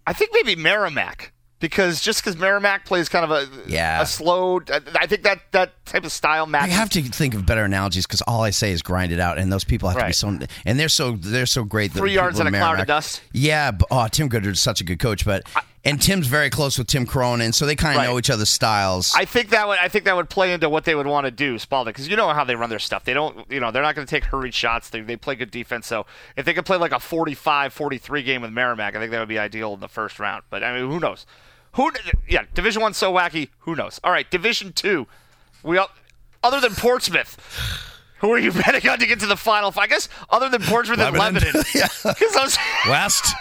I 0.05 0.13
think 0.15 0.31
maybe 0.35 0.57
Merrimack 0.57 1.33
because 1.61 2.01
just 2.01 2.23
because 2.23 2.37
Merrimack 2.39 2.85
plays 2.85 3.09
kind 3.09 3.25
of 3.25 3.31
a 3.31 3.49
Yeah. 3.71 4.01
a 4.03 4.07
slow. 4.07 4.61
I 5.01 5.07
think 5.07 5.23
that 5.23 5.41
that 5.53 5.85
type 5.87 6.05
of 6.05 6.13
style 6.13 6.49
I 6.55 6.67
have 6.69 6.91
to 6.91 7.03
think 7.03 7.35
of 7.35 7.47
better 7.47 7.65
analogies 7.65 8.07
because 8.07 8.21
all 8.23 8.43
I 8.43 8.51
say 8.51 8.73
is 8.73 8.83
grind 8.83 9.13
it 9.13 9.21
out, 9.21 9.39
and 9.39 9.51
those 9.53 9.65
people 9.65 9.89
have 9.89 9.99
to 9.99 10.07
be 10.07 10.13
so, 10.13 10.39
and 10.65 10.79
they're 10.81 10.89
so 10.89 11.13
they're 11.13 11.47
so 11.47 11.65
great. 11.65 11.93
Three 11.93 12.13
yards 12.15 12.39
in 12.41 12.47
and 12.47 12.55
a 12.55 12.59
cloud 12.59 12.81
of 12.81 12.87
dust. 12.87 13.23
Yeah, 13.33 13.71
but, 13.73 13.89
oh, 13.91 14.07
Tim 14.09 14.29
Goodard's 14.29 14.61
such 14.61 14.81
a 14.81 14.85
good 14.85 14.99
coach, 15.01 15.25
but 15.25 15.43
and 15.85 16.01
Tim's 16.03 16.27
very 16.27 16.51
close 16.51 16.77
with 16.77 16.87
Tim 16.89 17.07
Cronin, 17.07 17.53
so 17.53 17.65
they 17.65 17.75
kind 17.77 17.95
of 17.95 17.99
Right. 18.01 18.07
know 18.11 18.19
each 18.19 18.31
other's 18.31 18.51
styles. 18.51 19.15
I 19.17 19.25
think 19.25 19.51
that 19.51 19.67
would 19.67 19.79
I 19.79 19.89
think 19.89 20.05
that 20.05 20.15
would 20.17 20.29
play 20.29 20.53
into 20.53 20.69
what 20.69 20.85
they 20.85 20.95
would 20.95 21.07
want 21.07 21.25
to 21.27 21.31
do, 21.31 21.59
Spaulding, 21.59 21.93
because 21.93 22.09
you 22.09 22.17
know 22.17 22.29
how 22.35 22.45
they 22.45 22.55
run 22.57 22.69
their 22.71 22.79
stuff. 22.79 23.05
They 23.05 23.15
don't, 23.15 23.51
you 23.51 23.59
know, 23.61 23.71
they're 23.71 23.83
not 23.83 23.95
going 23.95 24.07
to 24.07 24.11
take 24.11 24.25
hurried 24.25 24.55
shots. 24.55 24.91
They, 24.91 25.01
they 25.01 25.17
play 25.17 25.35
good 25.35 25.51
defense. 25.51 25.87
So 25.87 26.05
if 26.37 26.45
they 26.45 26.53
could 26.53 26.67
play 26.67 26.77
like 26.77 26.93
a 26.93 26.97
45-43 27.01 28.25
game 28.25 28.43
with 28.43 28.51
Merrimack, 28.53 28.95
I 28.95 28.99
think 28.99 29.11
that 29.13 29.19
would 29.21 29.29
be 29.29 29.39
ideal 29.39 29.75
in 29.75 29.81
the 29.81 29.89
first 29.89 30.19
round. 30.19 30.43
But 30.51 30.63
I 30.63 30.79
mean, 30.79 30.91
who 30.91 31.01
knows? 31.01 31.27
Who? 31.73 31.91
Yeah, 32.29 32.45
Division 32.55 32.83
One 32.83 32.95
so 32.95 33.13
wacky. 33.13 33.49
Who 33.61 33.75
knows? 33.77 34.01
All 34.03 34.11
right, 34.13 34.29
Division 34.31 34.73
Two. 34.73 35.07
We 35.63 35.79
all, 35.79 35.91
other 36.43 36.61
than 36.61 36.75
Portsmouth. 36.75 37.37
Who 38.21 38.33
are 38.33 38.39
you 38.39 38.51
betting 38.67 38.89
on 38.91 38.99
to 38.99 39.07
get 39.07 39.21
to 39.21 39.27
the 39.27 39.37
final? 39.37 39.73
I 39.77 39.87
guess 39.87 40.09
other 40.31 40.49
than 40.49 40.63
Portsmouth 40.63 40.99
and 40.99 41.17
Lebanon. 41.17 41.43
Lebanon. 41.55 41.65
Yeah. 41.75 41.89
those- 42.35 42.59
West. 42.89 43.35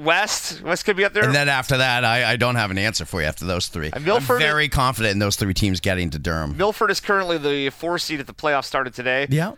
West, 0.00 0.62
West 0.62 0.84
could 0.84 0.96
be 0.96 1.04
up 1.04 1.12
there. 1.12 1.24
And 1.24 1.34
then 1.34 1.48
after 1.48 1.78
that, 1.78 2.04
I, 2.04 2.32
I 2.32 2.36
don't 2.36 2.54
have 2.54 2.70
an 2.70 2.78
answer 2.78 3.04
for 3.04 3.20
you 3.20 3.26
after 3.26 3.44
those 3.44 3.66
three. 3.66 3.90
And 3.92 4.04
Milford- 4.04 4.36
I'm 4.36 4.40
very 4.40 4.68
confident 4.68 5.12
in 5.14 5.18
those 5.18 5.34
three 5.34 5.52
teams 5.52 5.80
getting 5.80 6.10
to 6.10 6.18
Durham. 6.20 6.56
Milford 6.56 6.92
is 6.92 7.00
currently 7.00 7.38
the 7.38 7.70
four 7.70 7.98
seed 7.98 8.20
at 8.20 8.28
the 8.28 8.34
playoff 8.34 8.64
started 8.64 8.94
today. 8.94 9.26
Yeah, 9.28 9.54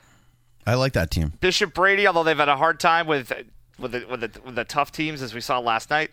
I 0.66 0.75
like 0.75 0.95
that 0.95 1.11
team. 1.11 1.35
Bishop 1.40 1.75
Brady, 1.75 2.06
although 2.06 2.23
they've 2.25 2.37
had 2.37 2.49
a 2.49 2.56
hard 2.56 2.80
time 2.80 3.06
with 3.06 3.30
with 3.78 3.92
the, 3.92 4.06
with 4.09 4.21
the, 4.21 4.40
with 4.42 4.54
the 4.54 4.64
tough 4.64 4.90
teams 4.90 5.21
as 5.21 5.35
we 5.35 5.42
saw 5.42 5.59
last 5.59 5.90
night, 5.90 6.11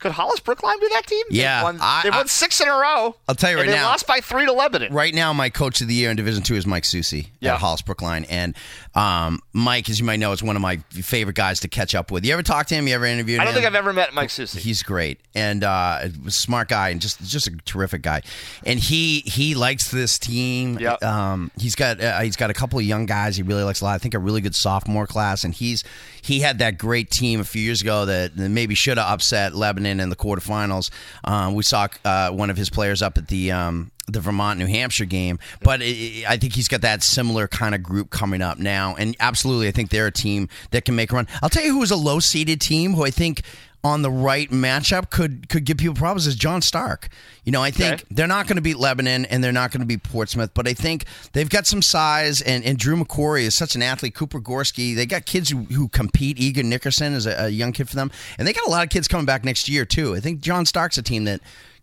could 0.00 0.12
Hollis 0.12 0.40
Brookline 0.40 0.80
be 0.80 0.88
that 0.88 1.06
team? 1.06 1.24
Yeah, 1.30 1.58
they've 1.58 1.64
won, 1.64 1.78
I- 1.80 2.00
they've 2.02 2.12
won 2.12 2.24
I- 2.24 2.26
six 2.26 2.60
in 2.60 2.68
a 2.68 2.72
row. 2.72 3.16
I'll 3.28 3.34
tell 3.34 3.50
you 3.50 3.56
right 3.58 3.66
they 3.66 3.72
now- 3.74 3.82
they 3.82 3.84
lost 3.84 4.06
by 4.06 4.20
three 4.20 4.46
to 4.46 4.52
Lebanon. 4.52 4.92
Right 4.92 5.14
now, 5.14 5.32
my 5.32 5.48
coach 5.50 5.80
of 5.80 5.88
the 5.88 5.94
year 5.94 6.10
in 6.10 6.16
Division 6.16 6.42
Two 6.42 6.56
is 6.56 6.66
Mike 6.66 6.84
Susi 6.84 7.28
Yeah. 7.40 7.54
at 7.54 7.60
Hollis 7.60 7.82
Brookline, 7.82 8.24
and 8.24 8.54
um, 8.94 9.40
Mike, 9.52 9.88
as 9.88 9.98
you 10.00 10.04
might 10.04 10.16
know, 10.18 10.32
is 10.32 10.42
one 10.42 10.56
of 10.56 10.62
my 10.62 10.78
favorite 10.90 11.36
guys 11.36 11.60
to 11.60 11.68
catch 11.68 11.94
up 11.94 12.10
with. 12.10 12.24
You 12.24 12.32
ever 12.32 12.42
talk 12.42 12.66
to 12.68 12.74
him? 12.74 12.88
You 12.88 12.94
ever 12.94 13.04
interviewed 13.06 13.36
him? 13.36 13.42
I 13.42 13.44
don't 13.44 13.54
think 13.54 13.66
I've 13.66 13.74
ever 13.76 13.92
met 13.92 14.12
Mike 14.14 14.30
Susi. 14.30 14.58
He's 14.60 14.82
great 14.82 15.20
and 15.34 15.62
uh, 15.62 16.00
a 16.26 16.30
smart 16.30 16.68
guy 16.68 16.88
and 16.88 17.00
just 17.00 17.20
just 17.22 17.46
a 17.46 17.56
terrific 17.64 18.02
guy. 18.02 18.22
And 18.64 18.80
he 18.80 19.20
he 19.20 19.54
likes 19.54 19.90
this 19.90 20.18
team. 20.18 20.78
Yep. 20.78 21.02
Um, 21.04 21.50
he's 21.58 21.74
got 21.76 22.00
uh, 22.00 22.20
he's 22.20 22.36
got 22.36 22.50
a 22.50 22.54
couple 22.54 22.78
of 22.78 22.84
young 22.84 23.06
guys 23.06 23.36
he 23.36 23.42
really 23.42 23.62
likes 23.62 23.80
a 23.80 23.84
lot. 23.84 23.94
I 23.94 23.98
think 23.98 24.14
a 24.14 24.18
really 24.18 24.40
good 24.40 24.54
sophomore 24.54 25.06
class. 25.06 25.44
And 25.44 25.54
he's 25.54 25.84
he 26.22 26.40
had 26.40 26.58
that 26.58 26.78
great 26.78 27.10
team 27.10 27.40
a 27.40 27.44
few 27.44 27.62
years 27.62 27.80
ago 27.82 28.04
that 28.06 28.36
maybe 28.36 28.74
should 28.74 28.98
have 28.98 29.06
upset 29.10 29.54
Lebanon 29.54 29.89
in 29.98 30.10
the 30.10 30.16
quarterfinals. 30.16 30.90
Um, 31.24 31.54
we 31.54 31.62
saw 31.62 31.88
uh, 32.04 32.30
one 32.30 32.50
of 32.50 32.56
his 32.56 32.70
players 32.70 33.02
up 33.02 33.18
at 33.18 33.28
the. 33.28 33.50
Um, 33.50 33.90
the 34.12 34.20
Vermont 34.20 34.58
New 34.58 34.66
Hampshire 34.66 35.04
game, 35.04 35.38
but 35.62 35.80
i 35.82 36.24
I 36.28 36.36
think 36.36 36.54
he's 36.54 36.68
got 36.68 36.80
that 36.82 37.02
similar 37.02 37.48
kind 37.48 37.74
of 37.74 37.82
group 37.82 38.10
coming 38.10 38.42
up 38.42 38.58
now, 38.58 38.94
and 38.96 39.16
absolutely, 39.20 39.68
I 39.68 39.70
think 39.72 39.90
they're 39.90 40.06
a 40.06 40.12
team 40.12 40.48
that 40.70 40.84
can 40.84 40.94
make 40.96 41.12
a 41.12 41.16
run. 41.16 41.26
I'll 41.42 41.48
tell 41.48 41.64
you 41.64 41.72
who 41.72 41.82
is 41.82 41.90
a 41.90 41.96
low 41.96 42.20
seeded 42.20 42.60
team 42.60 42.94
who 42.94 43.04
I 43.04 43.10
think 43.10 43.42
on 43.82 44.02
the 44.02 44.10
right 44.10 44.50
matchup 44.50 45.08
could 45.08 45.48
could 45.48 45.64
give 45.64 45.78
people 45.78 45.94
problems 45.94 46.26
is 46.26 46.34
John 46.36 46.60
Stark. 46.60 47.08
You 47.44 47.52
know, 47.52 47.62
I 47.62 47.70
think 47.70 47.94
Okay. 47.94 48.04
they're 48.10 48.26
not 48.26 48.46
going 48.46 48.56
to 48.56 48.62
beat 48.62 48.76
Lebanon 48.76 49.24
and 49.24 49.42
they're 49.42 49.52
not 49.52 49.70
going 49.72 49.80
to 49.80 49.86
beat 49.86 50.02
Portsmouth, 50.02 50.50
but 50.52 50.68
I 50.68 50.74
think 50.74 51.06
they've 51.32 51.48
got 51.48 51.66
some 51.66 51.80
size. 51.80 52.42
And, 52.42 52.62
and 52.62 52.76
Drew 52.76 52.94
McQuarrie 53.02 53.44
is 53.44 53.54
such 53.54 53.74
an 53.74 53.82
athlete. 53.82 54.14
Cooper 54.14 54.38
Gorski, 54.38 54.94
they 54.94 55.06
got 55.06 55.24
kids 55.24 55.48
who, 55.48 55.60
who 55.64 55.88
compete. 55.88 56.38
Egan 56.38 56.68
Nickerson 56.68 57.14
is 57.14 57.24
a, 57.24 57.46
a 57.46 57.48
young 57.48 57.72
kid 57.72 57.88
for 57.88 57.96
them, 57.96 58.10
and 58.38 58.46
they 58.46 58.52
got 58.52 58.66
a 58.66 58.70
lot 58.70 58.84
of 58.84 58.90
kids 58.90 59.08
coming 59.08 59.24
back 59.24 59.44
next 59.46 59.66
year 59.66 59.86
too. 59.86 60.14
I 60.14 60.20
think 60.20 60.40
John 60.40 60.66
Stark's 60.66 60.98
a 60.98 61.02
team 61.02 61.24
that 61.24 61.40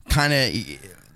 kind 0.07 0.31
of. 0.33 0.53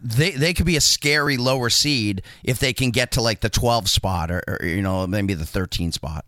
They, 0.03 0.31
they 0.31 0.53
could 0.53 0.65
be 0.65 0.75
a 0.75 0.81
scary 0.81 1.38
lower 1.38 1.70
seed 1.70 2.24
if 2.43 2.58
they 2.60 2.74
can 2.74 2.89
get 2.91 3.12
to 3.12 3.22
like 3.22 3.41
the 3.41 3.50
12 3.50 3.88
spot 3.89 4.31
or, 4.31 4.41
or 4.48 4.65
you 4.65 4.81
know 4.81 5.05
maybe 5.05 5.34
the 5.36 5.46
13 5.46 5.91
spot. 5.91 6.25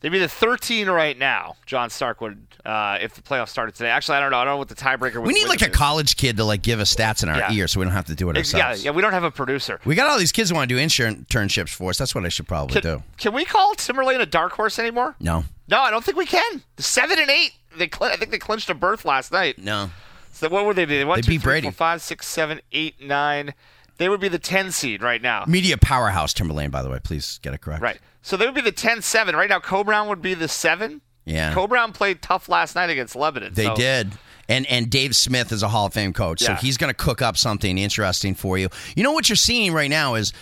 They'd 0.00 0.08
be 0.08 0.18
the 0.18 0.28
13 0.28 0.88
right 0.90 1.16
now. 1.16 1.54
John 1.64 1.88
Stark 1.88 2.20
would, 2.20 2.44
uh, 2.64 2.98
if 3.00 3.14
the 3.14 3.22
playoffs 3.22 3.50
started 3.50 3.76
today. 3.76 3.88
Actually, 3.88 4.16
I 4.18 4.20
don't 4.20 4.32
know. 4.32 4.38
I 4.38 4.44
don't 4.44 4.54
know 4.54 4.58
what 4.58 4.68
the 4.68 4.74
tiebreaker. 4.74 5.14
Would 5.14 5.28
We 5.28 5.32
need 5.32 5.46
like 5.46 5.62
a 5.62 5.70
is. 5.70 5.76
college 5.76 6.16
kid 6.16 6.38
to 6.38 6.44
like 6.44 6.62
give 6.62 6.80
us 6.80 6.92
stats 6.92 7.22
in 7.22 7.28
our 7.28 7.38
Yeah. 7.38 7.52
ear 7.52 7.68
so 7.68 7.78
we 7.78 7.84
don't 7.86 7.92
have 7.94 8.06
to 8.06 8.16
do 8.16 8.28
it 8.28 8.36
Ex- 8.36 8.52
Yeah, 8.52 8.58
ourselves. 8.66 8.84
yeah. 8.84 8.90
We 8.90 9.00
don't 9.00 9.12
have 9.12 9.22
a 9.22 9.30
producer. 9.30 9.80
We 9.84 9.94
got 9.94 10.10
all 10.10 10.18
these 10.18 10.32
kids 10.32 10.50
who 10.50 10.56
want 10.56 10.68
to 10.68 10.74
do 10.74 10.80
internships 10.84 11.68
for 11.68 11.90
us. 11.90 11.98
That's 11.98 12.16
what 12.16 12.24
I 12.24 12.30
should 12.30 12.48
probably 12.48 12.80
Can, 12.80 12.96
do. 12.98 13.02
can 13.16 13.32
we 13.32 13.44
call 13.44 13.76
Timberlane 13.76 14.18
a 14.20 14.26
dark 14.26 14.52
horse 14.54 14.80
anymore? 14.80 15.14
No. 15.20 15.44
No, 15.68 15.80
I 15.80 15.92
don't 15.92 16.02
think 16.04 16.16
we 16.18 16.26
can. 16.26 16.62
The 16.74 16.82
seven 16.82 17.20
and 17.20 17.30
eight. 17.30 17.52
They, 17.76 17.88
cl- 17.88 18.10
I 18.10 18.16
think 18.16 18.32
they 18.32 18.38
clinched 18.38 18.70
a 18.70 18.74
berth 18.74 19.04
last 19.04 19.30
night. 19.30 19.56
No. 19.58 19.90
So 20.32 20.48
what 20.48 20.64
would 20.66 20.76
they 20.76 20.84
be? 20.86 21.04
One, 21.04 21.18
They 21.18 21.22
two, 21.22 21.28
beat 21.32 21.42
three, 21.42 21.50
Brady. 21.52 21.66
four, 21.66 21.72
five, 21.72 22.02
six, 22.02 22.26
seven, 22.26 22.60
eight, 22.72 23.00
nine. 23.00 23.54
They 23.98 24.08
would 24.08 24.20
be 24.20 24.28
the 24.28 24.38
10 24.38 24.72
seed 24.72 25.02
right 25.02 25.20
now. 25.22 25.44
Media 25.46 25.76
powerhouse 25.76 26.32
Timberlane, 26.34 26.70
by 26.70 26.82
the 26.82 26.88
way. 26.90 26.98
Please 26.98 27.38
get 27.42 27.54
it 27.54 27.60
correct. 27.60 27.82
Right. 27.82 28.00
So 28.22 28.36
they 28.36 28.46
would 28.46 28.54
be 28.54 28.60
the 28.62 28.72
10-7. 28.72 29.34
Right 29.34 29.48
now, 29.48 29.60
Coe-Brown 29.60 30.08
would 30.08 30.22
be 30.22 30.34
the 30.34 30.48
7. 30.48 31.00
Yeah. 31.24 31.52
Coe-Brown 31.54 31.92
played 31.92 32.22
tough 32.22 32.48
last 32.48 32.74
night 32.74 32.90
against 32.90 33.14
Lebanon. 33.14 33.52
They 33.54 33.66
so- 33.66 33.76
did. 33.76 34.12
And 34.48 34.66
and 34.66 34.90
Dave 34.90 35.14
Smith 35.14 35.52
is 35.52 35.62
a 35.62 35.68
Hall 35.68 35.86
of 35.86 35.94
Fame 35.94 36.12
coach, 36.12 36.40
so 36.40 36.50
Yeah. 36.52 36.58
he's 36.58 36.76
going 36.76 36.90
to 36.90 36.94
cook 36.94 37.22
up 37.22 37.36
something 37.36 37.78
interesting 37.78 38.34
for 38.34 38.58
you. 38.58 38.68
You 38.96 39.04
know 39.04 39.12
what 39.12 39.28
you're 39.28 39.36
seeing 39.36 39.72
right 39.72 39.88
now 39.88 40.14
is 40.16 40.32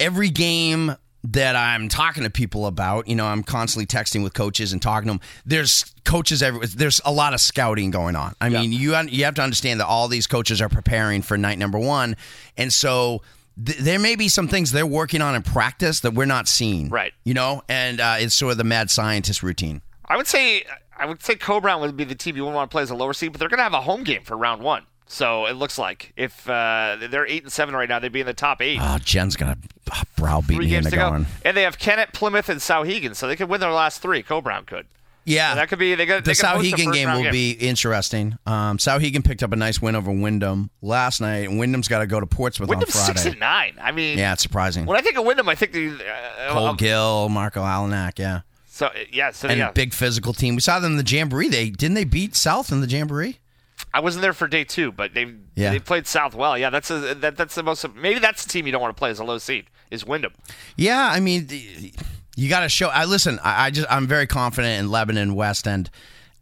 every 0.00 0.30
game 0.30 0.96
that 1.24 1.54
I'm 1.56 1.88
talking 1.88 2.24
to 2.24 2.30
people 2.30 2.66
about. 2.66 3.06
You 3.08 3.14
know, 3.14 3.26
I'm 3.26 3.42
constantly 3.42 3.86
texting 3.86 4.22
with 4.22 4.34
coaches 4.34 4.72
and 4.72 4.82
talking 4.82 5.06
to 5.08 5.12
them. 5.14 5.20
There's 5.46 5.84
coaches 6.04 6.42
everywhere. 6.42 6.68
There's 6.68 7.00
a 7.04 7.12
lot 7.12 7.32
of 7.34 7.40
scouting 7.40 7.90
going 7.90 8.16
on. 8.16 8.34
I 8.40 8.48
mean, 8.48 8.72
you 8.72 8.96
you 9.08 9.24
have 9.24 9.34
to 9.36 9.42
understand 9.42 9.80
that 9.80 9.86
all 9.86 10.08
these 10.08 10.26
coaches 10.26 10.60
are 10.60 10.68
preparing 10.68 11.22
for 11.22 11.38
night 11.38 11.58
number 11.58 11.78
one, 11.78 12.16
and 12.56 12.72
so. 12.72 13.22
th- 13.64 13.78
There 13.78 13.98
may 13.98 14.16
be 14.16 14.28
some 14.28 14.48
things 14.48 14.72
they're 14.72 14.86
working 14.86 15.20
on 15.22 15.34
in 15.34 15.42
practice 15.42 16.00
that 16.00 16.14
we're 16.14 16.24
not 16.24 16.48
seeing, 16.48 16.88
Right. 16.88 17.12
You 17.24 17.34
know, 17.34 17.62
and 17.68 18.00
uh, 18.00 18.16
it's 18.18 18.34
sort 18.34 18.52
of 18.52 18.58
the 18.58 18.64
mad 18.64 18.90
scientist 18.90 19.42
routine. 19.42 19.82
I 20.06 20.16
would 20.16 20.26
say 20.26 20.64
I 20.98 21.06
would 21.06 21.22
say 21.22 21.34
Coe-Brown 21.36 21.80
would 21.82 21.96
be 21.96 22.04
the 22.04 22.14
team 22.14 22.34
you 22.36 22.42
wouldn't 22.42 22.56
want 22.56 22.70
to 22.70 22.74
play 22.74 22.82
as 22.82 22.90
a 22.90 22.94
lower 22.94 23.12
seed, 23.12 23.32
but 23.32 23.38
they're 23.40 23.48
going 23.48 23.58
to 23.58 23.64
have 23.64 23.74
a 23.74 23.80
home 23.82 24.04
game 24.04 24.22
for 24.24 24.36
round 24.36 24.62
one. 24.62 24.84
So 25.06 25.46
it 25.46 25.54
looks 25.54 25.78
like 25.78 26.12
if 26.16 26.48
uh, 26.48 26.96
they're 27.10 27.26
eight 27.26 27.42
and 27.42 27.52
seven 27.52 27.74
right 27.74 27.88
now, 27.88 27.98
they'd 27.98 28.12
be 28.12 28.20
in 28.20 28.26
the 28.26 28.32
top 28.34 28.62
eight. 28.62 28.78
Oh, 28.80 28.98
Jen's 28.98 29.36
gonna 29.36 29.58
browbeat 30.16 30.56
three 30.56 30.64
me 30.66 30.70
games 30.70 30.86
into 30.86 30.96
to 30.96 31.02
go, 31.02 31.26
and 31.44 31.56
they 31.56 31.62
have 31.62 31.78
Kennett, 31.78 32.12
Plymouth, 32.12 32.48
and 32.48 32.60
Souhegan, 32.60 33.14
so 33.14 33.28
they 33.28 33.36
could 33.36 33.48
win 33.48 33.60
their 33.60 33.72
last 33.72 34.00
three. 34.00 34.22
Coe-Brown 34.22 34.64
could. 34.64 34.86
Yeah, 35.24 35.50
So 35.50 35.56
that 35.56 35.68
could 35.68 35.78
be. 35.78 35.94
They 35.94 36.06
could. 36.06 36.24
the 36.24 36.30
they 36.30 36.34
could 36.34 36.46
host 36.46 36.66
a 36.66 36.76
Souhegan 36.76 36.84
first 36.86 36.94
game 36.94 37.12
will 37.12 37.30
be 37.30 37.52
interesting. 37.52 38.38
Um, 38.44 38.78
Souhegan 38.78 39.24
picked 39.24 39.42
up 39.42 39.52
a 39.52 39.56
nice 39.56 39.80
win 39.80 39.94
over 39.94 40.10
Windham 40.10 40.70
last 40.80 41.20
night, 41.20 41.48
and 41.48 41.60
Windham's 41.60 41.86
got 41.88 42.00
to 42.00 42.06
go 42.06 42.18
to 42.18 42.26
Portsmouth 42.26 42.68
Windham's 42.68 42.96
on 42.96 43.06
six 43.06 43.22
Friday. 43.22 43.30
and 43.32 43.40
nine. 43.40 43.74
I 43.80 43.92
mean, 43.92 44.18
Yeah, 44.18 44.32
it's 44.32 44.42
surprising. 44.42 44.84
when 44.86 44.98
I 44.98 45.00
think 45.00 45.16
of 45.16 45.24
Windham, 45.24 45.48
I 45.48 45.54
think 45.54 45.72
the 45.72 45.90
uh, 45.92 46.52
Cole 46.52 46.66
um, 46.68 46.76
Gill, 46.76 47.28
Marco 47.28 47.62
Alanak, 47.62 48.18
yeah, 48.18 48.40
So 48.66 48.90
yeah, 49.12 49.30
so 49.30 49.46
and 49.48 49.58
yeah. 49.58 49.70
big 49.70 49.94
physical 49.94 50.32
team. 50.32 50.56
We 50.56 50.60
saw 50.60 50.80
them 50.80 50.92
in 50.92 50.98
the 50.98 51.08
Jamboree. 51.08 51.48
They 51.48 51.70
didn't 51.70 51.94
they 51.94 52.04
beat 52.04 52.34
South 52.34 52.72
in 52.72 52.80
the 52.80 52.88
Jamboree? 52.88 53.38
I 53.94 54.00
wasn't 54.00 54.22
there 54.22 54.32
for 54.32 54.48
day 54.48 54.64
two, 54.64 54.90
but 54.92 55.14
they 55.14 55.26
Yeah. 55.54 55.70
they 55.70 55.78
played 55.78 56.06
South 56.06 56.34
well. 56.34 56.56
Yeah, 56.56 56.70
that's 56.70 56.90
a 56.90 57.14
that, 57.14 57.36
that's 57.36 57.54
the 57.54 57.62
most. 57.62 57.84
Maybe 57.94 58.18
that's 58.18 58.44
the 58.44 58.50
team 58.50 58.66
you 58.66 58.72
don't 58.72 58.80
want 58.82 58.94
to 58.96 58.98
play 58.98 59.10
as 59.10 59.18
a 59.18 59.24
low 59.24 59.38
seed 59.38 59.66
is 59.90 60.04
Windham. 60.06 60.32
Yeah, 60.76 61.08
I 61.12 61.20
mean, 61.20 61.48
you 62.36 62.48
got 62.48 62.60
to 62.60 62.68
show. 62.68 62.88
I 62.88 63.04
listen. 63.04 63.38
I, 63.42 63.66
I 63.66 63.70
just 63.70 63.86
I'm 63.90 64.06
very 64.06 64.26
confident 64.26 64.80
in 64.80 64.90
Lebanon 64.90 65.34
West 65.34 65.66
and 65.68 65.90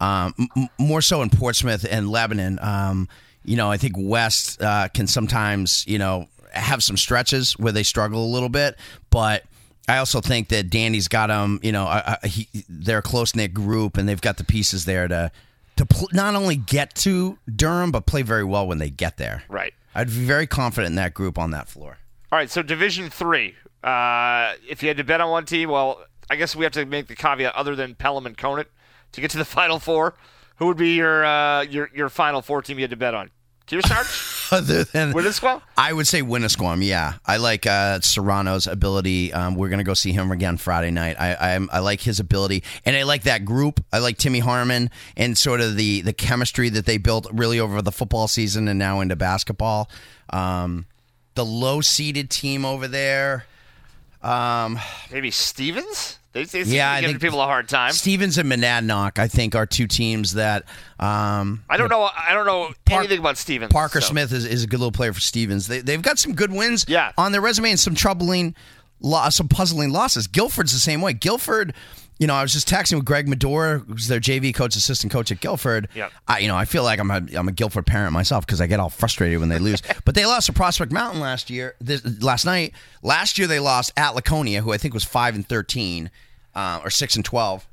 um, 0.00 0.34
m- 0.56 0.68
more 0.78 1.02
so 1.02 1.22
in 1.22 1.30
Portsmouth 1.30 1.84
and 1.90 2.08
Lebanon. 2.08 2.58
Um, 2.62 3.08
you 3.44 3.56
know, 3.56 3.70
I 3.70 3.76
think 3.76 3.94
West 3.98 4.62
uh, 4.62 4.88
can 4.94 5.06
sometimes 5.06 5.84
you 5.88 5.98
know 5.98 6.26
have 6.52 6.82
some 6.82 6.96
stretches 6.96 7.52
where 7.58 7.72
they 7.72 7.82
struggle 7.82 8.24
a 8.24 8.30
little 8.32 8.48
bit, 8.50 8.76
but. 9.10 9.44
I 9.88 9.96
also 9.96 10.20
think 10.20 10.50
that 10.50 10.70
Danny's 10.70 11.08
got 11.08 11.28
them. 11.28 11.58
You 11.64 11.72
know, 11.72 11.86
uh, 11.86 12.14
he, 12.22 12.46
they're 12.68 12.98
a 12.98 13.02
close 13.02 13.34
knit 13.34 13.52
group, 13.52 13.96
and 13.96 14.08
they've 14.08 14.20
got 14.20 14.36
the 14.36 14.44
pieces 14.44 14.84
there 14.84 15.08
to 15.08 15.32
to 15.80 15.86
pl- 15.86 16.08
not 16.12 16.34
only 16.34 16.56
get 16.56 16.94
to 16.94 17.38
Durham, 17.56 17.90
but 17.90 18.04
play 18.04 18.20
very 18.20 18.44
well 18.44 18.66
when 18.66 18.76
they 18.76 18.90
get 18.90 19.16
there. 19.16 19.44
Right. 19.48 19.72
I'd 19.94 20.08
be 20.08 20.12
very 20.12 20.46
confident 20.46 20.90
in 20.90 20.96
that 20.96 21.14
group 21.14 21.38
on 21.38 21.52
that 21.52 21.68
floor. 21.68 21.96
All 22.30 22.38
right. 22.38 22.50
So 22.50 22.62
Division 22.62 23.08
Three. 23.08 23.54
Uh, 23.82 24.52
if 24.68 24.82
you 24.82 24.88
had 24.88 24.98
to 24.98 25.04
bet 25.04 25.22
on 25.22 25.30
one 25.30 25.46
team, 25.46 25.70
well, 25.70 26.04
I 26.28 26.36
guess 26.36 26.54
we 26.54 26.64
have 26.64 26.72
to 26.74 26.84
make 26.84 27.06
the 27.06 27.16
caveat 27.16 27.54
other 27.54 27.74
than 27.74 27.94
Pelham 27.94 28.26
and 28.26 28.36
Conant 28.36 28.68
to 29.12 29.20
get 29.22 29.30
to 29.30 29.38
the 29.38 29.44
Final 29.46 29.78
Four. 29.78 30.16
Who 30.56 30.66
would 30.66 30.76
be 30.76 30.96
your 30.96 31.24
uh, 31.24 31.62
your 31.62 31.88
your 31.94 32.10
Final 32.10 32.42
Four 32.42 32.60
team 32.60 32.78
you 32.78 32.82
had 32.82 32.90
to 32.90 32.96
bet 32.96 33.14
on? 33.14 33.30
Kearsarge, 33.70 34.52
Other 34.52 34.82
than 34.82 35.12
Winnisquam? 35.12 35.62
I 35.76 35.92
would 35.92 36.08
say 36.08 36.22
Winnisquam. 36.22 36.84
Yeah, 36.84 37.14
I 37.24 37.36
like 37.36 37.66
uh, 37.66 38.00
Serrano's 38.00 38.66
ability. 38.66 39.32
Um, 39.32 39.54
we're 39.54 39.68
gonna 39.68 39.84
go 39.84 39.94
see 39.94 40.10
him 40.12 40.32
again 40.32 40.56
Friday 40.56 40.90
night. 40.90 41.16
I, 41.20 41.34
I 41.34 41.66
I 41.70 41.78
like 41.78 42.00
his 42.00 42.18
ability, 42.18 42.64
and 42.84 42.96
I 42.96 43.04
like 43.04 43.22
that 43.22 43.44
group. 43.44 43.84
I 43.92 43.98
like 44.00 44.18
Timmy 44.18 44.40
Harmon 44.40 44.90
and 45.16 45.38
sort 45.38 45.60
of 45.60 45.76
the 45.76 46.00
the 46.00 46.12
chemistry 46.12 46.68
that 46.70 46.84
they 46.84 46.98
built 46.98 47.28
really 47.32 47.60
over 47.60 47.80
the 47.80 47.92
football 47.92 48.26
season 48.26 48.66
and 48.66 48.78
now 48.78 49.00
into 49.00 49.14
basketball. 49.14 49.88
Um, 50.30 50.86
the 51.34 51.44
low 51.44 51.80
seeded 51.80 52.28
team 52.28 52.64
over 52.64 52.88
there. 52.88 53.46
Um, 54.22 54.78
Maybe 55.10 55.30
Stevens. 55.30 56.18
They, 56.32 56.44
they 56.44 56.62
seem 56.64 56.74
Yeah, 56.74 56.90
to 56.90 56.92
I 56.92 56.96
be 56.96 57.00
giving 57.02 57.14
think- 57.18 57.22
people 57.32 57.40
a 57.42 57.46
hard 57.46 57.68
time. 57.68 57.92
Stevens 57.92 58.38
and 58.38 58.50
Monadnock, 58.50 59.18
I 59.18 59.26
think, 59.26 59.54
are 59.56 59.66
two 59.66 59.86
teams 59.88 60.34
that 60.34 60.64
um, 61.00 61.64
I 61.68 61.76
don't 61.76 61.88
know. 61.88 62.02
I 62.16 62.34
don't 62.34 62.46
know 62.46 62.72
Park- 62.84 63.00
anything 63.00 63.18
about 63.18 63.36
Stevens. 63.38 63.72
Parker 63.72 64.00
so. 64.00 64.08
Smith 64.10 64.32
is, 64.32 64.44
is 64.44 64.62
a 64.64 64.66
good 64.66 64.78
little 64.80 64.92
player 64.92 65.12
for 65.12 65.20
Stevens. 65.20 65.66
They, 65.66 65.80
they've 65.80 66.02
got 66.02 66.18
some 66.18 66.34
good 66.34 66.52
wins 66.52 66.84
Yeah. 66.88 67.12
on 67.18 67.32
their 67.32 67.40
resume 67.40 67.70
and 67.70 67.80
some 67.80 67.94
troubling 67.94 68.54
loss, 69.00 69.36
some 69.36 69.48
puzzling 69.48 69.90
losses. 69.90 70.26
Gilford's 70.26 70.72
the 70.72 70.78
same 70.78 71.00
way. 71.00 71.12
Gilford, 71.12 71.74
you 72.18 72.26
know, 72.26 72.34
I 72.34 72.42
was 72.42 72.52
just 72.52 72.68
texting 72.68 72.96
with 72.96 73.04
Greg 73.04 73.28
Medora, 73.28 73.78
who's 73.78 74.08
their 74.08 74.20
JV 74.20 74.54
coach, 74.54 74.76
assistant 74.76 75.12
coach 75.12 75.32
at 75.32 75.40
Gilford. 75.40 75.88
Yep. 75.94 76.12
I, 76.28 76.38
you 76.40 76.48
know, 76.48 76.56
I 76.56 76.66
feel 76.66 76.82
like 76.82 77.00
I'm 77.00 77.10
a 77.10 77.22
I'm 77.34 77.48
a 77.48 77.52
Gilford 77.52 77.86
parent 77.86 78.12
myself 78.12 78.46
because 78.46 78.60
I 78.60 78.66
get 78.66 78.78
all 78.78 78.90
frustrated 78.90 79.40
when 79.40 79.48
they 79.48 79.58
lose. 79.58 79.82
but 80.04 80.14
they 80.14 80.26
lost 80.26 80.46
to 80.46 80.52
Prospect 80.52 80.92
Mountain 80.92 81.20
last 81.20 81.50
year, 81.50 81.74
this, 81.80 82.22
last 82.22 82.44
night. 82.44 82.74
Last 83.02 83.38
year 83.38 83.46
they 83.46 83.58
lost 83.58 83.92
at 83.96 84.14
Laconia, 84.14 84.60
who 84.60 84.72
I 84.72 84.76
think 84.76 84.94
was 84.94 85.04
five 85.04 85.34
and 85.34 85.48
thirteen, 85.48 86.10
uh, 86.54 86.80
or 86.84 86.90
six 86.90 87.16
and 87.16 87.24
twelve. 87.24 87.66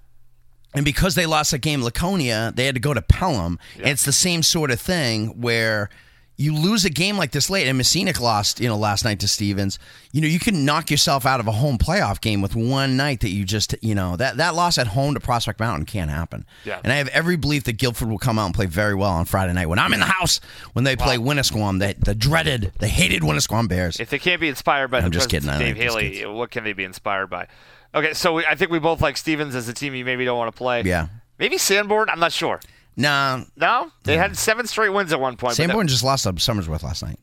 And 0.73 0.85
because 0.85 1.15
they 1.15 1.25
lost 1.25 1.51
that 1.51 1.59
game, 1.59 1.81
Laconia, 1.81 2.53
they 2.55 2.65
had 2.65 2.75
to 2.75 2.81
go 2.81 2.93
to 2.93 3.01
Pelham. 3.01 3.57
And 3.77 3.87
it's 3.87 4.05
the 4.05 4.11
same 4.11 4.43
sort 4.43 4.69
of 4.69 4.79
thing 4.79 5.41
where 5.41 5.89
you 6.37 6.55
lose 6.55 6.85
a 6.85 6.89
game 6.91 7.17
like 7.17 7.31
this 7.31 7.49
late, 7.49 7.67
and 7.67 7.77
Mascenic 7.77 8.19
lost, 8.19 8.59
you 8.59 8.67
know, 8.67 8.77
last 8.77 9.03
night 9.03 9.19
to 9.21 9.27
Stevens. 9.27 9.79
You 10.11 10.21
know, 10.21 10.27
you 10.27 10.37
can 10.37 10.65
knock 10.65 10.91
yourself 10.91 11.25
out 11.25 11.39
of 11.39 11.47
a 11.47 11.51
home 11.51 11.79
playoff 11.79 12.21
game 12.21 12.41
with 12.41 12.55
one 12.55 12.95
night 12.95 13.21
that 13.21 13.29
you 13.29 13.43
just, 13.43 13.73
you 13.81 13.95
know, 13.95 14.15
that 14.17 14.37
that 14.37 14.53
loss 14.53 14.77
at 14.77 14.87
home 14.87 15.15
to 15.15 15.19
Prospect 15.19 15.59
Mountain 15.59 15.85
can't 15.85 16.11
happen. 16.11 16.45
Yeah. 16.63 16.79
And 16.83 16.93
I 16.93 16.97
have 16.97 17.07
every 17.07 17.37
belief 17.37 17.63
that 17.63 17.73
Gilford 17.73 18.09
will 18.09 18.19
come 18.19 18.37
out 18.37 18.45
and 18.45 18.53
play 18.53 18.67
very 18.67 18.93
well 18.93 19.11
on 19.11 19.25
Friday 19.25 19.53
night 19.53 19.65
when 19.65 19.79
I'm 19.79 19.93
in 19.93 19.99
the 19.99 20.05
house 20.05 20.39
when 20.73 20.85
they 20.85 20.95
play 20.95 21.17
Winnisquam, 21.17 21.79
the, 21.79 21.95
the 21.97 22.13
dreaded, 22.13 22.71
the 22.77 22.87
hated 22.87 23.23
Winnisquam 23.23 23.67
Bears. 23.67 23.99
If 23.99 24.11
they 24.11 24.19
can't 24.19 24.39
be 24.39 24.47
inspired 24.47 24.91
by 24.91 24.99
I'm 24.99 25.05
the 25.05 25.09
just 25.09 25.29
kidding, 25.29 25.49
Dave 25.49 25.75
Haley, 25.75 26.23
what 26.27 26.51
can 26.51 26.63
they 26.63 26.73
be 26.73 26.83
inspired 26.83 27.27
by? 27.31 27.47
Okay, 27.95 28.13
so 28.13 28.33
we, 28.33 28.45
I 28.45 28.53
think 28.53 28.69
we 28.69 28.77
both 28.77 29.01
like 29.01 29.17
Stevens 29.17 29.55
as 29.55 29.67
a 29.67 29.73
team 29.73 29.95
you 29.95 30.05
maybe 30.05 30.23
don't 30.23 30.37
want 30.37 30.53
to 30.53 30.57
play. 30.57 30.83
Yeah. 30.83 31.07
Maybe 31.39 31.57
Sanborn. 31.57 32.09
I'm 32.09 32.19
not 32.19 32.31
sure. 32.31 32.59
Nah, 32.97 33.43
No, 33.55 33.91
they 34.03 34.17
had 34.17 34.35
seven 34.35 34.65
straight 34.65 34.89
wins 34.89 35.13
at 35.13 35.19
one 35.19 35.37
point. 35.37 35.53
Sanborn 35.53 35.87
just 35.87 36.03
lost 36.03 36.23
to 36.23 36.33
Somersworth 36.33 36.81
last 36.83 37.03
night. 37.03 37.19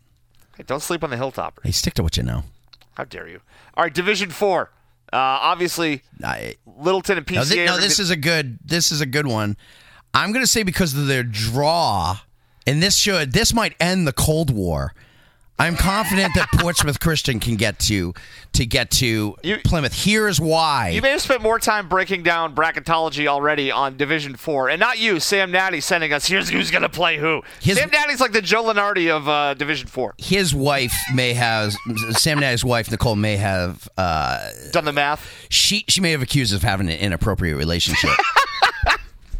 hey, 0.56 0.62
don't 0.66 0.80
sleep 0.82 1.02
on 1.02 1.10
the 1.10 1.16
Hilltopper. 1.16 1.58
Hey, 1.64 1.72
stick 1.72 1.94
to 1.94 2.02
what 2.02 2.16
you 2.16 2.22
know. 2.22 2.44
How 2.94 3.04
dare 3.04 3.28
you? 3.28 3.40
All 3.76 3.82
right, 3.82 3.92
Division 3.92 4.30
Four. 4.30 4.70
Uh, 5.12 5.16
obviously, 5.16 6.02
I, 6.22 6.54
Littleton 6.64 7.18
and 7.18 7.26
PCA. 7.26 7.56
No, 7.56 7.62
are 7.62 7.66
no, 7.66 7.80
this 7.80 7.98
is 7.98 8.10
a 8.10 8.16
good. 8.16 8.58
This 8.64 8.92
is 8.92 9.00
a 9.00 9.06
good 9.06 9.26
one. 9.26 9.56
I'm 10.14 10.32
going 10.32 10.44
to 10.44 10.50
say 10.50 10.62
because 10.62 10.96
of 10.96 11.08
their 11.08 11.24
draw, 11.24 12.18
and 12.66 12.80
this 12.82 12.96
should 12.96 13.32
this 13.32 13.52
might 13.52 13.74
end 13.80 14.06
the 14.06 14.12
Cold 14.12 14.50
War. 14.50 14.94
I'm 15.56 15.76
confident 15.76 16.32
that 16.34 16.48
Portsmouth 16.54 16.98
Christian 16.98 17.38
can 17.38 17.54
get 17.54 17.78
to 17.80 18.12
to 18.54 18.66
get 18.66 18.90
to 18.92 19.36
You- 19.42 19.58
Plymouth. 19.64 19.92
Here's 20.04 20.40
why. 20.40 20.88
You 20.90 21.00
may 21.00 21.10
have 21.10 21.20
spent 21.22 21.42
more 21.42 21.58
time 21.60 21.88
breaking 21.88 22.24
down 22.24 22.54
bracketology 22.56 23.26
already 23.28 23.70
on 23.70 23.96
Division 23.96 24.34
Four, 24.34 24.68
and 24.68 24.80
not 24.80 24.98
you, 24.98 25.20
Sam 25.20 25.52
Natty, 25.52 25.80
sending 25.80 26.12
us 26.12 26.26
here's 26.26 26.48
who's 26.48 26.70
going 26.72 26.82
to 26.82 26.88
play 26.88 27.18
who. 27.18 27.42
His- 27.60 27.78
Sam 27.78 27.88
Natty's 27.90 28.20
like 28.20 28.32
the 28.32 28.42
Joe 28.42 28.64
Lunardi 28.64 29.10
of 29.14 29.28
uh, 29.28 29.54
Division 29.54 29.86
Four. 29.86 30.14
His 30.18 30.52
wife 30.54 30.94
may 31.14 31.34
have 31.34 31.72
Sam 32.10 32.40
Natty's 32.40 32.64
wife 32.64 32.90
Nicole 32.90 33.14
may 33.16 33.36
have 33.36 33.88
uh, 33.96 34.48
Done 34.72 34.84
the 34.84 34.92
math. 34.92 35.24
she 35.50 35.84
she 35.88 36.00
may 36.00 36.10
have 36.10 36.22
accused 36.22 36.52
us 36.52 36.56
of 36.58 36.62
having 36.64 36.88
an 36.90 36.98
inappropriate 36.98 37.56
relationship. 37.56 38.10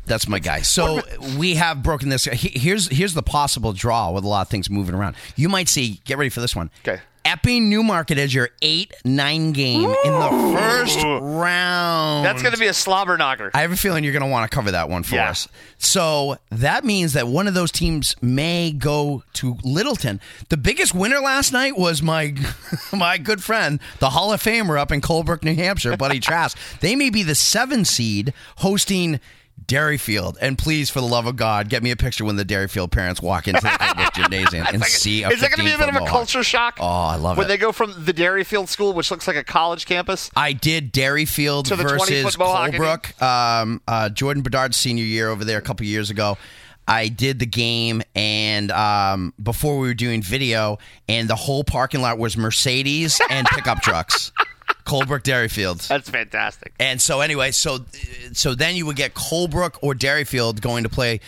That's 0.06 0.28
my 0.28 0.38
guy. 0.38 0.62
So 0.62 1.00
we 1.38 1.54
have 1.54 1.82
broken 1.82 2.08
this. 2.08 2.24
Here's 2.26 2.88
here's 2.88 3.14
the 3.14 3.22
possible 3.22 3.72
draw 3.72 4.10
with 4.10 4.24
a 4.24 4.28
lot 4.28 4.42
of 4.42 4.48
things 4.48 4.68
moving 4.68 4.94
around. 4.94 5.16
You 5.36 5.48
might 5.48 5.68
see. 5.68 6.00
Get 6.04 6.18
ready 6.18 6.30
for 6.30 6.40
this 6.40 6.54
one. 6.54 6.70
Okay. 6.86 7.00
Epping 7.26 7.70
Newmarket 7.70 8.18
as 8.18 8.34
your 8.34 8.50
eight 8.60 8.92
nine 9.02 9.52
game 9.52 9.88
in 10.04 10.12
the 10.12 10.54
first 10.58 11.02
round. 11.02 12.22
That's 12.26 12.42
going 12.42 12.52
to 12.52 12.60
be 12.60 12.66
a 12.66 12.74
slobber 12.74 13.16
knocker. 13.16 13.50
I 13.54 13.62
have 13.62 13.72
a 13.72 13.76
feeling 13.78 14.04
you're 14.04 14.12
going 14.12 14.22
to 14.24 14.28
want 14.28 14.50
to 14.50 14.54
cover 14.54 14.70
that 14.72 14.90
one 14.90 15.04
for 15.04 15.14
Yeah. 15.14 15.30
us. 15.30 15.48
So 15.78 16.36
that 16.50 16.84
means 16.84 17.14
that 17.14 17.26
one 17.26 17.46
of 17.48 17.54
those 17.54 17.70
teams 17.72 18.14
may 18.20 18.72
go 18.72 19.22
to 19.34 19.56
Littleton. 19.64 20.20
The 20.50 20.58
biggest 20.58 20.94
winner 20.94 21.18
last 21.18 21.50
night 21.50 21.78
was 21.78 22.02
my 22.02 22.34
my 22.92 23.16
good 23.16 23.42
friend, 23.42 23.80
the 24.00 24.10
Hall 24.10 24.30
of 24.30 24.42
Famer 24.42 24.78
up 24.78 24.92
in 24.92 25.00
Colebrook, 25.00 25.42
New 25.42 25.54
Hampshire, 25.54 25.96
Buddy 25.96 26.20
Trask. 26.20 26.58
They 26.80 26.94
may 26.94 27.08
be 27.08 27.22
the 27.22 27.34
seven 27.34 27.86
seed 27.86 28.34
hosting 28.58 29.18
Derryfield. 29.66 30.36
And 30.40 30.58
please, 30.58 30.90
for 30.90 31.00
the 31.00 31.06
love 31.06 31.26
of 31.26 31.36
God, 31.36 31.68
get 31.68 31.82
me 31.82 31.90
a 31.90 31.96
picture 31.96 32.24
when 32.24 32.36
the 32.36 32.44
Derryfield 32.44 32.90
parents 32.90 33.22
walk 33.22 33.48
into 33.48 33.62
the 33.62 34.10
gymnasium 34.14 34.66
and 34.72 34.84
see 34.84 35.22
a 35.22 35.30
Is 35.30 35.40
that 35.40 35.50
going 35.50 35.58
to 35.60 35.64
be 35.64 35.72
a 35.72 35.78
bit 35.78 35.88
of 35.88 35.94
a 35.94 36.00
mohawk. 36.00 36.08
culture 36.08 36.42
shock? 36.42 36.76
Oh, 36.80 36.84
I 36.86 37.16
love 37.16 37.36
when 37.36 37.46
it. 37.46 37.48
When 37.48 37.48
they 37.48 37.56
go 37.56 37.72
from 37.72 38.04
the 38.04 38.12
Derryfield 38.12 38.68
School, 38.68 38.92
which 38.92 39.10
looks 39.10 39.26
like 39.26 39.36
a 39.36 39.44
college 39.44 39.86
campus, 39.86 40.30
I 40.36 40.52
did 40.52 40.92
the 41.76 41.76
versus 41.76 42.36
Colebrook. 42.36 43.20
Um, 43.22 43.80
uh, 43.88 44.10
Jordan 44.10 44.42
Bedard's 44.42 44.76
senior 44.76 45.04
year 45.04 45.28
over 45.28 45.44
there 45.44 45.58
a 45.58 45.62
couple 45.62 45.86
years 45.86 46.10
ago. 46.10 46.36
I 46.86 47.08
did 47.08 47.38
the 47.38 47.46
game, 47.46 48.02
and 48.14 48.70
um, 48.70 49.32
before 49.42 49.78
we 49.78 49.88
were 49.88 49.94
doing 49.94 50.20
video, 50.20 50.78
and 51.08 51.28
the 51.28 51.34
whole 51.36 51.64
parking 51.64 52.02
lot 52.02 52.18
was 52.18 52.36
Mercedes 52.36 53.20
and 53.30 53.46
pickup 53.46 53.80
trucks. 53.80 54.32
Colebrook 54.94 55.22
Derryfield. 55.22 55.86
that's 55.88 56.10
fantastic. 56.10 56.74
And 56.78 57.00
so 57.00 57.20
anyway, 57.20 57.50
so 57.50 57.84
so 58.32 58.54
then 58.54 58.76
you 58.76 58.86
would 58.86 58.96
get 58.96 59.14
Colebrook 59.14 59.78
or 59.82 59.94
Derryfield 59.94 60.60
going 60.60 60.84
to 60.84 60.88
play 60.88 61.20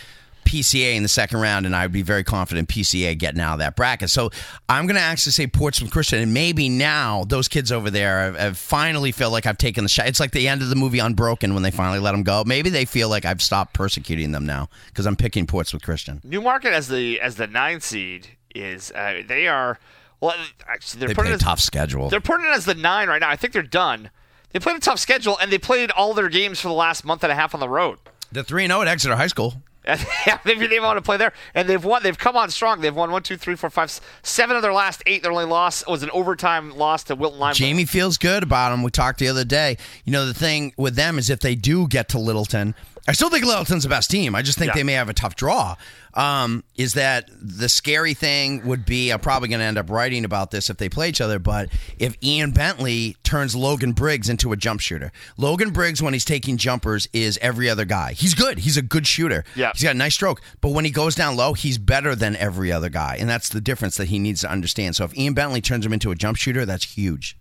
PCA 0.47 0.95
in 0.95 1.03
the 1.03 1.09
second 1.09 1.41
round, 1.41 1.67
and 1.67 1.75
I 1.75 1.85
would 1.85 1.93
be 1.93 2.03
very 2.03 2.25
confident 2.25 2.69
PCA 2.69 3.19
getting 3.19 3.41
out 3.41 3.55
of 3.55 3.59
that 3.59 3.77
bracket. 3.77 4.11
So 4.11 4.31
I'm 4.69 4.87
going 4.87 4.95
to 4.95 5.03
actually 5.03 5.33
say 5.33 5.47
Portsmouth 5.49 5.91
Christian, 5.91 6.21
and 6.21 6.33
maybe 6.33 6.69
now 6.69 7.25
those 7.25 7.49
kids 7.49 7.73
over 7.73 7.91
there 7.91 8.21
have, 8.21 8.37
have 8.37 8.59
finally 8.59 9.13
feel 9.13 9.31
like 9.31 9.45
I've 9.45 9.59
taken 9.59 9.85
the 9.85 9.89
shot. 9.89 10.07
It's 10.07 10.21
like 10.21 10.31
the 10.31 10.47
end 10.49 10.63
of 10.63 10.69
the 10.69 10.77
movie 10.77 11.01
Unbroken 11.01 11.53
when 11.53 11.63
they 11.63 11.73
finally 11.73 11.99
let 11.99 12.13
them 12.13 12.23
go. 12.23 12.45
Maybe 12.47 12.71
they 12.71 12.85
feel 12.85 13.09
like 13.09 13.25
I've 13.25 13.43
stopped 13.43 13.75
persecuting 13.75 14.33
them 14.33 14.47
now 14.47 14.69
because 14.87 15.07
I'm 15.07 15.17
picking 15.17 15.47
Portsmouth 15.47 15.83
Christian. 15.83 16.21
Newmarket 16.25 16.73
as 16.73 16.89
the 16.89 17.21
as 17.21 17.35
the 17.35 17.49
nine 17.49 17.81
seed 17.81 18.29
is 18.55 18.93
uh, 18.93 19.23
they 19.27 19.49
are 19.49 19.79
well 20.21 20.35
actually 20.69 21.01
they're 21.01 21.09
They 21.09 21.15
putting 21.15 21.29
play 21.29 21.33
a 21.33 21.35
it 21.35 21.43
as, 21.43 21.43
tough 21.43 21.61
schedule. 21.61 22.09
they're 22.09 22.21
putting 22.21 22.47
it 22.47 22.51
as 22.51 22.65
the 22.65 22.75
nine 22.75 23.09
right 23.09 23.21
now. 23.21 23.31
I 23.31 23.37
think 23.37 23.53
they're 23.53 23.63
done. 23.63 24.11
They 24.53 24.59
played 24.61 24.77
a 24.77 24.81
tough 24.81 24.99
schedule 24.99 25.37
and 25.41 25.51
they 25.53 25.59
played 25.59 25.91
all 25.91 26.15
their 26.15 26.29
games 26.29 26.61
for 26.61 26.69
the 26.69 26.75
last 26.75 27.05
month 27.05 27.23
and 27.23 27.33
a 27.33 27.35
half 27.35 27.53
on 27.55 27.61
the 27.61 27.69
road. 27.69 27.99
The 28.33 28.43
three 28.45 28.65
and 28.65 28.71
zero 28.71 28.83
at 28.83 28.89
Exeter 28.89 29.17
High 29.17 29.27
School. 29.29 29.63
Yeah, 30.27 30.39
they, 30.45 30.55
they 30.55 30.81
want 30.81 30.97
to 30.97 31.03
play 31.03 31.17
there, 31.17 31.33
and 31.55 31.69
they've 31.69 31.85
won. 31.85 32.03
They've 32.03 32.19
come 32.19 32.37
on 32.37 32.51
strong. 32.51 32.81
They've 32.81 32.93
won 32.95 33.13
one, 33.13 33.23
two, 33.23 33.37
three, 33.37 33.55
four, 33.55 33.71
five, 33.71 34.01
seven 34.25 34.57
of 34.57 34.63
their 34.63 34.73
last 34.73 35.01
eight. 35.07 35.23
Their 35.23 35.31
only 35.31 35.45
loss 35.45 35.87
was 35.87 36.03
an 36.03 36.11
overtime 36.11 36.77
loss 36.77 37.05
to 37.05 37.15
Wilton 37.15 37.39
Lime. 37.39 37.55
Jamie 37.55 37.85
feels 37.85 38.19
good 38.19 38.43
about 38.43 38.71
them. 38.71 38.83
We 38.83 38.91
talked 38.91 39.21
the 39.21 39.29
other 39.29 39.45
day. 39.45 39.77
You 40.05 40.11
know, 40.11 40.27
the 40.27 40.35
thing 40.35 40.73
with 40.77 40.97
them 40.97 41.21
is 41.21 41.31
if 41.31 41.39
they 41.39 41.55
do 41.55 41.87
get 41.87 42.09
to 42.09 42.19
Littleton, 42.19 42.75
I 43.09 43.13
still 43.13 43.31
think 43.31 43.45
Littleton's 43.45 43.85
the 43.85 43.89
best 43.89 44.11
team. 44.11 44.35
I 44.35 44.43
just 44.43 44.59
think 44.59 44.71
Yeah. 44.71 44.75
they 44.75 44.83
may 44.83 44.95
have 44.95 45.09
a 45.09 45.15
tough 45.15 45.37
draw. 45.37 45.77
Um, 46.15 46.65
is 46.77 46.95
that 46.95 47.29
the 47.41 47.69
scary 47.69 48.15
thing 48.15 48.67
would 48.67 48.85
be? 48.87 49.11
I'm 49.11 49.21
probably 49.21 49.49
going 49.49 49.59
to 49.61 49.65
end 49.67 49.77
up 49.79 49.91
writing 49.91 50.25
about 50.25 50.51
this 50.51 50.71
if 50.71 50.79
they 50.79 50.89
play 50.89 51.09
each 51.11 51.21
other. 51.21 51.39
But 51.39 51.69
if 51.99 52.17
Ian 52.23 52.53
Bentley 52.53 53.17
turns 53.23 53.55
Logan 53.55 53.93
Briggs 53.93 54.29
into 54.31 54.51
a 54.53 54.57
jump 54.57 54.81
shooter, 54.81 55.13
Logan 55.37 55.71
Briggs 55.71 56.03
when 56.03 56.15
he's 56.15 56.25
taking 56.25 56.57
jumpers 56.57 57.07
is 57.13 57.39
every 57.43 57.69
other 57.69 57.85
guy. 57.85 58.13
He's 58.15 58.35
good. 58.35 58.59
He's 58.61 58.77
a 58.79 58.83
good 58.83 59.07
shooter. 59.07 59.45
Yeah. 59.55 59.73
he's 59.75 59.83
got 59.83 59.95
a 59.95 59.99
nice 59.99 60.15
stroke. 60.15 60.41
But 60.61 60.71
when 60.71 60.85
he 60.87 60.91
goes 60.91 61.15
down 61.15 61.37
low, 61.37 61.53
he's 61.53 61.77
better 61.79 62.15
than 62.15 62.35
every 62.37 62.73
other 62.73 62.89
guy, 62.89 63.17
and 63.21 63.29
that's 63.29 63.51
the 63.51 63.61
difference 63.61 63.97
that 63.99 64.09
he 64.09 64.19
needs 64.19 64.41
to 64.41 64.51
understand. 64.51 64.97
So 64.97 65.05
if 65.05 65.17
Ian 65.17 65.35
Bentley 65.35 65.61
turns 65.61 65.85
him 65.85 65.93
into 65.93 66.11
a 66.11 66.15
jump 66.17 66.39
shooter, 66.39 66.65
that's 66.65 66.85
huge. 66.97 67.37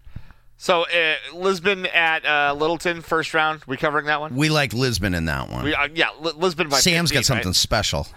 So 0.58 0.84
uh, 0.84 1.16
Lisbon 1.34 1.86
at 1.88 2.26
uh, 2.26 2.54
Littleton 2.54 3.02
first 3.02 3.34
round. 3.34 3.62
We 3.68 3.78
covering 3.78 4.06
that 4.06 4.22
one? 4.22 4.36
We 4.36 4.50
like 4.50 4.74
Lisbon 4.74 5.14
in 5.14 5.26
that 5.26 5.50
one. 5.50 5.66
We, 5.66 5.76
uh, 5.76 5.90
yeah, 5.94 6.10
Li- 6.20 6.34
Lisbon 6.36 6.70
by 6.70 6.80
Sam's 6.80 7.12
15, 7.12 7.16
got 7.18 7.26
something 7.26 7.54
special. 7.54 8.08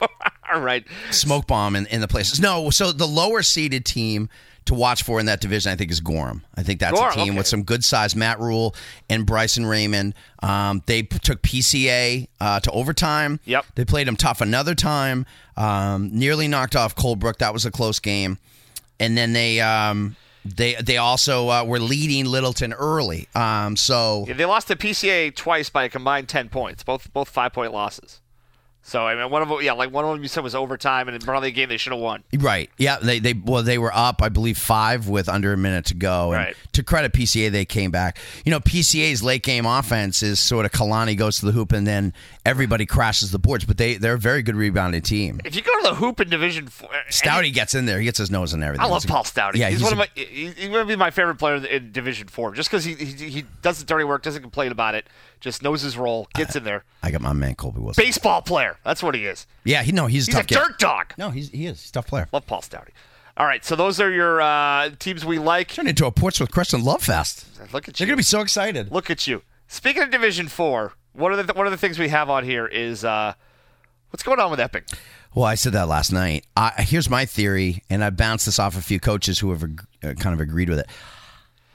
Right? 0.00 0.10
All 0.52 0.60
right. 0.60 0.84
Smoke 1.10 1.46
bomb 1.46 1.76
in, 1.76 1.86
in 1.86 2.00
the 2.00 2.08
places. 2.08 2.40
No, 2.40 2.70
so 2.70 2.92
the 2.92 3.06
lower 3.06 3.42
seeded 3.42 3.84
team 3.84 4.28
to 4.66 4.74
watch 4.74 5.02
for 5.02 5.20
in 5.20 5.26
that 5.26 5.40
division, 5.40 5.72
I 5.72 5.76
think, 5.76 5.90
is 5.90 6.00
Gorham. 6.00 6.42
I 6.56 6.62
think 6.62 6.80
that's 6.80 6.98
Gorham, 6.98 7.12
a 7.12 7.14
team 7.14 7.30
okay. 7.30 7.38
with 7.38 7.46
some 7.46 7.62
good 7.62 7.84
size. 7.84 8.16
Matt 8.16 8.40
Rule 8.40 8.74
and 9.10 9.26
Bryson 9.26 9.66
Raymond. 9.66 10.14
Um, 10.42 10.82
they 10.86 11.02
p- 11.02 11.18
took 11.18 11.42
PCA 11.42 12.28
uh, 12.40 12.60
to 12.60 12.70
overtime. 12.70 13.40
Yep. 13.44 13.66
They 13.74 13.84
played 13.84 14.06
them 14.06 14.16
tough 14.16 14.40
another 14.40 14.74
time. 14.74 15.26
Um, 15.56 16.10
nearly 16.12 16.48
knocked 16.48 16.76
off 16.76 16.96
Colebrook. 16.96 17.38
That 17.38 17.52
was 17.52 17.66
a 17.66 17.70
close 17.70 17.98
game. 18.00 18.38
And 18.98 19.16
then 19.16 19.32
they. 19.32 19.60
Um, 19.60 20.16
they 20.44 20.74
they 20.74 20.96
also 20.96 21.48
uh, 21.48 21.64
were 21.64 21.80
leading 21.80 22.26
Littleton 22.26 22.72
early, 22.72 23.28
um, 23.34 23.76
so 23.76 24.24
Yeah, 24.28 24.34
they 24.34 24.44
lost 24.44 24.68
to 24.68 24.76
PCA 24.76 25.34
twice 25.34 25.70
by 25.70 25.84
a 25.84 25.88
combined 25.88 26.28
ten 26.28 26.48
points. 26.48 26.84
Both 26.84 27.12
both 27.12 27.28
five 27.28 27.52
point 27.52 27.72
losses. 27.72 28.20
So 28.86 29.06
I 29.06 29.14
mean, 29.14 29.30
one 29.30 29.40
of 29.40 29.48
them, 29.48 29.62
yeah, 29.62 29.72
like 29.72 29.90
one 29.90 30.04
of 30.04 30.10
them 30.10 30.22
you 30.22 30.28
said 30.28 30.44
was 30.44 30.54
overtime, 30.54 31.08
and 31.08 31.18
probably 31.24 31.48
a 31.48 31.52
game 31.52 31.70
they 31.70 31.78
should 31.78 31.92
have 31.94 32.02
won. 32.02 32.22
Right. 32.34 32.68
Yeah. 32.76 32.98
They 33.02 33.18
they 33.18 33.32
well 33.32 33.62
they 33.62 33.78
were 33.78 33.92
up 33.94 34.20
I 34.20 34.28
believe 34.28 34.58
five 34.58 35.08
with 35.08 35.26
under 35.26 35.54
a 35.54 35.56
minute 35.56 35.86
to 35.86 35.94
go. 35.94 36.32
And 36.32 36.44
Right. 36.44 36.56
To 36.72 36.82
credit 36.82 37.14
PCA, 37.14 37.50
they 37.50 37.64
came 37.64 37.90
back. 37.90 38.18
You 38.44 38.50
know 38.50 38.60
PCA's 38.60 39.22
late 39.22 39.42
game 39.42 39.64
offense 39.64 40.22
is 40.22 40.38
sort 40.38 40.66
of 40.66 40.72
Kalani 40.72 41.16
goes 41.16 41.38
to 41.38 41.46
the 41.46 41.52
hoop 41.52 41.72
and 41.72 41.86
then 41.86 42.12
everybody 42.46 42.86
crashes 42.86 43.30
the 43.30 43.38
boards. 43.38 43.64
But 43.64 43.76
they 43.78 43.94
they're 43.96 44.14
a 44.14 44.18
very 44.18 44.42
good 44.42 44.56
rebounding 44.56 45.02
team. 45.02 45.40
If 45.44 45.54
you 45.56 45.62
go 45.62 45.72
to 45.82 45.88
the 45.88 45.94
hoop 45.94 46.20
in 46.20 46.28
Division 46.30 46.66
Four, 46.68 46.90
Stouty 47.08 47.52
gets 47.52 47.74
in 47.74 47.86
there. 47.86 47.98
He 47.98 48.04
gets 48.04 48.18
his 48.18 48.30
nose 48.30 48.52
in 48.54 48.62
everything. 48.62 48.84
I 48.84 48.88
love 48.88 49.04
Paul 49.06 49.24
Stouty. 49.24 49.56
Yeah, 49.56 49.68
he's, 49.70 49.78
he's 49.80 49.84
one 49.84 49.98
a- 49.98 50.02
of 50.02 50.08
my. 50.16 50.22
He's 50.22 50.54
going 50.54 50.72
to 50.72 50.84
be 50.84 50.96
my 50.96 51.10
favorite 51.10 51.36
player 51.36 51.56
in 51.56 51.92
Division 51.92 52.28
Four, 52.28 52.52
just 52.54 52.70
because 52.70 52.84
he, 52.84 52.94
he 52.94 53.28
he 53.30 53.44
does 53.62 53.78
the 53.78 53.84
dirty 53.84 54.04
work, 54.04 54.22
doesn't 54.22 54.42
complain 54.42 54.72
about 54.72 54.94
it, 54.94 55.06
just 55.40 55.62
knows 55.62 55.82
his 55.82 55.96
role, 55.96 56.28
gets 56.34 56.56
in 56.56 56.64
there. 56.64 56.84
I 57.02 57.10
got 57.10 57.20
my 57.20 57.32
man 57.32 57.54
Colby 57.54 57.80
Wilson. 57.80 58.04
Baseball 58.04 58.42
player. 58.42 58.76
That's 58.84 59.02
what 59.02 59.14
he 59.14 59.26
is. 59.26 59.46
Yeah. 59.64 59.82
He 59.82 59.92
no. 59.92 60.06
He's, 60.06 60.26
a 60.28 60.30
He's 60.30 60.34
a 60.34 60.38
tough 60.38 60.46
kid. 60.46 60.54
dirt 60.56 60.78
dog. 60.78 61.14
No, 61.18 61.30
he's 61.30 61.50
he 61.50 61.66
is. 61.66 61.80
He's 61.80 61.90
a 61.90 61.92
tough 61.94 62.06
player. 62.06 62.28
Love 62.32 62.46
Paul 62.46 62.60
Stouty. 62.60 62.90
All 63.36 63.46
right, 63.46 63.64
so 63.64 63.74
those 63.74 63.98
are 64.00 64.12
your 64.12 64.40
uh, 64.40 64.90
teams 65.00 65.24
we 65.24 65.40
like. 65.40 65.66
Turned 65.66 65.88
into 65.88 66.06
a 66.06 66.12
Portsmouth 66.12 66.52
Christian 66.52 66.84
Love 66.84 67.02
Fest. 67.02 67.44
Look 67.72 67.88
at 67.88 67.98
you. 67.98 68.04
They're 68.06 68.06
gonna 68.12 68.16
be 68.16 68.22
so 68.22 68.40
excited. 68.42 68.92
Look 68.92 69.10
at 69.10 69.26
you. 69.26 69.42
Speaking 69.66 70.04
of 70.04 70.10
Division 70.10 70.46
Four, 70.46 70.92
one 71.14 71.32
of 71.32 71.46
the 71.46 71.52
one 71.54 71.66
of 71.66 71.70
the 71.70 71.76
things 71.78 71.98
we 71.98 72.08
have 72.08 72.28
on 72.28 72.44
here 72.44 72.66
is 72.66 73.04
uh, 73.04 73.34
what's 74.10 74.22
going 74.22 74.40
on 74.40 74.50
with 74.50 74.60
Epping. 74.60 74.82
Well, 75.34 75.44
I 75.44 75.56
said 75.56 75.72
that 75.72 75.88
last 75.88 76.12
night. 76.12 76.46
I, 76.56 76.70
here's 76.78 77.10
my 77.10 77.24
theory, 77.24 77.82
and 77.90 78.04
I 78.04 78.10
bounced 78.10 78.46
this 78.46 78.58
off 78.58 78.76
a 78.76 78.82
few 78.82 79.00
coaches 79.00 79.40
who 79.40 79.50
have 79.50 79.64
ag- 79.64 79.84
uh, 80.02 80.14
kind 80.14 80.32
of 80.32 80.40
agreed 80.40 80.68
with 80.68 80.78
it. 80.78 80.86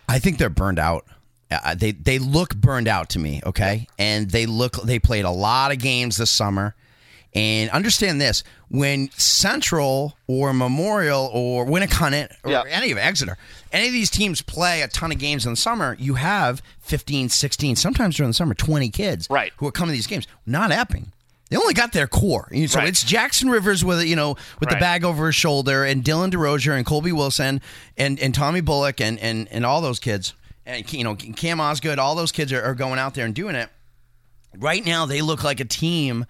I 0.08 0.20
think 0.20 0.38
they're 0.38 0.50
burned 0.50 0.80
out. 0.80 1.06
Uh, 1.52 1.76
they 1.76 1.92
they 1.92 2.20
look 2.20 2.56
burned 2.56 2.88
out 2.88 3.10
to 3.10 3.20
me. 3.20 3.42
Okay, 3.46 3.88
and 3.98 4.30
they 4.30 4.46
look 4.46 4.82
they 4.84 5.00
played 5.00 5.26
a 5.26 5.32
lot 5.32 5.72
of 5.72 5.80
games 5.80 6.18
this 6.18 6.32
summer. 6.32 6.76
And 7.36 7.70
understand 7.70 8.20
this: 8.20 8.44
when 8.70 9.12
Central 9.12 10.18
or 10.26 10.52
Memorial 10.54 11.30
or 11.32 11.66
Winnacunnet 11.66 12.30
or 12.44 12.52
Yeah. 12.52 12.64
any 12.68 12.90
of 12.92 12.98
Exeter, 12.98 13.38
any 13.72 13.88
of 13.88 13.94
these 13.94 14.10
teams 14.10 14.42
play 14.42 14.82
a 14.82 14.88
ton 14.88 15.12
of 15.12 15.20
games 15.20 15.46
in 15.46 15.54
the 15.54 15.58
summer, 15.58 15.96
you 16.00 16.16
have 16.16 16.62
15, 16.82 17.30
16, 17.30 17.76
sometimes 17.76 18.16
during 18.16 18.32
the 18.32 18.34
summer, 18.34 18.56
20 18.56 18.90
kids 18.90 19.28
Right. 19.30 19.54
who 19.58 19.68
are 19.68 19.72
coming 19.72 19.94
to 19.94 19.98
these 19.98 20.08
games. 20.08 20.26
Not 20.48 20.72
Epping. 20.72 21.12
They 21.52 21.58
only 21.58 21.74
got 21.76 21.94
their 21.94 22.08
core. 22.08 22.48
So 22.68 22.80
Right. 22.80 22.88
it's 22.88 23.04
Jackson 23.04 23.50
Rivers 23.50 23.84
with 23.86 24.04
you 24.04 24.16
know 24.16 24.36
with 24.60 24.70
the 24.70 24.76
bag 24.78 25.04
over 25.04 25.28
his 25.28 25.36
shoulder, 25.36 25.84
and 25.86 26.04
Dylan 26.04 26.32
DeRozier 26.32 26.76
and 26.76 26.86
Colby 26.86 27.12
Wilson 27.12 27.62
and, 27.98 28.20
and 28.20 28.34
Tommy 28.34 28.62
Bullock 28.62 29.00
and, 29.02 29.20
and 29.20 29.48
and 29.52 29.66
all 29.68 29.82
those 29.82 30.00
kids, 30.00 30.34
and 30.66 30.92
you 30.92 31.04
know 31.04 31.16
Cam 31.16 31.60
Osgood, 31.62 32.00
all 32.00 32.16
those 32.16 32.32
kids 32.32 32.52
are, 32.54 32.62
are 32.64 32.76
going 32.76 32.98
out 33.00 33.14
there 33.14 33.26
and 33.26 33.36
doing 33.36 33.56
it. 33.56 33.70
Right 34.58 34.84
now, 34.86 35.06
they 35.06 35.22
look 35.22 35.44
like 35.44 35.60
a 35.60 35.66
team 35.66 36.26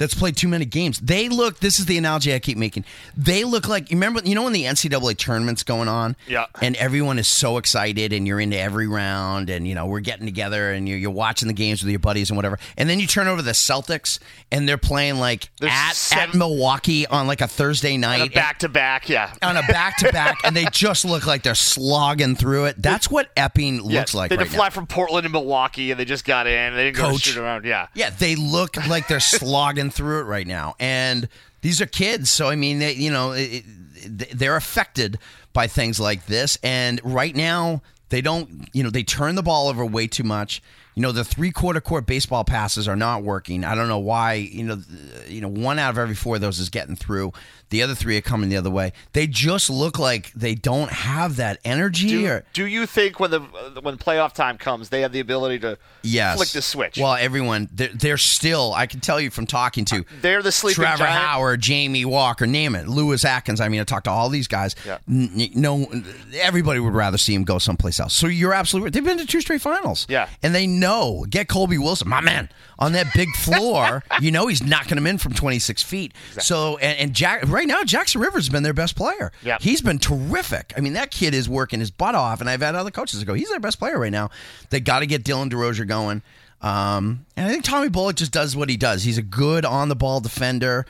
that's 0.00 0.14
played 0.14 0.34
too 0.36 0.48
many 0.48 0.64
games. 0.64 0.98
They 0.98 1.28
look. 1.28 1.60
This 1.60 1.78
is 1.78 1.84
the 1.86 1.98
analogy 1.98 2.34
I 2.34 2.38
keep 2.40 2.56
making. 2.58 2.84
They 3.16 3.44
look 3.44 3.68
like 3.68 3.90
you 3.90 3.96
remember. 3.96 4.20
You 4.24 4.34
know 4.34 4.44
when 4.44 4.52
the 4.54 4.64
NCAA 4.64 5.16
tournament's 5.18 5.62
going 5.62 5.86
on, 5.88 6.16
Yeah. 6.26 6.46
and 6.62 6.74
everyone 6.76 7.18
is 7.18 7.28
so 7.28 7.58
excited, 7.58 8.12
and 8.14 8.26
you're 8.26 8.40
into 8.40 8.58
every 8.58 8.88
round, 8.88 9.50
and 9.50 9.68
you 9.68 9.74
know 9.74 9.86
we're 9.86 10.00
getting 10.00 10.24
together, 10.26 10.72
and 10.72 10.88
you're, 10.88 10.96
you're 10.98 11.10
watching 11.10 11.46
the 11.48 11.54
games 11.54 11.82
with 11.84 11.90
your 11.90 12.00
buddies 12.00 12.30
and 12.30 12.36
whatever. 12.38 12.58
And 12.78 12.88
then 12.88 12.98
you 12.98 13.06
turn 13.06 13.28
over 13.28 13.42
the 13.42 13.52
Celtics, 13.52 14.18
and 14.50 14.66
they're 14.68 14.78
playing 14.78 15.18
like 15.18 15.50
There's 15.60 15.70
at, 15.72 15.92
seven- 15.94 16.30
at 16.30 16.34
Milwaukee 16.34 17.06
on 17.06 17.26
like 17.26 17.42
a 17.42 17.46
Thursday 17.46 17.96
night. 17.98 18.22
On 18.22 18.26
a 18.28 18.30
back 18.30 18.58
to 18.60 18.68
back, 18.70 19.08
yeah. 19.10 19.34
on 19.42 19.56
a 19.58 19.62
back 19.68 19.98
to 19.98 20.10
back, 20.12 20.38
and 20.44 20.56
they 20.56 20.64
just 20.72 21.04
look 21.04 21.26
like 21.26 21.42
they're 21.42 21.54
slogging 21.54 22.36
through 22.36 22.64
it. 22.64 22.80
That's 22.80 23.10
what 23.10 23.30
Epping 23.36 23.76
Yeah, 23.84 23.98
looks 24.00 24.14
like 24.14 24.30
They 24.30 24.36
right 24.36 24.46
to 24.46 24.50
now. 24.50 24.56
fly 24.56 24.70
from 24.70 24.86
Portland 24.86 25.24
to 25.24 25.28
Milwaukee, 25.28 25.90
and 25.90 26.00
they 26.00 26.06
just 26.06 26.24
got 26.24 26.46
in. 26.46 26.74
They 26.74 26.84
didn't 26.84 26.96
go 26.96 27.02
to 27.06 27.10
Coach. 27.12 27.20
shoot 27.22 27.36
around. 27.36 27.64
Yeah. 27.66 27.88
Yeah, 27.94 28.10
they 28.10 28.34
look 28.34 28.76
like 28.88 29.06
they're 29.08 29.20
slogging 29.20 29.89
through 29.90 30.20
it 30.20 30.24
right 30.24 30.46
now, 30.46 30.74
and 30.78 31.28
these 31.62 31.80
are 31.80 31.86
kids. 31.86 32.30
So 32.30 32.48
I 32.48 32.56
mean, 32.56 32.78
they 32.78 32.94
you 32.94 33.10
know 33.10 33.32
it, 33.32 33.64
it, 33.94 34.38
they're 34.38 34.56
affected 34.56 35.18
by 35.52 35.66
things 35.66 35.98
like 36.00 36.26
this, 36.26 36.58
and 36.62 37.00
right 37.04 37.34
now 37.34 37.82
they 38.08 38.20
don't 38.20 38.68
you 38.72 38.82
know 38.82 38.90
they 38.90 39.02
turn 39.02 39.34
the 39.34 39.42
ball 39.42 39.68
over 39.68 39.84
way 39.84 40.06
too 40.06 40.24
much. 40.24 40.62
You 40.94 41.02
know 41.02 41.12
the 41.12 41.24
three 41.24 41.52
quarter 41.52 41.80
court 41.80 42.06
baseball 42.06 42.44
passes 42.44 42.88
are 42.88 42.96
not 42.96 43.22
working. 43.22 43.64
I 43.64 43.74
don't 43.74 43.88
know 43.88 43.98
why. 43.98 44.34
You 44.34 44.64
know, 44.64 44.82
you 45.28 45.40
know 45.40 45.48
one 45.48 45.78
out 45.78 45.90
of 45.90 45.98
every 45.98 46.14
four 46.14 46.36
of 46.36 46.40
those 46.40 46.58
is 46.58 46.68
getting 46.68 46.96
through. 46.96 47.32
The 47.70 47.82
other 47.82 47.94
three 47.94 48.16
are 48.18 48.20
coming 48.20 48.50
the 48.50 48.56
other 48.56 48.70
way. 48.70 48.92
They 49.12 49.26
just 49.26 49.70
look 49.70 49.98
like 49.98 50.32
they 50.32 50.54
don't 50.54 50.90
have 50.90 51.36
that 51.36 51.58
energy. 51.64 52.08
Do, 52.08 52.26
or 52.26 52.44
do 52.52 52.66
you 52.66 52.86
think 52.86 53.18
when 53.20 53.30
the 53.30 53.40
when 53.80 53.96
playoff 53.96 54.32
time 54.34 54.58
comes, 54.58 54.88
they 54.88 55.00
have 55.00 55.12
the 55.12 55.20
ability 55.20 55.60
to 55.60 55.78
yes, 56.02 56.36
flick 56.36 56.48
the 56.50 56.62
switch? 56.62 56.98
Well, 56.98 57.14
everyone 57.14 57.68
they're, 57.72 57.88
they're 57.88 58.16
still. 58.18 58.72
I 58.74 58.86
can 58.86 59.00
tell 59.00 59.20
you 59.20 59.30
from 59.30 59.46
talking 59.46 59.84
to 59.86 60.00
uh, 60.00 60.02
they're 60.20 60.42
the 60.42 60.52
sleeping 60.52 60.82
Trevor 60.82 61.04
giant. 61.04 61.16
Howard, 61.18 61.60
Jamie 61.60 62.04
Walker, 62.04 62.46
name 62.46 62.74
it, 62.74 62.88
Lewis 62.88 63.24
Atkins. 63.24 63.60
I 63.60 63.68
mean, 63.68 63.80
I 63.80 63.84
talked 63.84 64.04
to 64.04 64.10
all 64.10 64.28
these 64.28 64.48
guys. 64.48 64.74
Yeah. 64.84 64.98
N- 65.08 65.30
n- 65.36 65.50
no, 65.54 65.86
everybody 66.34 66.80
would 66.80 66.94
rather 66.94 67.18
see 67.18 67.34
him 67.34 67.44
go 67.44 67.58
someplace 67.58 68.00
else. 68.00 68.14
So 68.14 68.26
you're 68.26 68.52
absolutely 68.54 68.86
right. 68.86 68.92
They've 68.94 69.04
been 69.04 69.18
to 69.18 69.26
two 69.26 69.40
straight 69.40 69.60
finals. 69.62 70.06
Yeah. 70.08 70.28
and 70.42 70.54
they 70.54 70.66
know 70.66 71.24
get 71.28 71.48
Colby 71.48 71.78
Wilson, 71.78 72.08
my 72.08 72.20
man, 72.20 72.48
on 72.80 72.92
that 72.92 73.12
big 73.14 73.28
floor. 73.36 74.02
you 74.20 74.30
know 74.30 74.46
he's 74.46 74.62
knocking 74.62 74.96
them 74.96 75.06
in 75.06 75.18
from 75.18 75.34
26 75.34 75.82
feet. 75.82 76.12
So 76.38 76.78
and, 76.78 76.98
and 76.98 77.14
Jack 77.14 77.46
right 77.46 77.66
now 77.66 77.84
Jackson 77.84 78.20
Rivers 78.20 78.44
has 78.46 78.48
been 78.48 78.62
their 78.62 78.72
best 78.72 78.96
player. 78.96 79.30
Yeah. 79.42 79.58
he's 79.60 79.82
been 79.82 79.98
terrific. 79.98 80.72
I 80.76 80.80
mean, 80.80 80.94
that 80.94 81.10
kid 81.10 81.34
is 81.34 81.48
working 81.48 81.80
his 81.80 81.90
butt 81.90 82.14
off, 82.14 82.40
and 82.40 82.48
I've 82.48 82.62
had 82.62 82.74
other 82.74 82.90
coaches 82.90 83.20
that 83.20 83.26
go, 83.26 83.34
he's 83.34 83.50
their 83.50 83.60
best 83.60 83.78
player 83.78 83.98
right 83.98 84.12
now. 84.12 84.30
They 84.70 84.80
got 84.80 85.00
to 85.00 85.06
get 85.06 85.24
Dylan 85.24 85.50
DeRozier 85.50 85.86
going. 85.86 86.22
Um, 86.62 87.24
and 87.36 87.46
I 87.46 87.50
think 87.50 87.64
Tommy 87.64 87.88
Bullock 87.88 88.16
just 88.16 88.32
does 88.32 88.54
what 88.54 88.68
he 88.68 88.76
does. 88.76 89.02
He's 89.02 89.18
a 89.18 89.22
good 89.22 89.64
on 89.64 89.88
the 89.88 89.96
ball 89.96 90.20
defender. 90.20 90.86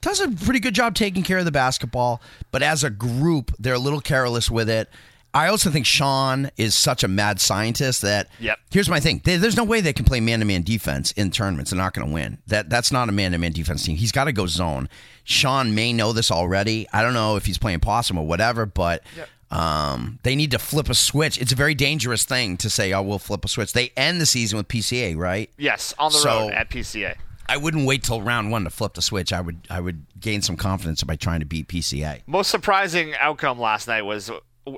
Does 0.00 0.20
a 0.20 0.28
pretty 0.28 0.58
good 0.58 0.74
job 0.74 0.96
taking 0.96 1.22
care 1.22 1.38
of 1.38 1.44
the 1.44 1.52
basketball, 1.52 2.20
but 2.50 2.60
as 2.60 2.82
a 2.82 2.90
group, 2.90 3.52
they're 3.58 3.74
a 3.74 3.78
little 3.78 4.00
careless 4.00 4.50
with 4.50 4.68
it. 4.68 4.88
I 5.34 5.48
also 5.48 5.70
think 5.70 5.86
Sean 5.86 6.50
is 6.58 6.74
such 6.74 7.02
a 7.02 7.08
mad 7.08 7.40
scientist 7.40 8.02
that 8.02 8.28
Yep. 8.38 8.58
here's 8.70 8.88
my 8.90 9.00
thing. 9.00 9.22
There's 9.24 9.56
no 9.56 9.64
way 9.64 9.80
they 9.80 9.94
can 9.94 10.04
play 10.04 10.20
man 10.20 10.40
to 10.40 10.44
man 10.44 10.62
defense 10.62 11.10
in 11.12 11.30
tournaments. 11.30 11.70
They're 11.70 11.78
not 11.78 11.94
going 11.94 12.06
to 12.06 12.12
win. 12.12 12.38
That 12.48 12.68
that's 12.68 12.92
not 12.92 13.08
a 13.08 13.12
man 13.12 13.32
to 13.32 13.38
man 13.38 13.52
defense 13.52 13.82
team. 13.84 13.96
He's 13.96 14.12
got 14.12 14.24
to 14.24 14.32
go 14.32 14.46
zone. 14.46 14.88
Sean 15.24 15.74
may 15.74 15.92
know 15.94 16.12
this 16.12 16.30
already. 16.30 16.86
I 16.92 17.02
don't 17.02 17.14
know 17.14 17.36
if 17.36 17.46
he's 17.46 17.56
playing 17.58 17.80
possum 17.80 18.18
or 18.18 18.26
whatever, 18.26 18.66
but 18.66 19.02
um, 19.50 20.18
they 20.22 20.34
need 20.36 20.50
to 20.52 20.58
flip 20.58 20.88
a 20.88 20.94
switch. 20.94 21.40
It's 21.40 21.52
a 21.52 21.56
very 21.56 21.74
dangerous 21.74 22.24
thing 22.24 22.56
to 22.58 22.70
say, 22.70 22.92
"Oh, 22.92 23.02
we'll 23.02 23.18
flip 23.18 23.44
a 23.44 23.48
switch." 23.48 23.72
They 23.72 23.92
end 23.96 24.20
the 24.20 24.26
season 24.26 24.56
with 24.56 24.68
PCA, 24.68 25.14
right? 25.16 25.50
Yes, 25.58 25.94
on 25.98 26.12
the 26.12 26.18
So- 26.18 26.28
road 26.48 26.52
at 26.52 26.70
PCA. 26.70 27.14
I 27.48 27.56
wouldn't 27.58 27.84
wait 27.86 28.02
till 28.02 28.22
round 28.22 28.50
one 28.50 28.64
to 28.64 28.70
flip 28.70 28.94
the 28.94 29.02
switch. 29.02 29.32
I 29.32 29.40
would 29.42 29.66
I 29.68 29.80
would 29.80 30.06
gain 30.20 30.40
some 30.42 30.56
confidence 30.56 31.02
by 31.02 31.16
trying 31.16 31.40
to 31.40 31.46
beat 31.46 31.68
PCA. 31.68 32.22
Most 32.26 32.50
surprising 32.50 33.14
outcome 33.20 33.58
last 33.58 33.88
night 33.88 34.02
was 34.02 34.30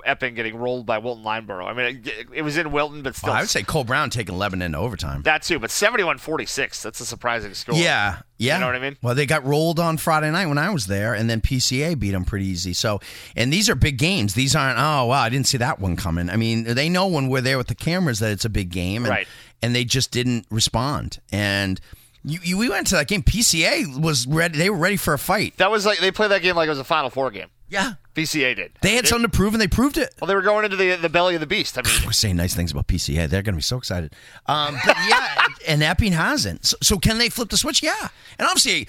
Epping 0.03 0.33
getting 0.33 0.55
rolled 0.55 0.85
by 0.87 0.97
Wilton-Lyndeborough. 0.97 1.65
I 1.67 1.73
mean, 1.73 2.01
it, 2.05 2.27
it 2.33 2.41
was 2.41 2.57
in 2.57 2.71
Wilton, 2.71 3.03
but 3.03 3.15
still. 3.15 3.27
Well, 3.29 3.37
I 3.37 3.41
would 3.41 3.49
say 3.49 3.61
Coe-Brown 3.61 4.09
taking 4.09 4.35
Lebanon 4.35 4.65
into 4.67 4.77
overtime. 4.79 5.21
that 5.23 5.43
too, 5.43 5.59
but 5.59 5.69
71-46. 5.69 6.81
That's 6.81 6.99
a 6.99 7.05
surprising 7.05 7.53
score. 7.53 7.75
Yeah, 7.75 8.19
yeah. 8.37 8.55
You 8.55 8.61
know 8.61 8.65
what 8.65 8.75
I 8.75 8.79
mean? 8.79 8.97
Well, 9.03 9.13
they 9.13 9.27
got 9.27 9.45
rolled 9.45 9.79
on 9.79 9.97
Friday 9.97 10.31
night 10.31 10.47
when 10.47 10.57
I 10.57 10.71
was 10.71 10.87
there, 10.87 11.13
and 11.13 11.29
then 11.29 11.39
PCA 11.39 11.99
beat 11.99 12.11
them 12.11 12.25
pretty 12.25 12.47
easy. 12.47 12.73
So, 12.73 12.99
and 13.35 13.53
these 13.53 13.69
are 13.69 13.75
big 13.75 13.97
games. 13.97 14.33
These 14.33 14.55
aren't. 14.55 14.79
Oh, 14.79 15.05
wow, 15.05 15.21
I 15.21 15.29
didn't 15.29 15.47
see 15.47 15.57
that 15.59 15.79
one 15.79 15.95
coming. 15.95 16.29
I 16.31 16.35
mean, 16.35 16.63
they 16.63 16.89
know 16.89 17.05
when 17.07 17.27
we're 17.27 17.41
there 17.41 17.57
with 17.57 17.67
the 17.67 17.75
cameras 17.75 18.19
that 18.19 18.31
it's 18.31 18.45
a 18.45 18.49
big 18.49 18.71
game, 18.71 19.03
and, 19.05 19.11
Right. 19.11 19.27
And 19.61 19.75
they 19.75 19.85
just 19.85 20.11
didn't 20.11 20.45
respond. 20.49 21.19
And 21.31 21.79
you, 22.23 22.39
you, 22.43 22.57
we 22.57 22.69
went 22.69 22.87
to 22.87 22.95
that 22.95 23.07
game. 23.07 23.21
PCA 23.23 23.99
was 24.01 24.25
ready. 24.25 24.57
They 24.57 24.69
were 24.69 24.77
ready 24.77 24.97
for 24.97 25.13
a 25.13 25.19
fight. 25.19 25.57
That 25.57 25.69
was 25.69 25.85
like 25.85 25.99
they 25.99 26.11
played 26.11 26.31
that 26.31 26.41
game 26.41 26.55
like 26.55 26.65
it 26.67 26.71
was 26.71 26.79
a 26.79 26.83
Final 26.83 27.09
Four 27.11 27.29
game. 27.31 27.47
Yeah, 27.69 27.93
PCA 28.15 28.55
did. 28.55 28.71
they 28.81 28.95
had 28.95 29.07
something 29.07 29.29
to 29.29 29.37
prove, 29.37 29.53
and 29.53 29.61
they 29.61 29.67
proved 29.67 29.97
it. 29.97 30.13
Well, 30.19 30.27
they 30.27 30.35
were 30.35 30.41
going 30.41 30.65
into 30.65 30.77
the 30.77 30.95
the 30.95 31.09
belly 31.09 31.35
of 31.35 31.41
the 31.41 31.47
beast. 31.47 31.77
I 31.77 31.81
mean, 31.81 31.93
We're 32.05 32.11
saying 32.13 32.37
nice 32.37 32.55
things 32.55 32.71
about 32.71 32.87
PCA. 32.87 33.27
They're 33.29 33.41
going 33.41 33.53
to 33.55 33.57
be 33.57 33.61
so 33.61 33.77
excited. 33.77 34.13
Um, 34.47 34.77
but 34.85 34.95
yeah, 35.09 35.45
and 35.67 35.83
Epping 35.83 36.13
hasn't. 36.13 36.65
So, 36.65 36.77
so 36.81 36.97
can 36.97 37.17
they 37.17 37.29
flip 37.29 37.49
the 37.49 37.57
switch? 37.57 37.83
Yeah. 37.83 38.07
And 38.39 38.47
obviously, 38.47 38.87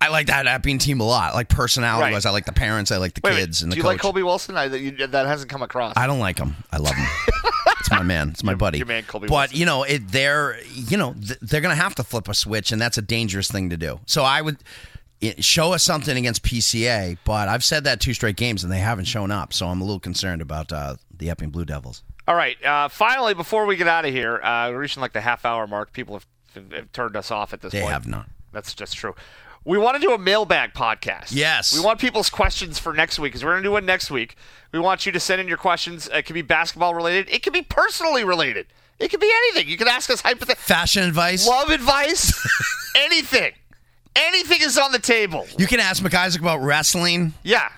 I 0.00 0.08
like 0.08 0.26
that 0.28 0.46
Epping 0.46 0.78
team 0.78 1.00
a 1.00 1.04
lot. 1.04 1.34
Like 1.34 1.48
personality 1.48 2.12
wise, 2.12 2.24
Right. 2.24 2.30
I 2.30 2.32
like 2.32 2.44
the 2.46 2.52
parents, 2.52 2.90
I 2.92 2.98
like 2.98 3.14
the 3.14 3.20
wait, 3.24 3.32
wait, 3.34 3.40
kids, 3.40 3.62
and 3.62 3.70
do 3.70 3.74
the 3.74 3.76
you 3.78 3.82
coach. 3.82 3.88
like 3.92 4.00
Colby 4.00 4.22
Wilson? 4.22 4.56
I, 4.56 4.68
that, 4.68 4.78
you, 4.80 5.06
that 5.06 5.26
hasn't 5.26 5.50
come 5.50 5.62
across. 5.62 5.94
I 5.96 6.06
don't 6.06 6.20
like 6.20 6.38
him. 6.38 6.54
I 6.72 6.76
love 6.78 6.94
him. 6.94 7.06
it's 7.80 7.90
my 7.90 8.02
man. 8.02 8.30
It's 8.30 8.44
my 8.44 8.54
buddy. 8.54 8.78
your 8.78 8.86
man, 8.86 9.04
Colby 9.04 9.26
but 9.28 9.34
Wilson. 9.50 9.58
you 9.58 9.66
know, 9.66 9.82
it, 9.84 10.08
they're 10.08 10.58
you 10.74 10.96
know 10.96 11.14
th- 11.14 11.38
they're 11.40 11.60
going 11.62 11.74
to 11.74 11.82
have 11.82 11.94
to 11.96 12.04
flip 12.04 12.28
a 12.28 12.34
switch, 12.34 12.72
and 12.72 12.80
that's 12.80 12.98
a 12.98 13.02
dangerous 13.02 13.50
thing 13.50 13.70
to 13.70 13.76
do. 13.76 14.00
So 14.06 14.22
I 14.22 14.42
would. 14.42 14.58
It- 15.20 15.44
Show 15.44 15.72
us 15.72 15.82
something 15.82 16.16
against 16.16 16.42
PCA, 16.42 17.18
but 17.24 17.48
I've 17.48 17.64
said 17.64 17.84
that 17.84 18.00
two 18.00 18.14
straight 18.14 18.36
games 18.36 18.62
and 18.64 18.72
they 18.72 18.78
haven't 18.78 19.04
shown 19.06 19.30
up, 19.30 19.52
so 19.52 19.68
I'm 19.68 19.80
a 19.80 19.84
little 19.84 20.00
concerned 20.00 20.42
about 20.42 20.72
uh, 20.72 20.96
the 21.14 21.30
Epping 21.30 21.50
Blue 21.50 21.64
Devils. 21.64 22.02
All 22.28 22.34
right. 22.34 22.62
Uh, 22.64 22.88
finally, 22.88 23.34
before 23.34 23.66
we 23.66 23.76
get 23.76 23.88
out 23.88 24.04
of 24.04 24.12
here, 24.12 24.40
uh, 24.42 24.70
we're 24.70 24.78
reaching 24.80 25.00
like 25.00 25.12
the 25.12 25.20
half 25.20 25.44
hour 25.44 25.66
mark. 25.66 25.92
People 25.92 26.14
have, 26.14 26.26
have, 26.54 26.72
have 26.72 26.92
turned 26.92 27.16
us 27.16 27.30
off 27.30 27.52
at 27.52 27.60
this 27.60 27.72
They 27.72 27.80
point. 27.80 27.88
They 27.88 27.92
have 27.92 28.06
not. 28.06 28.28
That's 28.52 28.72
just 28.74 28.96
true. 28.96 29.14
We 29.64 29.76
want 29.78 30.00
to 30.00 30.00
do 30.00 30.14
a 30.14 30.18
mailbag 30.18 30.72
podcast. 30.72 31.32
Yes. 31.32 31.74
We 31.76 31.84
want 31.84 32.00
people's 32.00 32.30
questions 32.30 32.78
for 32.78 32.94
next 32.94 33.18
week 33.18 33.32
because 33.32 33.44
we're 33.44 33.50
going 33.52 33.62
to 33.62 33.68
do 33.68 33.72
one 33.72 33.84
next 33.84 34.10
week. 34.10 34.36
We 34.72 34.78
want 34.78 35.04
you 35.04 35.12
to 35.12 35.20
send 35.20 35.40
in 35.40 35.48
your 35.48 35.58
questions. 35.58 36.08
It 36.12 36.22
could 36.24 36.32
be 36.34 36.40
basketball 36.42 36.94
related. 36.94 37.28
It 37.28 37.42
could 37.42 37.52
be 37.52 37.62
personally 37.62 38.24
related. 38.24 38.66
It 38.98 39.08
could 39.10 39.20
be 39.20 39.30
anything. 39.30 39.68
You 39.70 39.76
can 39.76 39.88
ask 39.88 40.08
us 40.08 40.20
hypothetical 40.22 40.62
Fashion 40.62 41.02
advice. 41.02 41.46
love 41.46 41.68
advice. 41.70 42.32
anything. 42.96 43.52
Anything 44.16 44.60
is 44.62 44.76
on 44.78 44.92
the 44.92 44.98
table. 44.98 45.46
You 45.58 45.66
can 45.66 45.80
ask 45.80 46.02
McIsaac 46.02 46.40
about 46.40 46.58
wrestling. 46.62 47.34
Yeah. 47.42 47.68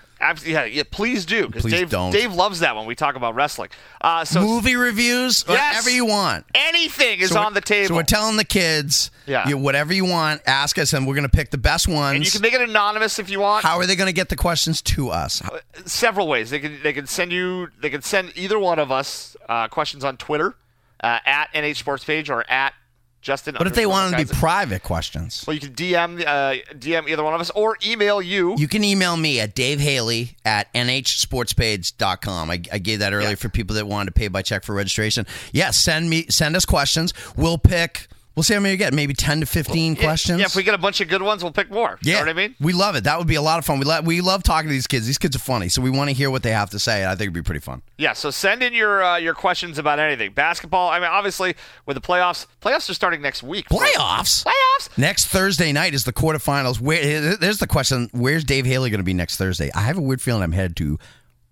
Yeah, 0.46 0.64
yeah, 0.66 0.84
please 0.88 1.26
do. 1.26 1.48
'cause 1.50 1.62
Please 1.62 1.72
Dave, 1.72 1.90
don't. 1.90 2.12
Dave 2.12 2.32
loves 2.32 2.60
that 2.60 2.76
when 2.76 2.86
we 2.86 2.94
talk 2.94 3.16
about 3.16 3.34
wrestling. 3.34 3.70
Uh, 4.00 4.24
so 4.24 4.40
movie 4.40 4.76
reviews, 4.76 5.44
Yes. 5.48 5.74
whatever 5.74 5.90
you 5.90 6.04
want. 6.04 6.46
anything 6.54 7.18
is 7.18 7.30
So 7.30 7.40
on 7.40 7.54
the 7.54 7.60
table. 7.60 7.88
So 7.88 7.94
we're 7.96 8.04
telling 8.04 8.36
the 8.36 8.44
kids, 8.44 9.10
Yeah. 9.26 9.48
you, 9.48 9.58
whatever 9.58 9.92
you 9.92 10.04
want, 10.04 10.40
ask 10.46 10.78
us, 10.78 10.92
and 10.92 11.08
we're 11.08 11.16
going 11.16 11.28
to 11.28 11.36
pick 11.36 11.50
the 11.50 11.58
best 11.58 11.88
ones. 11.88 12.14
and 12.14 12.24
you 12.24 12.30
can 12.30 12.40
make 12.40 12.54
it 12.54 12.60
anonymous 12.60 13.18
if 13.18 13.30
you 13.30 13.40
want. 13.40 13.64
How 13.64 13.78
are 13.78 13.84
they 13.86 13.96
going 13.96 14.06
to 14.06 14.12
get 14.12 14.28
the 14.28 14.36
questions 14.36 14.80
to 14.82 15.10
us? 15.10 15.42
several 15.86 16.28
ways. 16.28 16.50
They 16.50 16.60
can 16.60 16.78
they 16.84 16.92
can 16.92 17.08
send 17.08 17.32
you 17.32 17.70
they 17.80 17.90
can 17.90 18.02
send 18.02 18.30
either 18.36 18.60
one 18.60 18.78
of 18.78 18.92
us 18.92 19.36
uh, 19.48 19.66
questions 19.66 20.04
on 20.04 20.16
Twitter 20.18 20.54
uh, 21.02 21.18
at 21.26 21.52
NH 21.52 21.78
Sports 21.78 22.04
Page 22.04 22.30
or 22.30 22.48
at 22.48 22.74
Justin. 23.22 23.54
But 23.56 23.66
if 23.68 23.74
they 23.74 23.84
underscore 23.84 23.92
want 24.02 24.10
them 24.16 24.26
to 24.26 24.32
be 24.34 24.38
private 24.38 24.82
questions, 24.82 25.44
well, 25.46 25.54
you 25.54 25.60
can 25.60 25.72
DM 25.72 26.20
uh, 26.26 26.54
DM 26.74 27.08
either 27.08 27.22
one 27.22 27.32
of 27.34 27.40
us 27.40 27.50
or 27.50 27.78
email 27.86 28.20
you. 28.20 28.54
you 28.58 28.68
can 28.68 28.82
email 28.84 29.16
me 29.16 29.40
at 29.40 29.54
Dave 29.54 29.80
Haley 29.80 30.36
at 30.44 30.72
nhsportspage.com. 30.74 32.50
I, 32.50 32.60
I 32.72 32.78
gave 32.78 32.98
that 32.98 33.12
earlier 33.12 33.30
Yeah. 33.30 33.34
for 33.36 33.48
people 33.48 33.76
that 33.76 33.86
wanted 33.86 34.06
to 34.14 34.18
pay 34.18 34.28
by 34.28 34.42
check 34.42 34.64
for 34.64 34.74
registration. 34.74 35.26
Yeah, 35.52 35.70
send 35.70 36.10
me 36.10 36.26
send 36.28 36.56
us 36.56 36.64
questions. 36.66 37.14
We'll 37.36 37.58
pick. 37.58 38.08
We'll 38.34 38.42
see 38.44 38.54
how 38.54 38.60
many 38.60 38.72
we 38.74 38.76
get. 38.78 38.94
Maybe 38.94 39.12
ten 39.14 39.40
to 39.40 39.46
fifteen 39.46 39.94
Yeah, 39.94 40.02
questions. 40.02 40.40
Yeah, 40.40 40.46
if 40.46 40.56
we 40.56 40.62
get 40.62 40.74
a 40.74 40.78
bunch 40.78 41.00
of 41.00 41.08
good 41.08 41.20
ones, 41.22 41.42
we'll 41.42 41.52
pick 41.52 41.70
more. 41.70 41.98
You 42.02 42.12
Yeah, 42.12 42.18
know 42.20 42.26
what 42.26 42.28
I 42.30 42.32
mean? 42.32 42.54
We 42.60 42.72
love 42.72 42.96
it. 42.96 43.04
That 43.04 43.18
would 43.18 43.26
be 43.26 43.34
a 43.34 43.42
lot 43.42 43.58
of 43.58 43.64
fun. 43.66 43.78
We 43.78 43.84
love 43.84 44.06
we 44.06 44.20
love 44.22 44.42
talking 44.42 44.68
to 44.68 44.72
these 44.72 44.86
kids. 44.86 45.06
These 45.06 45.18
kids 45.18 45.36
are 45.36 45.40
funny, 45.40 45.68
so 45.68 45.82
we 45.82 45.90
want 45.90 46.08
to 46.08 46.14
hear 46.14 46.30
what 46.30 46.42
they 46.42 46.52
have 46.52 46.70
to 46.70 46.78
say. 46.78 47.02
And 47.02 47.08
I 47.10 47.12
think 47.12 47.22
it'd 47.22 47.34
be 47.34 47.42
pretty 47.42 47.60
fun. 47.60 47.82
Yeah, 47.98 48.14
so 48.14 48.30
send 48.30 48.62
in 48.62 48.72
your 48.72 49.02
uh, 49.02 49.18
your 49.18 49.34
questions 49.34 49.76
about 49.78 49.98
anything. 49.98 50.32
Basketball. 50.32 50.88
I 50.88 50.98
mean, 50.98 51.08
obviously, 51.10 51.54
with 51.84 51.94
the 51.96 52.00
playoffs, 52.00 52.46
playoffs 52.62 52.88
are 52.88 52.94
starting 52.94 53.20
next 53.20 53.42
week. 53.42 53.68
Playoffs. 53.68 54.44
Playoffs. 54.44 54.96
Next 54.96 55.26
Thursday 55.26 55.70
night 55.72 55.92
is 55.92 56.04
the 56.04 56.12
quarterfinals. 56.12 56.80
Where 56.80 57.36
there's 57.36 57.58
the 57.58 57.66
question: 57.66 58.08
Where's 58.12 58.44
Dave 58.44 58.64
Haley 58.64 58.88
going 58.90 59.00
to 59.00 59.04
be 59.04 59.14
next 59.14 59.36
Thursday? 59.36 59.70
I 59.74 59.80
have 59.82 59.98
a 59.98 60.02
weird 60.02 60.22
feeling 60.22 60.42
I'm 60.42 60.52
headed 60.52 60.76
to 60.76 60.98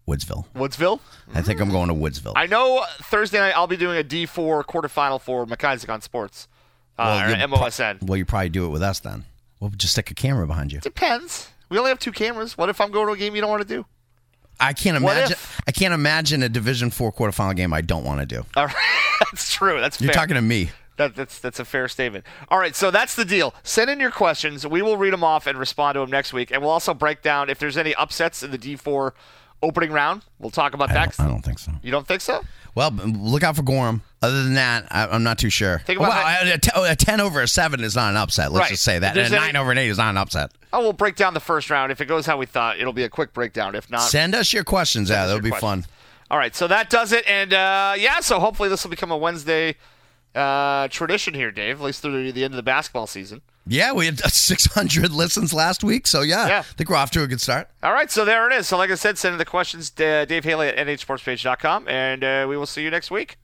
Woodsville. 0.08 0.46
Woodsville. 0.54 1.00
I 1.34 1.42
think 1.42 1.60
I'm 1.60 1.70
going 1.70 1.88
to 1.88 1.94
Woodsville. 1.94 2.32
I 2.36 2.46
know 2.46 2.84
Thursday 3.02 3.38
night 3.38 3.52
I'll 3.54 3.66
be 3.66 3.76
doing 3.76 3.98
a 3.98 4.02
D4 4.02 4.64
quarterfinal 4.64 5.20
for 5.20 5.46
McIsaac 5.46 5.88
on 5.92 6.00
Sports. 6.00 6.48
Uh, 6.98 7.22
or 7.24 7.28
you'll 7.30 7.48
pro- 7.48 7.96
well, 8.02 8.16
you 8.16 8.24
probably 8.24 8.48
do 8.50 8.66
it 8.66 8.68
with 8.68 8.82
us 8.82 9.00
then. 9.00 9.24
We'll 9.58 9.70
just 9.70 9.92
stick 9.94 10.10
a 10.10 10.14
camera 10.14 10.46
behind 10.46 10.72
you. 10.72 10.80
Depends. 10.80 11.48
We 11.68 11.78
only 11.78 11.90
have 11.90 11.98
two 11.98 12.12
cameras. 12.12 12.58
What 12.58 12.68
if 12.68 12.80
I'm 12.80 12.90
going 12.90 13.06
to 13.06 13.12
a 13.12 13.16
game 13.16 13.34
you 13.34 13.40
don't 13.40 13.50
want 13.50 13.62
to 13.66 13.68
do? 13.68 13.86
I 14.58 14.72
can't 14.74 14.96
imagine. 14.96 15.36
I 15.66 15.72
can't 15.72 15.94
imagine 15.94 16.42
a 16.42 16.48
Division 16.48 16.90
Four 16.90 17.12
quarterfinal 17.12 17.56
game 17.56 17.72
I 17.72 17.80
don't 17.80 18.04
want 18.04 18.20
to 18.20 18.26
do. 18.26 18.44
All 18.56 18.66
right. 18.66 18.74
that's 19.30 19.52
true. 19.52 19.80
That's 19.80 19.96
fair. 19.96 20.06
You're 20.06 20.12
fair. 20.12 20.22
talking 20.22 20.34
to 20.34 20.42
me. 20.42 20.70
That, 20.96 21.16
that's 21.16 21.38
that's 21.38 21.58
a 21.58 21.64
fair 21.64 21.88
statement. 21.88 22.26
All 22.48 22.58
right, 22.58 22.76
so 22.76 22.90
that's 22.90 23.14
the 23.14 23.24
deal. 23.24 23.54
Send 23.62 23.88
in 23.88 24.00
your 24.00 24.10
questions. 24.10 24.66
We 24.66 24.82
will 24.82 24.98
read 24.98 25.14
them 25.14 25.24
off 25.24 25.46
and 25.46 25.58
respond 25.58 25.94
to 25.94 26.00
them 26.00 26.10
next 26.10 26.34
week, 26.34 26.50
and 26.50 26.60
we'll 26.60 26.70
also 26.70 26.92
break 26.92 27.22
down 27.22 27.48
if 27.48 27.58
there's 27.58 27.78
any 27.78 27.94
upsets 27.94 28.42
in 28.42 28.50
the 28.50 28.58
D4 28.58 29.12
opening 29.62 29.92
round. 29.92 30.24
We'll 30.38 30.50
talk 30.50 30.74
about 30.74 30.90
I 30.90 30.94
that. 30.94 31.16
don't, 31.16 31.26
I 31.26 31.30
don't 31.30 31.42
think 31.42 31.58
so. 31.58 31.72
You 31.82 31.90
don't 31.90 32.06
think 32.06 32.20
so? 32.20 32.42
Well, 32.74 32.90
look 32.90 33.42
out 33.42 33.56
for 33.56 33.62
Gorham. 33.62 34.02
Other 34.22 34.42
than 34.44 34.54
that, 34.54 34.86
I, 34.90 35.06
I'm 35.06 35.22
not 35.22 35.38
too 35.38 35.48
sure. 35.48 35.78
Think 35.86 35.98
about 35.98 36.10
well, 36.10 36.44
that- 36.44 36.54
a, 36.56 36.58
t- 36.58 36.70
a 36.74 36.94
ten 36.96 37.20
over 37.20 37.40
a 37.40 37.48
seven 37.48 37.80
is 37.82 37.96
not 37.96 38.10
an 38.10 38.16
upset. 38.16 38.52
Let's 38.52 38.64
Right. 38.64 38.70
just 38.72 38.82
say 38.82 38.98
that. 38.98 39.16
And 39.16 39.32
a 39.32 39.36
any- 39.36 39.46
nine 39.46 39.56
over 39.56 39.72
an 39.72 39.78
eight 39.78 39.88
is 39.88 39.96
not 39.98 40.10
an 40.10 40.18
upset. 40.18 40.52
Oh, 40.72 40.80
we'll 40.80 40.92
break 40.92 41.16
down 41.16 41.32
the 41.34 41.40
first 41.40 41.70
round. 41.70 41.90
If 41.90 42.00
it 42.02 42.06
goes 42.06 42.26
how 42.26 42.36
we 42.36 42.44
thought, 42.46 42.78
it'll 42.78 42.92
be 42.92 43.02
a 43.04 43.08
quick 43.08 43.32
breakdown. 43.32 43.74
If 43.74 43.90
not, 43.90 44.02
Send 44.02 44.34
us 44.34 44.52
your 44.52 44.62
questions. 44.64 45.08
Yeah, 45.08 45.22
us 45.22 45.26
that 45.26 45.28
your 45.28 45.36
would 45.38 45.44
be 45.44 45.50
questions. 45.50 45.86
fun. 45.86 45.94
All 46.30 46.38
right, 46.38 46.54
so 46.54 46.68
that 46.68 46.90
does 46.90 47.12
it, 47.12 47.24
and 47.28 47.52
uh, 47.52 47.94
yeah, 47.98 48.20
so 48.20 48.38
hopefully 48.38 48.68
this 48.68 48.84
will 48.84 48.90
become 48.90 49.10
a 49.10 49.16
Wednesday 49.16 49.74
uh, 50.34 50.86
tradition 50.88 51.34
here, 51.34 51.50
Dave. 51.50 51.80
At 51.80 51.84
least 51.84 52.02
through 52.02 52.30
the 52.30 52.44
end 52.44 52.52
of 52.52 52.56
the 52.56 52.62
basketball 52.62 53.06
season. 53.08 53.40
Yeah, 53.66 53.92
we 53.92 54.06
had 54.06 54.18
600 54.32 55.10
listens 55.12 55.52
last 55.52 55.82
week, 55.82 56.06
so 56.06 56.20
yeah, 56.20 56.46
Yeah. 56.46 56.58
I 56.60 56.62
think 56.62 56.88
we're 56.90 56.96
off 56.96 57.10
to 57.12 57.22
a 57.22 57.26
good 57.26 57.40
start. 57.40 57.68
All 57.82 57.92
right, 57.92 58.10
so 58.10 58.24
there 58.24 58.48
it 58.48 58.54
is. 58.54 58.68
So 58.68 58.76
like 58.76 58.90
I 58.90 58.94
said, 58.94 59.18
send 59.18 59.32
in 59.32 59.38
the 59.38 59.44
questions, 59.44 59.90
uh, 59.98 60.24
Dave 60.26 60.44
Haley 60.44 60.68
at 60.68 60.86
nhsportspage.com, 60.86 61.88
and 61.88 62.22
uh, 62.22 62.46
we 62.48 62.56
will 62.56 62.66
see 62.66 62.82
you 62.82 62.90
next 62.90 63.10
week. 63.10 63.36